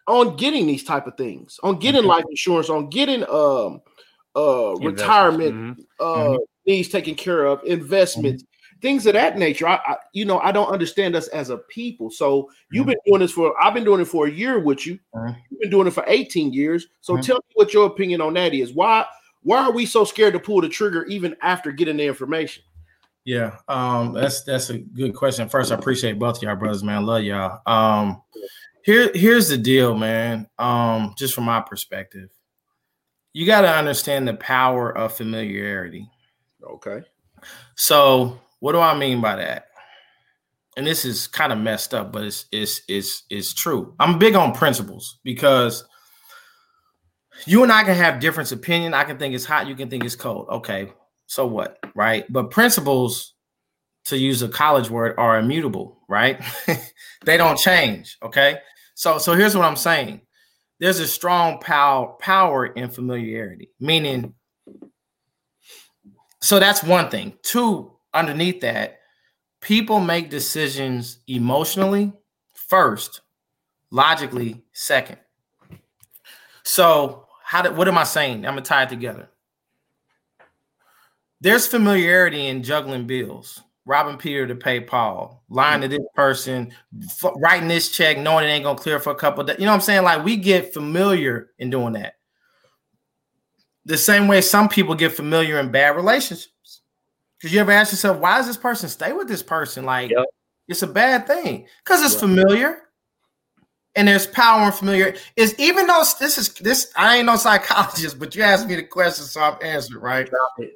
on 0.06 0.36
getting 0.36 0.66
these 0.66 0.84
type 0.84 1.06
of 1.06 1.16
things, 1.16 1.60
on 1.62 1.78
getting 1.78 2.00
mm-hmm. 2.00 2.10
life 2.10 2.24
insurance, 2.28 2.68
on 2.68 2.90
getting 2.90 3.22
um 3.28 3.80
uh 4.36 4.74
retirement 4.76 5.54
mm-hmm. 5.54 5.80
uh 6.00 6.04
mm-hmm. 6.04 6.42
needs 6.66 6.88
taken 6.88 7.14
care 7.14 7.44
of, 7.44 7.62
investments, 7.64 8.44
things 8.80 9.06
of 9.06 9.14
that 9.14 9.38
nature. 9.38 9.66
I, 9.66 9.80
I, 9.86 9.96
you 10.12 10.24
know, 10.24 10.40
I 10.40 10.52
don't 10.52 10.68
understand 10.68 11.16
us 11.16 11.28
as 11.28 11.50
a 11.50 11.58
people. 11.58 12.10
So 12.10 12.50
you've 12.70 12.82
mm-hmm. 12.82 12.90
been 12.90 12.98
doing 13.06 13.20
this 13.20 13.32
for 13.32 13.54
I've 13.62 13.74
been 13.74 13.84
doing 13.84 14.00
it 14.00 14.08
for 14.08 14.26
a 14.26 14.30
year 14.30 14.58
with 14.58 14.86
you. 14.86 14.98
Mm-hmm. 15.14 15.34
You've 15.50 15.60
been 15.60 15.70
doing 15.70 15.86
it 15.86 15.92
for 15.92 16.04
18 16.06 16.52
years. 16.52 16.86
So 17.00 17.14
mm-hmm. 17.14 17.22
tell 17.22 17.36
me 17.36 17.52
what 17.54 17.72
your 17.72 17.86
opinion 17.86 18.20
on 18.20 18.34
that 18.34 18.54
is. 18.54 18.72
Why 18.72 19.06
why 19.42 19.64
are 19.64 19.72
we 19.72 19.86
so 19.86 20.04
scared 20.04 20.34
to 20.34 20.40
pull 20.40 20.60
the 20.60 20.68
trigger 20.68 21.04
even 21.04 21.36
after 21.42 21.70
getting 21.70 21.96
the 21.96 22.06
information? 22.06 22.62
Yeah, 23.24 23.56
um, 23.68 24.12
that's 24.12 24.42
that's 24.42 24.68
a 24.68 24.78
good 24.78 25.14
question. 25.14 25.48
First, 25.48 25.72
I 25.72 25.76
appreciate 25.76 26.18
both 26.18 26.42
y'all 26.42 26.56
brothers, 26.56 26.84
man. 26.84 26.96
I 26.96 27.00
love 27.00 27.22
y'all. 27.22 27.60
Um, 27.66 28.22
here, 28.84 29.10
here's 29.14 29.48
the 29.48 29.56
deal, 29.56 29.96
man. 29.96 30.46
Um, 30.58 31.14
just 31.16 31.34
from 31.34 31.44
my 31.44 31.62
perspective, 31.62 32.28
you 33.34 33.44
got 33.44 33.62
to 33.62 33.70
understand 33.70 34.26
the 34.26 34.34
power 34.34 34.96
of 34.96 35.12
familiarity. 35.12 36.08
Okay. 36.64 37.02
So 37.74 38.40
what 38.60 38.72
do 38.72 38.80
I 38.80 38.96
mean 38.96 39.20
by 39.20 39.36
that? 39.36 39.66
And 40.76 40.86
this 40.86 41.04
is 41.04 41.26
kind 41.26 41.52
of 41.52 41.58
messed 41.58 41.92
up, 41.92 42.12
but 42.12 42.24
it's 42.24 42.46
it's 42.50 42.80
it's 42.88 43.24
it's 43.28 43.52
true. 43.52 43.94
I'm 44.00 44.18
big 44.18 44.34
on 44.34 44.54
principles 44.54 45.18
because 45.22 45.84
you 47.46 47.62
and 47.62 47.70
I 47.70 47.84
can 47.84 47.94
have 47.94 48.20
different 48.20 48.50
opinion. 48.50 48.94
I 48.94 49.04
can 49.04 49.18
think 49.18 49.34
it's 49.34 49.44
hot, 49.44 49.66
you 49.68 49.76
can 49.76 49.90
think 49.90 50.04
it's 50.04 50.16
cold. 50.16 50.48
Okay, 50.48 50.92
so 51.26 51.46
what, 51.46 51.78
right? 51.94 52.24
But 52.32 52.50
principles, 52.50 53.34
to 54.06 54.16
use 54.16 54.42
a 54.42 54.48
college 54.48 54.90
word, 54.90 55.14
are 55.16 55.38
immutable, 55.38 56.00
right? 56.08 56.42
they 57.24 57.36
don't 57.36 57.58
change. 57.58 58.16
Okay, 58.22 58.58
so 58.94 59.18
so 59.18 59.34
here's 59.34 59.56
what 59.56 59.64
I'm 59.64 59.76
saying. 59.76 60.22
There's 60.80 60.98
a 60.98 61.06
strong 61.06 61.58
power 61.60 62.14
power 62.18 62.66
in 62.66 62.90
familiarity, 62.90 63.70
meaning. 63.80 64.34
So 66.42 66.58
that's 66.58 66.82
one 66.82 67.08
thing. 67.08 67.34
Two, 67.42 67.92
underneath 68.12 68.60
that, 68.60 68.98
people 69.60 70.00
make 70.00 70.28
decisions 70.28 71.18
emotionally 71.26 72.12
first, 72.52 73.22
logically 73.90 74.62
second. 74.72 75.18
So, 76.64 77.26
how 77.42 77.62
did 77.62 77.76
what 77.76 77.88
am 77.88 77.98
I 77.98 78.04
saying? 78.04 78.46
I'm 78.46 78.54
gonna 78.54 78.62
tie 78.62 78.82
it 78.82 78.88
together. 78.88 79.28
There's 81.40 81.66
familiarity 81.66 82.46
in 82.46 82.62
juggling 82.62 83.06
bills, 83.06 83.62
robbing 83.86 84.16
Peter 84.16 84.46
to 84.46 84.54
pay 84.54 84.80
Paul, 84.80 85.42
lying 85.48 85.82
to 85.82 85.88
mm. 85.88 85.90
this 85.90 86.06
person, 86.14 86.72
f- 87.02 87.32
writing 87.36 87.68
this 87.68 87.90
check, 87.90 88.18
knowing 88.18 88.44
it 88.44 88.48
ain't 88.48 88.64
gonna 88.64 88.78
clear 88.78 88.98
for 88.98 89.10
a 89.10 89.16
couple 89.16 89.44
days. 89.44 89.56
You 89.58 89.66
know 89.66 89.72
what 89.72 89.76
I'm 89.76 89.80
saying? 89.82 90.02
Like 90.02 90.24
we 90.24 90.36
get 90.36 90.72
familiar 90.72 91.50
in 91.58 91.70
doing 91.70 91.94
that. 91.94 92.14
The 93.84 93.98
same 93.98 94.28
way 94.28 94.40
some 94.40 94.68
people 94.68 94.94
get 94.94 95.12
familiar 95.12 95.60
in 95.60 95.70
bad 95.70 95.96
relationships. 95.96 96.48
Because 97.38 97.52
you 97.52 97.60
ever 97.60 97.72
ask 97.72 97.92
yourself, 97.92 98.18
why 98.18 98.38
does 98.38 98.46
this 98.46 98.56
person 98.56 98.88
stay 98.88 99.12
with 99.12 99.28
this 99.28 99.42
person? 99.42 99.84
Like, 99.84 100.10
yep. 100.10 100.24
it's 100.66 100.82
a 100.82 100.86
bad 100.86 101.26
thing 101.26 101.66
because 101.84 102.02
it's 102.02 102.18
familiar 102.18 102.84
and 103.96 104.08
there's 104.08 104.26
power 104.26 104.66
in 104.66 104.72
familiar. 104.72 105.14
Is 105.36 105.54
even 105.58 105.86
though 105.86 106.02
this 106.18 106.38
is 106.38 106.54
this, 106.54 106.90
I 106.96 107.18
ain't 107.18 107.26
no 107.26 107.36
psychologist, 107.36 108.18
but 108.18 108.34
you 108.34 108.42
asked 108.42 108.66
me 108.66 108.76
the 108.76 108.84
question, 108.84 109.26
so 109.26 109.42
I'm 109.42 109.58
answering 109.62 110.02
right. 110.02 110.28
It. 110.58 110.72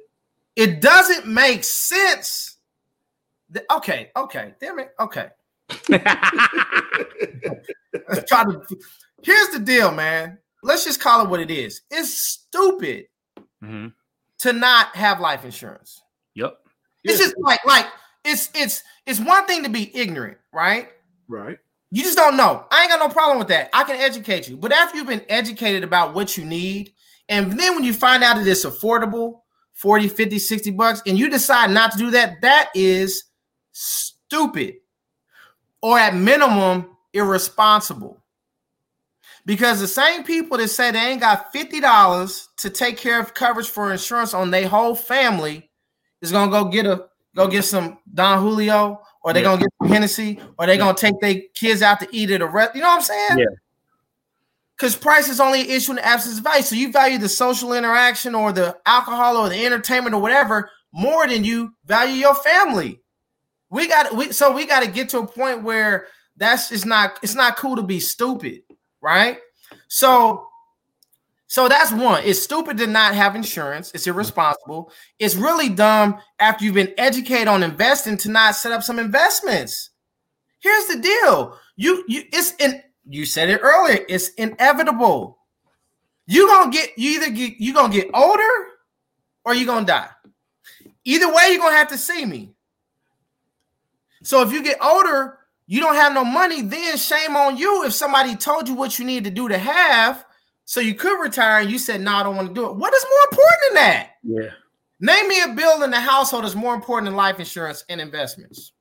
it 0.55 0.81
doesn't 0.81 1.25
make 1.25 1.63
sense. 1.63 2.48
That, 3.51 3.65
okay, 3.77 4.11
okay, 4.15 4.53
damn 4.59 4.79
it, 4.79 4.91
okay. 4.99 5.29
try 8.27 8.43
to. 8.43 8.61
Here's 9.23 9.49
the 9.49 9.59
deal, 9.59 9.91
man. 9.91 10.37
Let's 10.63 10.85
just 10.85 10.99
call 10.99 11.23
it 11.23 11.29
what 11.29 11.39
it 11.39 11.51
is. 11.51 11.81
It's 11.89 12.21
stupid 12.21 13.05
mm-hmm. 13.63 13.87
to 14.39 14.53
not 14.53 14.95
have 14.95 15.19
life 15.19 15.45
insurance. 15.45 16.01
Yep. 16.35 16.57
It's 17.03 17.19
just 17.19 17.35
like 17.39 17.63
like 17.65 17.85
it's 18.25 18.49
it's 18.53 18.83
it's 19.05 19.19
one 19.19 19.45
thing 19.45 19.63
to 19.63 19.69
be 19.69 19.95
ignorant, 19.95 20.37
right? 20.53 20.89
Right. 21.27 21.57
You 21.91 22.03
just 22.03 22.17
don't 22.17 22.37
know. 22.37 22.65
I 22.71 22.83
ain't 22.83 22.91
got 22.91 22.99
no 22.99 23.09
problem 23.11 23.39
with 23.39 23.47
that. 23.47 23.69
I 23.73 23.83
can 23.83 23.95
educate 23.95 24.47
you. 24.47 24.57
But 24.57 24.71
after 24.71 24.97
you've 24.97 25.07
been 25.07 25.25
educated 25.27 25.83
about 25.83 26.13
what 26.13 26.37
you 26.37 26.45
need, 26.45 26.93
and 27.29 27.59
then 27.59 27.75
when 27.75 27.83
you 27.83 27.93
find 27.93 28.23
out 28.23 28.35
that 28.35 28.47
it's 28.47 28.65
affordable, 28.65 29.41
40, 29.73 30.07
50, 30.07 30.39
60 30.39 30.71
bucks, 30.71 31.01
and 31.07 31.17
you 31.17 31.29
decide 31.29 31.71
not 31.71 31.91
to 31.93 31.97
do 31.97 32.11
that, 32.11 32.41
that 32.41 32.69
is 32.75 33.23
stupid. 33.79 34.75
Or 35.81 35.97
at 35.97 36.15
minimum, 36.15 36.97
irresponsible. 37.13 38.21
Because 39.45 39.79
the 39.79 39.87
same 39.87 40.23
people 40.23 40.57
that 40.57 40.67
say 40.67 40.91
they 40.91 40.99
ain't 40.99 41.21
got 41.21 41.53
$50 41.53 42.47
to 42.57 42.69
take 42.69 42.97
care 42.97 43.19
of 43.19 43.33
coverage 43.33 43.69
for 43.69 43.91
insurance 43.91 44.33
on 44.33 44.51
their 44.51 44.67
whole 44.67 44.95
family 44.95 45.69
is 46.21 46.31
gonna 46.31 46.51
go 46.51 46.65
get 46.65 46.85
a 46.85 47.05
go 47.35 47.47
get 47.47 47.63
some 47.63 47.97
Don 48.13 48.41
Julio, 48.41 49.01
or 49.23 49.31
they 49.31 49.39
yeah. 49.39 49.45
gonna 49.45 49.61
get 49.61 49.69
some 49.81 49.89
Hennessy, 49.89 50.39
or 50.57 50.65
they 50.65 50.73
yeah. 50.73 50.79
gonna 50.79 50.97
take 50.97 51.19
their 51.21 51.41
kids 51.55 51.81
out 51.81 52.01
to 52.01 52.07
eat 52.11 52.29
at 52.31 52.41
a 52.41 52.47
rest. 52.47 52.75
You 52.75 52.81
know 52.81 52.89
what 52.89 52.97
I'm 52.97 53.01
saying? 53.01 53.39
Yeah. 53.39 53.55
Because 54.75 54.95
price 54.95 55.29
is 55.29 55.39
only 55.39 55.61
an 55.61 55.69
issue 55.69 55.93
in 55.93 55.95
the 55.95 56.05
absence 56.05 56.37
of 56.37 56.43
value. 56.43 56.63
So 56.63 56.75
you 56.75 56.91
value 56.91 57.17
the 57.17 57.29
social 57.29 57.73
interaction 57.73 58.35
or 58.35 58.51
the 58.51 58.77
alcohol 58.85 59.37
or 59.37 59.49
the 59.49 59.65
entertainment 59.65 60.13
or 60.13 60.21
whatever 60.21 60.69
more 60.91 61.27
than 61.27 61.43
you 61.43 61.73
value 61.85 62.15
your 62.15 62.35
family. 62.35 62.99
We 63.69 63.87
got 63.87 64.15
we 64.15 64.31
so 64.31 64.51
we 64.51 64.65
got 64.65 64.83
to 64.83 64.89
get 64.89 65.09
to 65.09 65.19
a 65.19 65.27
point 65.27 65.63
where 65.63 66.07
that's 66.37 66.71
it's 66.71 66.85
not 66.85 67.19
it's 67.21 67.35
not 67.35 67.57
cool 67.57 67.75
to 67.75 67.83
be 67.83 67.99
stupid, 67.99 68.61
right? 69.01 69.37
So 69.87 70.47
so 71.47 71.67
that's 71.67 71.91
one. 71.91 72.23
It's 72.25 72.41
stupid 72.41 72.77
to 72.77 72.87
not 72.87 73.15
have 73.15 73.35
insurance. 73.35 73.91
It's 73.95 74.05
irresponsible. 74.05 74.91
It's 75.17 75.35
really 75.35 75.67
dumb 75.67 76.19
after 76.39 76.63
you've 76.63 76.75
been 76.75 76.93
educated 76.97 77.47
on 77.47 77.63
investing 77.63 78.17
to 78.17 78.29
not 78.29 78.55
set 78.55 78.71
up 78.71 78.83
some 78.83 78.99
investments. 78.99 79.89
Here's 80.59 80.85
the 80.85 80.99
deal. 80.99 81.57
You 81.75 82.03
you 82.07 82.23
it's 82.31 82.53
in 82.59 82.81
you 83.07 83.25
said 83.25 83.49
it 83.49 83.61
earlier. 83.63 84.05
It's 84.07 84.29
inevitable. 84.29 85.39
You 86.27 86.47
gonna 86.47 86.71
get 86.71 86.91
you 86.97 87.11
either 87.11 87.31
get 87.31 87.53
you 87.57 87.73
gonna 87.73 87.93
get 87.93 88.09
older 88.13 88.43
or 89.43 89.55
you 89.55 89.65
gonna 89.65 89.85
die. 89.85 90.09
Either 91.03 91.33
way, 91.33 91.47
you're 91.49 91.59
gonna 91.59 91.75
have 91.75 91.87
to 91.87 91.97
see 91.97 92.25
me. 92.25 92.53
So 94.23 94.41
if 94.41 94.51
you 94.51 94.63
get 94.63 94.83
older, 94.83 95.39
you 95.67 95.79
don't 95.81 95.95
have 95.95 96.13
no 96.13 96.25
money, 96.25 96.61
then 96.61 96.97
shame 96.97 97.35
on 97.35 97.57
you 97.57 97.85
if 97.85 97.93
somebody 97.93 98.35
told 98.35 98.67
you 98.67 98.73
what 98.73 98.99
you 98.99 99.05
need 99.05 99.23
to 99.23 99.29
do 99.29 99.47
to 99.47 99.57
have 99.57 100.25
so 100.65 100.79
you 100.79 100.95
could 100.95 101.21
retire 101.21 101.61
and 101.61 101.71
you 101.71 101.77
said, 101.77 102.01
no, 102.01 102.13
I 102.13 102.23
don't 102.23 102.35
want 102.35 102.49
to 102.49 102.53
do 102.53 102.65
it. 102.67 102.75
What 102.75 102.93
is 102.93 103.03
more 103.03 103.31
important 103.31 103.61
than 103.67 103.75
that? 103.75 104.09
Yeah. 104.23 104.49
Name 104.99 105.27
me 105.27 105.41
a 105.41 105.47
bill 105.49 105.83
in 105.83 105.91
the 105.91 105.99
household 105.99 106.43
that's 106.43 106.55
more 106.55 106.75
important 106.75 107.05
than 107.05 107.15
life 107.15 107.39
insurance 107.39 107.85
and 107.87 108.01
investments. 108.01 108.73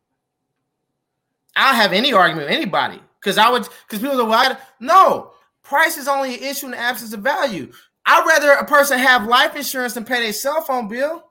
I 1.55 1.66
don't 1.66 1.81
have 1.81 1.92
any 1.92 2.12
argument 2.12 2.48
with 2.48 2.57
anybody 2.57 3.01
because 3.20 3.38
I 3.38 3.51
would 3.51 3.62
because 3.87 4.01
people 4.01 4.20
are 4.20 4.29
well, 4.29 4.59
no 4.81 5.33
price 5.62 5.98
is 5.98 6.09
only 6.09 6.35
an 6.35 6.42
issue 6.42 6.66
in 6.66 6.72
the 6.72 6.79
absence 6.79 7.12
of 7.12 7.20
value. 7.20 7.70
I'd 8.07 8.27
rather 8.27 8.53
a 8.53 8.64
person 8.64 8.98
have 8.98 9.27
life 9.27 9.55
insurance 9.55 9.94
than 9.94 10.05
pay 10.05 10.22
their 10.22 10.33
cell 10.33 10.62
phone 10.62 10.88
bill 10.88 11.28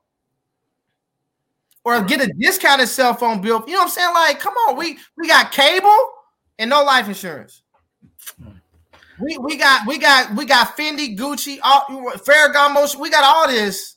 or 1.88 2.02
get 2.02 2.22
a 2.22 2.28
discounted 2.38 2.90
cell 2.90 3.14
phone 3.14 3.40
bill. 3.40 3.64
You 3.66 3.74
know 3.74 3.80
what 3.80 3.84
I'm 3.86 3.90
saying? 3.90 4.14
Like, 4.14 4.40
come 4.42 4.54
on, 4.68 4.76
we 4.76 4.98
we 5.16 5.26
got 5.26 5.54
cable 5.54 5.98
and 6.60 6.70
no 6.70 6.84
life 6.84 7.08
insurance. 7.08 7.62
Hmm. 8.38 8.50
We 9.22 9.38
we 9.38 9.56
got 9.56 9.88
we 9.88 9.98
got 9.98 10.36
we 10.36 10.44
got 10.44 10.76
Fendi, 10.76 11.18
Gucci, 11.18 11.60
all 11.64 11.86
Ferragamo. 12.18 12.94
We 13.00 13.10
got 13.10 13.24
all 13.24 13.48
this, 13.48 13.96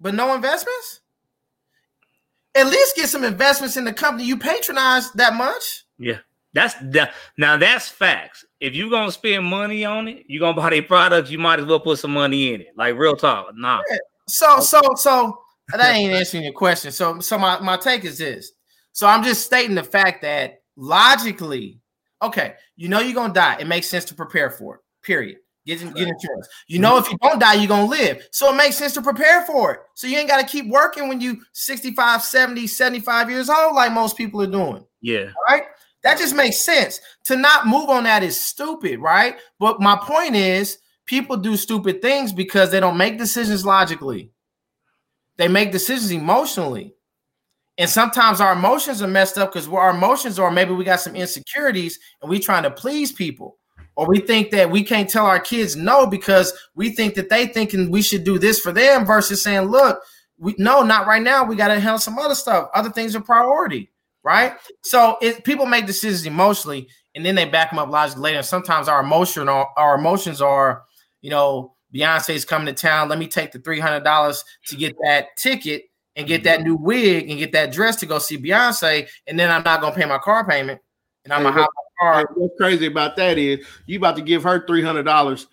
but 0.00 0.14
no 0.14 0.34
investments. 0.34 1.00
At 2.54 2.66
least 2.68 2.96
get 2.96 3.10
some 3.10 3.24
investments 3.24 3.76
in 3.76 3.84
the 3.84 3.92
company 3.92 4.24
you 4.24 4.38
patronize 4.38 5.12
that 5.12 5.34
much. 5.34 5.84
Yeah, 5.98 6.20
that's 6.54 6.76
that. 6.80 7.12
Now 7.36 7.58
that's 7.58 7.90
facts. 7.90 8.46
If 8.58 8.74
you're 8.74 8.88
gonna 8.88 9.12
spend 9.12 9.44
money 9.44 9.84
on 9.84 10.08
it, 10.08 10.24
you're 10.28 10.40
gonna 10.40 10.56
buy 10.56 10.70
their 10.70 10.82
products. 10.82 11.30
You 11.30 11.38
might 11.38 11.60
as 11.60 11.66
well 11.66 11.78
put 11.78 11.98
some 11.98 12.12
money 12.12 12.54
in 12.54 12.62
it. 12.62 12.68
Like 12.74 12.96
real 12.96 13.16
talk. 13.16 13.48
Nah. 13.54 13.82
Yeah. 13.90 13.98
So 14.28 14.60
so 14.60 14.80
so 14.96 15.42
that 15.76 15.94
ain't 15.94 16.12
answering 16.12 16.44
your 16.44 16.52
question. 16.52 16.92
So 16.92 17.20
so 17.20 17.38
my 17.38 17.60
my 17.60 17.76
take 17.76 18.04
is 18.04 18.18
this. 18.18 18.52
So 18.92 19.06
I'm 19.06 19.22
just 19.22 19.44
stating 19.44 19.74
the 19.74 19.84
fact 19.84 20.22
that 20.22 20.62
logically 20.76 21.80
Okay, 22.20 22.54
you 22.76 22.88
know 22.88 23.00
you're 23.00 23.14
gonna 23.14 23.32
die. 23.32 23.58
It 23.60 23.66
makes 23.66 23.86
sense 23.86 24.04
to 24.06 24.14
prepare 24.14 24.50
for 24.50 24.76
it. 24.76 24.80
Period. 25.02 25.38
Get, 25.66 25.80
get 25.80 26.08
insurance. 26.08 26.48
You 26.66 26.78
know 26.78 26.96
if 26.96 27.10
you 27.10 27.18
don't 27.18 27.38
die, 27.38 27.54
you're 27.54 27.68
gonna 27.68 27.86
live. 27.86 28.26
So 28.32 28.52
it 28.52 28.56
makes 28.56 28.76
sense 28.76 28.94
to 28.94 29.02
prepare 29.02 29.42
for 29.42 29.72
it. 29.72 29.80
So 29.94 30.06
you 30.06 30.16
ain't 30.16 30.28
gotta 30.28 30.46
keep 30.46 30.66
working 30.68 31.08
when 31.08 31.20
you 31.20 31.42
65, 31.52 32.22
70, 32.22 32.66
75 32.66 33.30
years 33.30 33.50
old, 33.50 33.74
like 33.74 33.92
most 33.92 34.16
people 34.16 34.42
are 34.42 34.46
doing. 34.46 34.84
Yeah. 35.00 35.26
Right? 35.48 35.64
That 36.02 36.18
just 36.18 36.34
makes 36.34 36.64
sense. 36.64 37.00
To 37.24 37.36
not 37.36 37.66
move 37.66 37.90
on 37.90 38.04
that 38.04 38.22
is 38.22 38.40
stupid, 38.40 38.98
right? 39.00 39.36
But 39.58 39.80
my 39.80 39.96
point 39.96 40.34
is 40.34 40.78
people 41.04 41.36
do 41.36 41.56
stupid 41.56 42.00
things 42.00 42.32
because 42.32 42.70
they 42.70 42.80
don't 42.80 42.96
make 42.96 43.18
decisions 43.18 43.64
logically. 43.64 44.32
They 45.38 45.48
make 45.48 45.72
decisions 45.72 46.10
emotionally. 46.10 46.94
And 47.78 47.88
sometimes 47.88 48.40
our 48.40 48.52
emotions 48.52 49.00
are 49.02 49.08
messed 49.08 49.38
up 49.38 49.52
because 49.52 49.68
our 49.68 49.90
emotions 49.90 50.38
are 50.38 50.50
maybe 50.50 50.72
we 50.74 50.84
got 50.84 51.00
some 51.00 51.14
insecurities 51.14 51.98
and 52.20 52.28
we 52.28 52.40
trying 52.40 52.64
to 52.64 52.70
please 52.72 53.12
people. 53.12 53.56
Or 53.94 54.06
we 54.06 54.18
think 54.18 54.50
that 54.50 54.70
we 54.70 54.82
can't 54.82 55.08
tell 55.08 55.26
our 55.26 55.40
kids 55.40 55.74
no 55.74 56.06
because 56.06 56.52
we 56.74 56.90
think 56.90 57.14
that 57.14 57.30
they 57.30 57.46
thinking 57.46 57.90
we 57.90 58.02
should 58.02 58.24
do 58.24 58.38
this 58.38 58.60
for 58.60 58.72
them 58.72 59.04
versus 59.06 59.42
saying, 59.42 59.68
look, 59.68 60.00
we 60.38 60.54
no, 60.58 60.82
not 60.82 61.06
right 61.06 61.22
now. 61.22 61.44
We 61.44 61.56
got 61.56 61.68
to 61.68 61.80
handle 61.80 61.98
some 61.98 62.18
other 62.18 62.36
stuff. 62.36 62.68
Other 62.74 62.90
things 62.90 63.16
are 63.16 63.20
priority, 63.20 63.90
right? 64.22 64.54
So 64.82 65.18
people 65.44 65.66
make 65.66 65.86
decisions 65.86 66.26
emotionally 66.26 66.88
and 67.14 67.24
then 67.26 67.34
they 67.34 67.44
back 67.44 67.70
them 67.70 67.78
up 67.80 67.88
logically 67.88 68.22
later. 68.22 68.38
And 68.38 68.46
sometimes 68.46 68.88
our 68.88 69.00
emotion, 69.00 69.48
our, 69.48 69.68
our 69.76 69.96
emotions 69.96 70.40
are, 70.40 70.84
you 71.20 71.30
know, 71.30 71.74
Beyonce's 71.98 72.44
coming 72.44 72.66
to 72.66 72.72
town. 72.72 73.08
Let 73.08 73.18
me 73.18 73.26
take 73.26 73.52
the 73.52 73.58
three 73.58 73.80
hundred 73.80 74.04
dollars 74.04 74.44
to 74.66 74.76
get 74.76 74.96
that 75.02 75.36
ticket 75.36 75.84
and 76.16 76.26
get 76.26 76.44
that 76.44 76.60
mhm. 76.60 76.64
new 76.64 76.76
wig 76.76 77.30
and 77.30 77.38
get 77.38 77.52
that 77.52 77.72
dress 77.72 77.96
to 77.96 78.06
go 78.06 78.18
see 78.18 78.38
Beyonce, 78.38 79.08
and 79.26 79.38
then 79.38 79.50
I'm 79.50 79.62
not 79.62 79.80
gonna 79.80 79.94
pay 79.94 80.04
my 80.04 80.18
car 80.18 80.46
payment, 80.46 80.80
and 81.24 81.32
I'm 81.32 81.42
gonna 81.42 81.54
hop 81.54 81.70
my 81.74 82.04
car. 82.04 82.30
What's 82.34 82.56
crazy 82.56 82.86
about 82.86 83.16
that 83.16 83.38
is 83.38 83.64
you 83.86 83.98
about 83.98 84.16
to 84.16 84.22
give 84.22 84.42
her 84.44 84.66
three 84.66 84.82
hundred 84.82 85.04
dollars, 85.04 85.46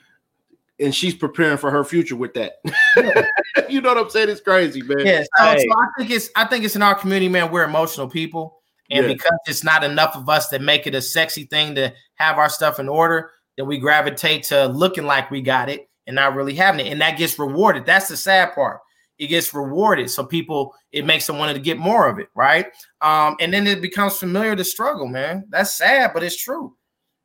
and 0.80 0.94
she's 0.94 1.16
preparing 1.16 1.58
for 1.58 1.72
her 1.72 1.84
future 1.84 2.16
with 2.16 2.34
that. 2.34 2.54
you 3.70 3.82
know 3.82 3.94
what 3.94 4.04
I'm 4.04 4.10
saying? 4.10 4.30
It's 4.30 4.42
crazy, 4.42 4.82
man. 4.82 5.06
Yeah, 5.06 5.24
so, 5.38 5.46
hey. 5.46 5.58
so, 5.60 5.78
I 5.78 5.88
think 5.98 6.12
it's 6.12 6.30
I 6.36 6.46
think 6.46 6.66
it's 6.66 6.76
in 6.76 6.82
our 6.82 6.96
community, 6.96 7.30
man. 7.30 7.52
We're 7.52 7.64
emotional 7.64 8.08
people, 8.08 8.62
and 8.90 9.06
yeah. 9.06 9.14
because 9.14 9.40
it's 9.48 9.64
not 9.64 9.84
enough 9.84 10.16
of 10.16 10.28
us 10.30 10.50
that 10.50 10.62
make 10.62 10.88
it 10.88 10.96
a 10.96 11.02
sexy 11.02 11.46
thing 11.46 11.76
to 11.76 11.94
have 12.16 12.38
our 12.38 12.50
stuff 12.50 12.80
in 12.80 12.90
order, 12.90 13.32
that 13.58 13.66
we 13.66 13.78
gravitate 13.78 14.44
to 14.44 14.68
looking 14.68 15.06
like 15.06 15.32
we 15.32 15.42
got 15.42 15.70
it 15.70 15.90
and 16.08 16.16
not 16.16 16.36
really 16.36 16.56
having 16.56 16.86
it, 16.86 16.92
and 16.92 17.02
that 17.02 17.18
gets 17.18 17.40
rewarded. 17.40 17.86
That's 17.86 18.08
the 18.08 18.18
sad 18.18 18.54
part 18.54 18.80
it 19.18 19.28
gets 19.28 19.54
rewarded. 19.54 20.10
So 20.10 20.26
people, 20.26 20.74
it 20.92 21.06
makes 21.06 21.26
them 21.28 21.38
want 21.38 21.56
to 21.56 21.62
get 21.62 21.78
more 21.78 22.08
of 22.08 22.20
it, 22.20 22.28
right? 22.36 22.68
Um, 23.02 23.38
and 23.40 23.54
then 23.54 23.66
it 23.68 23.82
becomes 23.82 24.18
familiar 24.18 24.56
to 24.56 24.64
struggle, 24.64 25.08
man. 25.08 25.46
That's 25.50 25.74
sad, 25.74 26.12
but 26.14 26.24
it's 26.24 26.42
true. 26.42 26.76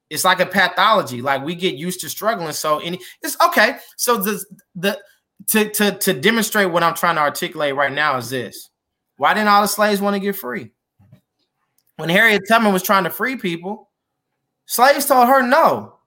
It's 0.08 0.24
like 0.24 0.40
a 0.40 0.46
pathology. 0.46 1.22
Like 1.22 1.44
we 1.44 1.54
get 1.54 1.74
used 1.74 2.00
to 2.00 2.08
struggling. 2.08 2.52
So 2.52 2.78
any 2.80 2.98
it's 3.22 3.36
okay. 3.40 3.76
So 3.96 4.16
the 4.16 4.44
the 4.74 5.00
to 5.48 5.70
to 5.70 5.92
to 5.98 6.12
demonstrate 6.12 6.70
what 6.70 6.82
I'm 6.82 6.94
trying 6.94 7.14
to 7.14 7.20
articulate 7.20 7.76
right 7.76 7.92
now 7.92 8.16
is 8.16 8.30
this. 8.30 8.70
Why 9.18 9.34
didn't 9.34 9.48
all 9.48 9.62
the 9.62 9.68
slaves 9.68 10.00
want 10.00 10.14
to 10.14 10.20
get 10.20 10.34
free? 10.34 10.72
When 11.96 12.08
Harriet 12.08 12.42
Tubman 12.48 12.72
was 12.72 12.82
trying 12.82 13.04
to 13.04 13.10
free 13.10 13.36
people, 13.36 13.90
slaves 14.66 15.06
told 15.06 15.28
her 15.28 15.42
no. 15.42 15.99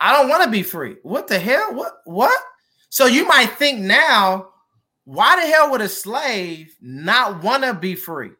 I 0.00 0.12
don't 0.12 0.28
want 0.28 0.44
to 0.44 0.50
be 0.50 0.62
free. 0.62 0.96
What 1.02 1.28
the 1.28 1.38
hell? 1.38 1.74
What 1.74 1.92
what? 2.04 2.38
So 2.90 3.06
you 3.06 3.26
might 3.26 3.50
think 3.50 3.80
now 3.80 4.48
why 5.04 5.40
the 5.40 5.46
hell 5.46 5.70
would 5.70 5.80
a 5.80 5.88
slave 5.88 6.76
not 6.80 7.42
want 7.42 7.64
to 7.64 7.74
be 7.74 7.94
free? 7.94 8.30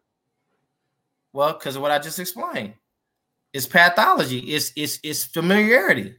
Well, 1.33 1.55
because 1.55 1.77
of 1.77 1.83
what 1.83 1.90
I 1.90 1.99
just 1.99 2.18
explained. 2.18 2.75
It's 3.53 3.66
pathology. 3.66 4.38
It's 4.38 4.73
it's 4.77 5.01
it's 5.03 5.25
familiarity. 5.25 6.14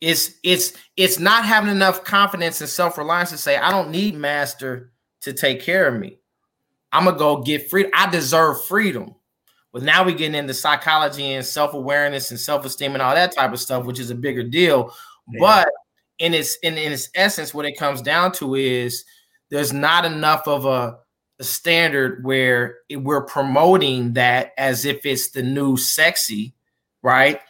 It's 0.00 0.34
it's 0.44 0.74
it's 0.96 1.18
not 1.18 1.44
having 1.44 1.70
enough 1.70 2.04
confidence 2.04 2.60
and 2.60 2.70
self-reliance 2.70 3.30
to 3.30 3.38
say, 3.38 3.56
I 3.56 3.70
don't 3.70 3.90
need 3.90 4.14
master 4.14 4.92
to 5.22 5.32
take 5.32 5.62
care 5.62 5.88
of 5.88 5.98
me. 5.98 6.18
I'm 6.92 7.04
gonna 7.04 7.18
go 7.18 7.42
get 7.42 7.68
free. 7.68 7.90
I 7.92 8.08
deserve 8.08 8.64
freedom. 8.66 9.16
But 9.72 9.82
now 9.82 10.04
we're 10.04 10.16
getting 10.16 10.34
into 10.34 10.54
psychology 10.54 11.34
and 11.34 11.44
self-awareness 11.44 12.30
and 12.30 12.40
self-esteem 12.40 12.94
and 12.94 13.02
all 13.02 13.14
that 13.14 13.34
type 13.34 13.52
of 13.52 13.60
stuff, 13.60 13.84
which 13.84 14.00
is 14.00 14.10
a 14.10 14.14
bigger 14.14 14.42
deal. 14.42 14.94
Yeah. 15.30 15.38
But 15.40 15.68
in 16.18 16.34
its 16.34 16.56
in, 16.62 16.78
in 16.78 16.92
its 16.92 17.10
essence, 17.14 17.52
what 17.52 17.66
it 17.66 17.78
comes 17.78 18.02
down 18.02 18.32
to 18.32 18.54
is 18.54 19.04
there's 19.50 19.72
not 19.72 20.04
enough 20.04 20.48
of 20.48 20.64
a, 20.64 20.98
a 21.38 21.44
standard 21.44 22.24
where 22.24 22.78
it, 22.88 22.96
we're 22.96 23.24
promoting 23.24 24.14
that 24.14 24.52
as 24.58 24.84
if 24.84 25.04
it's 25.04 25.30
the 25.30 25.42
new 25.42 25.76
sexy, 25.76 26.54
right? 27.02 27.40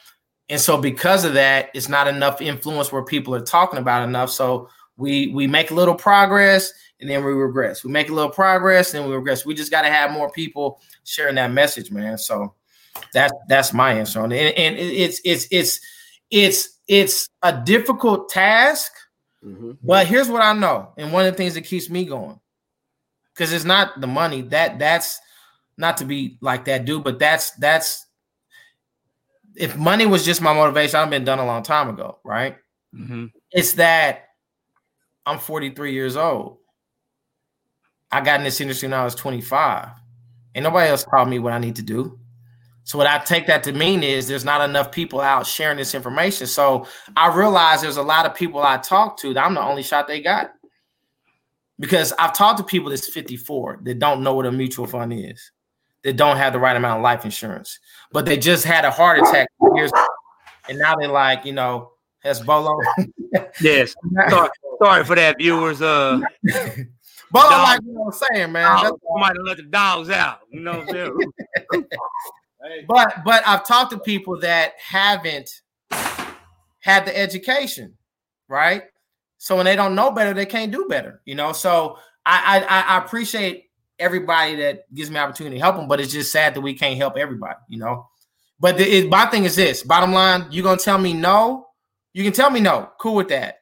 And 0.48 0.60
so 0.60 0.78
because 0.78 1.24
of 1.24 1.34
that, 1.34 1.70
it's 1.74 1.88
not 1.88 2.08
enough 2.08 2.40
influence 2.40 2.90
where 2.90 3.04
people 3.04 3.34
are 3.34 3.40
talking 3.40 3.78
about 3.78 4.06
enough. 4.06 4.30
So 4.30 4.68
we 4.96 5.28
we 5.28 5.46
make 5.46 5.70
a 5.70 5.74
little 5.74 5.94
progress 5.94 6.72
and 7.00 7.08
then 7.08 7.24
we 7.24 7.32
regress. 7.32 7.84
We 7.84 7.90
make 7.90 8.10
a 8.10 8.14
little 8.14 8.30
progress 8.30 8.94
and 8.94 9.06
we 9.06 9.14
regress. 9.14 9.46
We 9.46 9.54
just 9.54 9.70
got 9.70 9.82
to 9.82 9.88
have 9.88 10.10
more 10.10 10.30
people 10.30 10.80
sharing 11.04 11.36
that 11.36 11.52
message, 11.52 11.90
man. 11.90 12.18
So 12.18 12.54
that's 13.12 13.32
that's 13.48 13.72
my 13.72 13.92
answer 13.92 14.20
on 14.20 14.32
it. 14.32 14.54
And, 14.56 14.76
and 14.76 14.78
it's 14.78 15.20
it's 15.24 15.46
it's 15.50 15.80
it's 16.30 16.78
it's 16.88 17.28
a 17.42 17.62
difficult 17.64 18.28
task 18.28 18.92
Mm-hmm. 19.44 19.72
But 19.82 20.06
here's 20.06 20.28
what 20.28 20.42
I 20.42 20.52
know, 20.52 20.90
and 20.96 21.12
one 21.12 21.26
of 21.26 21.32
the 21.32 21.36
things 21.36 21.54
that 21.54 21.62
keeps 21.62 21.88
me 21.88 22.04
going, 22.04 22.40
because 23.32 23.52
it's 23.52 23.64
not 23.64 24.00
the 24.00 24.06
money 24.06 24.42
that 24.42 24.78
that's 24.78 25.20
not 25.76 25.98
to 25.98 26.04
be 26.04 26.38
like 26.40 26.64
that 26.64 26.84
dude, 26.84 27.04
but 27.04 27.18
that's 27.18 27.52
that's 27.52 28.06
if 29.54 29.76
money 29.76 30.06
was 30.06 30.24
just 30.24 30.42
my 30.42 30.52
motivation, 30.52 30.98
I've 30.98 31.10
been 31.10 31.24
done 31.24 31.38
a 31.38 31.46
long 31.46 31.62
time 31.62 31.88
ago, 31.88 32.18
right? 32.24 32.56
Mm-hmm. 32.94 33.26
It's 33.52 33.74
that 33.74 34.28
I'm 35.24 35.38
43 35.38 35.92
years 35.92 36.16
old. 36.16 36.58
I 38.10 38.20
got 38.20 38.40
in 38.40 38.44
this 38.44 38.60
industry 38.60 38.88
when 38.88 38.98
I 38.98 39.04
was 39.04 39.14
25. 39.14 39.88
and 40.54 40.64
nobody 40.64 40.90
else 40.90 41.04
taught 41.04 41.28
me 41.28 41.38
what 41.38 41.52
I 41.52 41.58
need 41.58 41.76
to 41.76 41.82
do. 41.82 42.18
So 42.84 42.96
what 42.96 43.06
I 43.06 43.18
take 43.18 43.46
that 43.48 43.62
to 43.64 43.72
mean 43.72 44.02
is 44.02 44.26
there's 44.28 44.46
not 44.46 44.66
enough 44.68 44.90
people 44.90 45.20
out 45.20 45.46
sharing 45.46 45.76
this 45.76 45.94
information. 45.94 46.46
So 46.46 46.86
I 47.16 47.34
realize 47.36 47.82
there's 47.82 47.98
a 47.98 48.02
lot 48.02 48.24
of 48.24 48.34
people 48.34 48.62
I 48.62 48.78
talk 48.78 49.18
to 49.18 49.34
that 49.34 49.44
I'm 49.44 49.54
the 49.54 49.60
only 49.60 49.82
shot 49.82 50.08
they 50.08 50.22
got. 50.22 50.52
Because 51.78 52.12
I've 52.18 52.32
talked 52.32 52.58
to 52.58 52.64
people 52.64 52.90
that's 52.90 53.08
54 53.08 53.80
that 53.82 53.98
don't 53.98 54.22
know 54.22 54.34
what 54.34 54.46
a 54.46 54.50
mutual 54.50 54.86
fund 54.86 55.12
is, 55.12 55.52
that 56.02 56.16
don't 56.16 56.38
have 56.38 56.52
the 56.52 56.58
right 56.58 56.76
amount 56.76 56.98
of 56.98 57.02
life 57.04 57.24
insurance, 57.24 57.78
but 58.10 58.24
they 58.24 58.36
just 58.36 58.64
had 58.64 58.84
a 58.84 58.90
heart 58.90 59.20
attack 59.20 59.48
years 59.76 59.92
ago, 59.92 60.06
and 60.68 60.78
now 60.78 60.96
they're 60.96 61.08
like, 61.08 61.44
you 61.44 61.52
know, 61.52 61.92
Bolo. 62.44 62.76
yes. 63.60 63.94
Sorry, 64.28 64.50
sorry 64.82 65.04
for 65.04 65.14
that, 65.14 65.36
viewers. 65.38 65.80
Uh 65.80 66.20
Bolo, 67.30 67.48
like 67.48 67.80
you 67.84 67.92
know 67.92 68.00
what 68.00 68.14
I'm 68.14 68.34
saying, 68.34 68.52
man. 68.52 68.82
That's 68.82 68.96
might 69.16 69.36
let 69.42 69.56
the 69.58 69.64
dogs 69.64 70.10
out. 70.10 70.40
You 70.50 70.60
know 70.60 70.78
what 70.78 70.88
I'm 70.88 70.88
saying? 70.88 71.32
But 72.88 73.24
but 73.24 73.46
I've 73.46 73.66
talked 73.66 73.92
to 73.92 73.98
people 73.98 74.40
that 74.40 74.72
haven't 74.78 75.48
had 76.80 77.06
the 77.06 77.16
education, 77.16 77.96
right? 78.48 78.82
So 79.38 79.56
when 79.56 79.64
they 79.64 79.76
don't 79.76 79.94
know 79.94 80.10
better, 80.10 80.34
they 80.34 80.46
can't 80.46 80.72
do 80.72 80.86
better, 80.88 81.20
you 81.24 81.34
know. 81.34 81.52
So 81.52 81.98
I 82.26 82.64
I, 82.68 82.96
I 82.96 83.04
appreciate 83.04 83.66
everybody 83.98 84.56
that 84.56 84.92
gives 84.92 85.10
me 85.10 85.18
opportunity 85.18 85.56
to 85.56 85.62
help 85.62 85.76
them, 85.76 85.88
but 85.88 86.00
it's 86.00 86.12
just 86.12 86.32
sad 86.32 86.54
that 86.54 86.60
we 86.60 86.74
can't 86.74 86.96
help 86.96 87.16
everybody, 87.16 87.58
you 87.68 87.78
know. 87.78 88.08
But 88.60 88.76
the, 88.76 88.84
it, 88.84 89.08
my 89.08 89.26
thing 89.26 89.44
is 89.44 89.54
this: 89.56 89.82
bottom 89.82 90.12
line, 90.12 90.46
you're 90.50 90.64
gonna 90.64 90.78
tell 90.78 90.98
me 90.98 91.12
no. 91.12 91.68
You 92.12 92.24
can 92.24 92.32
tell 92.32 92.50
me 92.50 92.60
no. 92.60 92.90
Cool 92.98 93.14
with 93.14 93.28
that. 93.28 93.60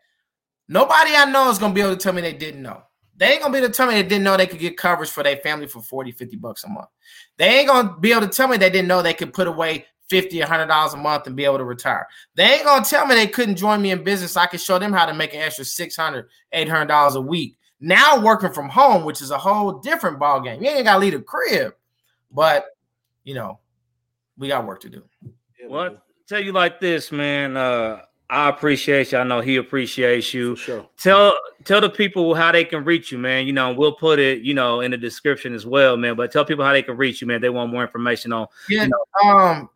Nobody 0.69 1.15
I 1.15 1.27
know 1.27 1.51
is 1.51 1.59
gonna 1.59 1.75
be 1.75 1.83
able 1.83 1.97
to 1.97 2.03
tell 2.03 2.15
me 2.15 2.23
they 2.23 2.33
didn't 2.33 2.63
know. 2.63 2.83
They 3.17 3.33
ain't 3.33 3.43
gonna 3.43 3.53
be 3.53 3.59
able 3.59 3.69
to 3.69 3.75
tell 3.75 3.87
me 3.87 3.95
they 3.95 4.03
didn't 4.03 4.25
know 4.25 4.37
they 4.37 4.47
could 4.47 4.59
get 4.59 4.77
coverage 4.77 5.11
for 5.11 5.23
their 5.23 5.37
family 5.39 5.67
for 5.67 5.81
40, 5.81 6.13
50 6.13 6.37
bucks 6.37 6.65
a 6.65 6.69
month. 6.69 6.89
They 7.37 7.61
ain't 7.61 7.69
gonna 7.69 7.97
be 7.99 8.13
able 8.13 8.23
to 8.23 8.29
tell 8.29 8.49
me 8.49 8.57
they 8.57 8.71
didn't 8.71 8.89
know 8.89 9.03
they 9.03 9.15
could 9.15 9.33
put 9.33 9.47
away 9.47 9.87
50 10.09 10.41
hundred 10.41 10.67
dollars 10.67 10.95
a 10.95 10.97
month 10.97 11.27
and 11.27 11.35
be 11.35 11.45
able 11.45 11.59
to 11.59 11.65
retire. 11.65 12.07
They 12.35 12.45
ain't 12.45 12.65
gonna 12.65 12.85
tell 12.85 13.07
me 13.07 13.15
they 13.15 13.27
couldn't 13.27 13.57
join 13.57 13.81
me 13.83 13.91
in 13.91 14.05
business. 14.05 14.37
I 14.37 14.47
can 14.47 14.59
show 14.59 14.79
them 14.79 14.93
how 14.93 15.07
to 15.07 15.15
make 15.15 15.35
an 15.35 15.41
extra 15.41 15.65
600 15.65 16.29
800 16.53 16.87
dollars 16.87 17.15
a 17.15 17.21
week. 17.21 17.59
Now 17.81 18.21
working 18.21 18.53
from 18.53 18.69
home, 18.69 19.05
which 19.05 19.21
is 19.21 19.31
a 19.31 19.39
whole 19.39 19.79
different 19.79 20.19
ball 20.19 20.41
game. 20.41 20.63
You 20.63 20.71
ain't 20.71 20.85
gotta 20.85 21.01
leave 21.01 21.13
the 21.13 21.21
crib, 21.21 21.75
but 22.31 22.67
you 23.25 23.35
know, 23.35 23.61
we 24.39 24.49
got 24.49 24.67
work 24.67 24.81
to 24.81 24.91
do. 24.91 25.03
What? 25.67 26.03
Tell 26.29 26.41
you 26.41 26.53
like 26.53 26.81
this, 26.81 27.11
man. 27.11 27.57
Uh, 27.57 28.03
I 28.29 28.49
appreciate 28.49 29.13
you. 29.13 29.19
I 29.19 29.25
know 29.25 29.41
he 29.41 29.57
appreciates 29.57 30.35
you. 30.35 30.57
Sure. 30.57 30.87
Tell 30.99 31.39
tell 31.65 31.81
the 31.81 31.91
people 31.91 32.35
how 32.35 32.51
they 32.51 32.65
can 32.65 32.85
reach 32.85 33.13
you, 33.13 33.19
man. 33.19 33.47
You 33.47 33.53
know, 33.53 33.73
we'll 33.73 33.95
put 33.95 34.19
it, 34.19 34.43
you 34.43 34.55
know, 34.55 34.81
in 34.81 34.91
the 34.91 34.97
description 34.97 35.55
as 35.55 35.65
well, 35.65 35.97
man. 35.97 36.17
But 36.17 36.33
tell 36.33 36.45
people 36.45 36.65
how 36.65 36.73
they 36.73 36.83
can 36.83 36.97
reach 36.97 37.21
you, 37.21 37.27
man. 37.27 37.41
They 37.41 37.51
want 37.51 37.71
more 37.71 37.83
information 37.83 38.33
on. 38.33 38.47
Yeah. 38.69 38.85
You 38.85 38.91
know, 38.91 39.31
um. 39.31 39.69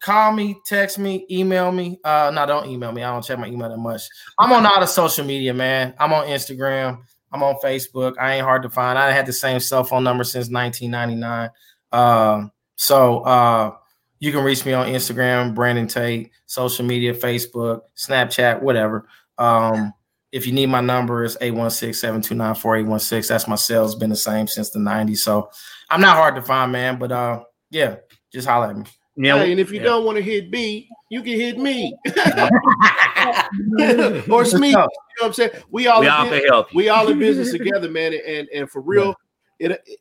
Call 0.00 0.32
me, 0.32 0.56
text 0.64 0.98
me, 0.98 1.26
email 1.30 1.70
me. 1.70 2.00
Uh, 2.02 2.32
no, 2.34 2.46
don't 2.46 2.66
email 2.66 2.90
me. 2.90 3.02
I 3.02 3.12
don't 3.12 3.22
check 3.22 3.38
my 3.38 3.46
email 3.46 3.68
that 3.68 3.76
much. 3.76 4.02
I'm 4.38 4.50
on 4.50 4.64
all 4.64 4.80
the 4.80 4.86
social 4.86 5.26
media, 5.26 5.52
man. 5.52 5.94
I'm 5.98 6.14
on 6.14 6.26
Instagram. 6.26 7.02
I'm 7.30 7.42
on 7.42 7.56
Facebook. 7.62 8.14
I 8.18 8.36
ain't 8.36 8.44
hard 8.44 8.62
to 8.62 8.70
find. 8.70 8.98
I 8.98 9.12
had 9.12 9.26
the 9.26 9.32
same 9.34 9.60
cell 9.60 9.84
phone 9.84 10.02
number 10.02 10.24
since 10.24 10.48
1999. 10.48 11.50
Um, 11.92 12.50
so 12.76 13.20
uh, 13.20 13.72
you 14.20 14.30
can 14.32 14.44
reach 14.44 14.64
me 14.66 14.72
on 14.74 14.86
Instagram, 14.86 15.54
Brandon 15.54 15.86
Tate, 15.88 16.30
social 16.46 16.84
media, 16.84 17.14
Facebook, 17.14 17.80
Snapchat, 17.96 18.60
whatever. 18.62 19.08
Um, 19.38 19.92
if 20.32 20.46
you 20.46 20.52
need 20.52 20.66
my 20.66 20.80
number, 20.80 21.24
it's 21.24 21.36
816-729-4816. 21.38 23.28
That's 23.28 23.48
my 23.48 23.54
cell. 23.56 23.84
It's 23.84 23.94
been 23.94 24.10
the 24.10 24.16
same 24.16 24.46
since 24.46 24.70
the 24.70 24.78
90s. 24.78 25.18
So 25.18 25.50
I'm 25.90 26.00
not 26.00 26.16
hard 26.16 26.34
to 26.36 26.42
find, 26.42 26.70
man. 26.72 26.98
But 26.98 27.12
uh, 27.12 27.42
yeah, 27.70 27.96
just 28.32 28.46
holler 28.46 28.68
at 28.70 28.76
me. 28.76 28.84
yeah, 29.16 29.38
Hey, 29.38 29.50
and 29.50 29.60
if 29.60 29.70
you 29.70 29.78
yeah. 29.78 29.84
don't 29.84 30.04
want 30.04 30.16
to 30.18 30.22
hit 30.22 30.50
B, 30.50 30.88
you 31.10 31.22
can 31.22 31.32
hit 31.32 31.58
me 31.58 31.94
or 34.30 34.44
Smee. 34.44 34.68
You 34.68 34.74
know 34.74 34.86
what 35.18 35.26
I'm 35.26 35.32
saying? 35.32 35.50
We 35.70 35.86
all 35.88 36.00
we 36.00 36.06
in 36.06 36.12
all 36.12 36.24
business- 36.24 36.50
help 36.50 36.74
we 36.74 36.88
all 36.88 37.08
in 37.08 37.18
business 37.18 37.50
together, 37.56 37.88
man. 37.90 38.14
And 38.26 38.48
and 38.54 38.70
for 38.70 38.80
real, 38.82 39.14
it, 39.58 39.72
it- 39.72 39.80
uh, 39.86 39.92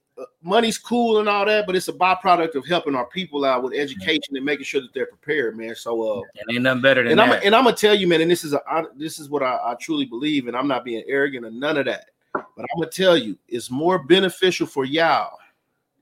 money's 0.42 0.78
cool 0.78 1.20
and 1.20 1.30
all 1.30 1.46
that, 1.46 1.66
but 1.66 1.76
it's 1.76 1.88
a 1.88 1.94
byproduct 1.94 2.56
of 2.56 2.66
helping 2.66 2.96
our 2.96 3.06
people 3.06 3.46
out 3.46 3.64
with 3.64 3.74
education 3.74 4.36
and 4.36 4.46
making 4.46 4.66
sure 4.66 4.82
that 4.82 4.94
they're 4.94 5.06
prepared, 5.06 5.58
man. 5.58 5.76
So 5.76 6.20
uh, 6.20 6.22
And 6.40 6.56
ain't 6.56 6.64
nothing 6.64 6.82
better 6.82 7.04
than 7.04 7.14
and 7.14 7.22
I'm 7.22 7.40
and 7.44 7.56
I'm 7.56 7.64
gonna 7.64 7.76
tell 7.76 7.96
you, 7.96 8.08
man, 8.08 8.22
and 8.22 8.30
this 8.30 8.44
is 8.44 8.54
a 8.54 8.62
I, 8.68 8.86
this 8.96 9.20
is 9.20 9.30
what 9.30 9.44
I, 9.44 9.60
I 9.64 9.76
truly 9.76 10.06
believe, 10.06 10.48
and 10.48 10.56
I'm 10.56 10.68
not 10.68 10.84
being 10.86 11.04
arrogant 11.08 11.46
or 11.46 11.52
none 11.52 11.78
of 11.78 11.86
that. 11.86 12.06
But 12.34 12.44
I'm 12.60 12.80
gonna 12.80 12.92
tell 12.92 13.18
you, 13.18 13.38
it's 13.48 13.72
more 13.72 14.04
beneficial 14.04 14.68
for 14.68 14.86
y'all 14.86 15.38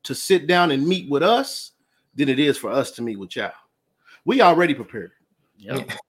to 0.04 0.16
sit 0.16 0.48
down 0.48 0.72
and 0.72 0.88
meet 0.88 1.10
with 1.10 1.24
us 1.24 1.74
than 2.16 2.30
it 2.30 2.40
is 2.40 2.58
for 2.58 2.72
us 2.72 2.92
to 2.92 3.02
meet 3.02 3.20
with 3.20 3.36
y'all. 3.36 3.52
We 4.26 4.42
already 4.42 4.74
prepared. 4.74 5.12
Yep. 5.58 5.92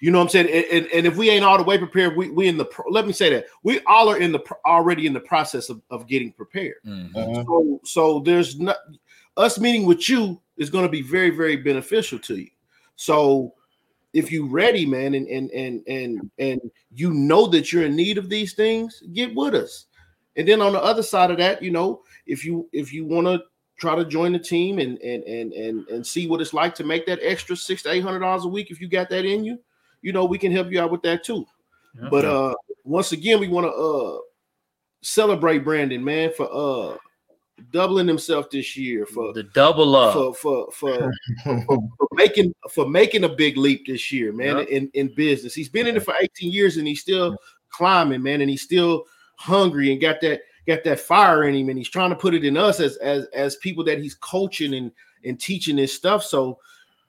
You 0.00 0.10
know 0.10 0.18
what 0.18 0.24
I'm 0.24 0.30
saying? 0.30 0.48
And, 0.48 0.64
and, 0.72 0.92
and 0.94 1.06
if 1.06 1.16
we 1.16 1.28
ain't 1.28 1.44
all 1.44 1.58
the 1.58 1.64
way 1.64 1.76
prepared, 1.76 2.16
we 2.16 2.30
we 2.30 2.48
in 2.48 2.56
the 2.56 2.64
pro- 2.64 2.90
let 2.90 3.06
me 3.06 3.12
say 3.12 3.30
that 3.30 3.46
we 3.62 3.80
all 3.86 4.08
are 4.08 4.18
in 4.18 4.32
the 4.32 4.38
pro- 4.38 4.56
already 4.66 5.06
in 5.06 5.12
the 5.12 5.20
process 5.20 5.68
of, 5.68 5.82
of 5.90 6.06
getting 6.06 6.32
prepared. 6.32 6.76
Mhm. 6.86 7.14
Uh-huh. 7.14 7.44
So 7.44 7.80
so 7.84 8.20
there's 8.20 8.58
not 8.58 8.76
us 9.36 9.58
meeting 9.58 9.86
with 9.86 10.08
you 10.08 10.40
is 10.56 10.70
going 10.70 10.84
to 10.84 10.90
be 10.90 11.02
very 11.02 11.30
very 11.30 11.56
beneficial 11.56 12.18
to 12.20 12.36
you. 12.36 12.48
So 12.96 13.54
if 14.12 14.32
you 14.32 14.46
ready, 14.46 14.86
man, 14.86 15.14
and 15.14 15.28
and 15.28 15.50
and 15.50 15.82
and 15.86 16.30
and 16.38 16.60
you 16.94 17.12
know 17.12 17.46
that 17.48 17.72
you're 17.72 17.84
in 17.84 17.94
need 17.94 18.18
of 18.18 18.28
these 18.28 18.54
things, 18.54 19.02
get 19.12 19.34
with 19.34 19.54
us. 19.54 19.86
And 20.36 20.48
then 20.48 20.62
on 20.62 20.72
the 20.72 20.82
other 20.82 21.02
side 21.02 21.30
of 21.30 21.38
that, 21.38 21.62
you 21.62 21.70
know, 21.70 22.02
if 22.26 22.44
you 22.44 22.68
if 22.72 22.92
you 22.92 23.04
want 23.04 23.26
to 23.26 23.42
try 23.76 23.94
to 23.94 24.04
join 24.04 24.32
the 24.32 24.38
team 24.38 24.78
and 24.78 24.98
and 25.00 25.22
and 25.24 25.52
and 25.52 25.88
and 25.88 26.06
see 26.06 26.26
what 26.26 26.40
it's 26.40 26.54
like 26.54 26.74
to 26.76 26.84
make 26.84 27.06
that 27.06 27.18
extra 27.22 27.54
six 27.56 27.82
to 27.82 27.90
eight 27.90 28.00
hundred 28.02 28.20
dollars 28.20 28.44
a 28.44 28.48
week, 28.48 28.70
if 28.70 28.80
you 28.80 28.88
got 28.88 29.10
that 29.10 29.24
in 29.24 29.44
you, 29.44 29.58
you 30.02 30.12
know, 30.12 30.24
we 30.24 30.38
can 30.38 30.52
help 30.52 30.70
you 30.70 30.80
out 30.80 30.90
with 30.90 31.02
that 31.02 31.24
too. 31.24 31.44
Yep. 32.00 32.10
But 32.10 32.24
uh 32.24 32.54
once 32.84 33.12
again, 33.12 33.40
we 33.40 33.48
want 33.48 33.66
to 33.66 33.72
uh 33.72 34.18
celebrate 35.02 35.58
Brandon, 35.64 36.02
man, 36.04 36.32
for 36.36 36.48
uh 36.52 36.96
doubling 37.72 38.08
himself 38.08 38.48
this 38.50 38.74
year 38.76 39.04
for 39.04 39.32
the 39.34 39.42
double 39.42 39.94
up. 39.96 40.14
for 40.14 40.34
for 40.34 40.70
for, 40.72 41.12
for 41.44 42.08
making 42.12 42.54
for 42.70 42.88
making 42.88 43.24
a 43.24 43.28
big 43.28 43.56
leap 43.56 43.86
this 43.86 44.10
year, 44.10 44.32
man, 44.32 44.58
Yep. 44.58 44.68
in, 44.68 44.90
in 44.94 45.14
business. 45.14 45.54
He's 45.54 45.68
been 45.68 45.86
in 45.86 45.96
it 45.96 46.02
for 46.04 46.14
18 46.20 46.50
years 46.50 46.76
and 46.78 46.86
he's 46.88 47.00
still 47.00 47.36
climbing, 47.70 48.22
man, 48.22 48.40
and 48.40 48.50
he's 48.50 48.62
still 48.62 49.04
hungry 49.36 49.92
and 49.92 50.00
got 50.00 50.20
that 50.22 50.40
got 50.66 50.84
that 50.84 51.00
fire 51.00 51.44
in 51.44 51.54
him, 51.54 51.68
and 51.68 51.78
he's 51.78 51.88
trying 51.88 52.10
to 52.10 52.16
put 52.16 52.34
it 52.34 52.44
in 52.44 52.56
us 52.56 52.80
as 52.80 52.96
as 52.98 53.26
as 53.34 53.56
people 53.56 53.84
that 53.84 53.98
he's 54.00 54.14
coaching 54.14 54.74
and 54.74 54.90
and 55.24 55.38
teaching 55.40 55.76
this 55.76 55.92
stuff. 55.92 56.22
So 56.24 56.58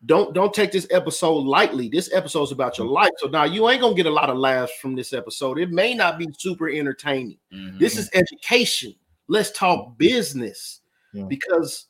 don't 0.05 0.33
don't 0.33 0.53
take 0.53 0.71
this 0.71 0.87
episode 0.89 1.43
lightly. 1.45 1.87
This 1.89 2.11
episode's 2.13 2.51
about 2.51 2.77
your 2.77 2.87
life. 2.87 3.11
So 3.17 3.27
now 3.27 3.43
you 3.43 3.69
ain't 3.69 3.81
gonna 3.81 3.95
get 3.95 4.07
a 4.07 4.11
lot 4.11 4.29
of 4.29 4.37
laughs 4.37 4.73
from 4.81 4.95
this 4.95 5.13
episode. 5.13 5.59
It 5.59 5.69
may 5.71 5.93
not 5.93 6.17
be 6.17 6.27
super 6.37 6.69
entertaining. 6.69 7.37
Mhm. 7.53 7.77
This 7.77 7.97
is 7.97 8.09
education. 8.13 8.95
Let's 9.27 9.51
talk 9.51 9.97
business 9.97 10.81
Yeah. 11.13 11.25
because 11.25 11.87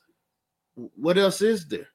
what 0.96 1.16
else 1.18 1.40
is 1.42 1.66
there? 1.66 1.88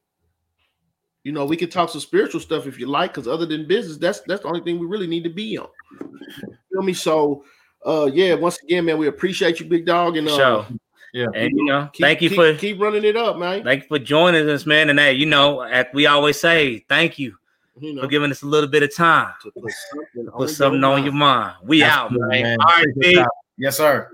You 1.24 1.34
know, 1.34 1.46
we 1.46 1.58
could 1.58 1.72
talk 1.72 1.90
some 1.90 2.02
spiritual 2.02 2.40
stuff 2.42 2.68
if 2.68 2.80
you 2.80 2.88
like, 2.88 3.12
because 3.12 3.28
other 3.28 3.46
than 3.46 3.68
business, 3.68 3.98
that's 3.98 4.22
that's 4.22 4.42
the 4.42 4.48
only 4.48 4.62
thing 4.62 4.80
we 4.80 4.88
really 4.88 5.08
need 5.08 5.24
to 5.24 5.30
be 5.30 5.58
on. 5.58 5.68
Feel 6.72 6.82
me? 6.84 6.94
So, 6.94 7.44
uh, 7.86 8.10
yeah. 8.14 8.34
Once 8.34 8.58
again, 8.64 8.86
man, 8.86 8.98
we 8.98 9.08
appreciate 9.08 9.60
you, 9.60 9.66
big 9.68 9.86
dog, 9.86 10.18
and 10.18 10.28
uh. 10.30 10.66
Yeah. 11.14 11.28
And 11.34 11.52
you 11.56 11.66
know, 11.66 11.90
keep, 11.94 12.04
thank 12.04 12.22
you 12.22 12.30
keep, 12.30 12.38
for 12.38 12.54
keep 12.56 12.80
running 12.80 13.04
it 13.04 13.16
up, 13.16 13.38
man. 13.38 13.64
thank 13.64 13.84
you 13.84 13.88
for 13.88 14.00
joining 14.00 14.48
us, 14.50 14.66
man. 14.66 14.90
And 14.90 15.00
hey, 15.00 15.14
you 15.14 15.26
know, 15.26 15.62
as 15.62 15.86
we 15.94 16.06
always 16.06 16.40
say, 16.40 16.80
thank 16.90 17.18
you 17.18 17.36
You 17.80 17.94
know, 17.96 18.02
for 18.02 18.08
giving 18.08 18.30
us 18.32 18.42
a 18.42 18.46
little 18.46 18.70
bit 18.70 18.84
of 18.84 18.94
time. 18.96 19.34
to 19.44 19.52
put 19.52 19.72
something, 19.92 20.32
Put 20.36 20.50
something 20.50 20.84
on 20.84 21.04
your 21.04 21.14
mind. 21.14 21.56
We 21.64 21.80
That's 21.80 21.96
out, 21.96 22.12
man. 22.12 22.30
man. 22.30 22.58
All 22.62 22.68
right, 22.68 22.86
Appreciate 22.90 23.16
big. 23.16 23.16
that. 23.18 23.30
Yes, 23.58 23.78
sir. 23.78 24.12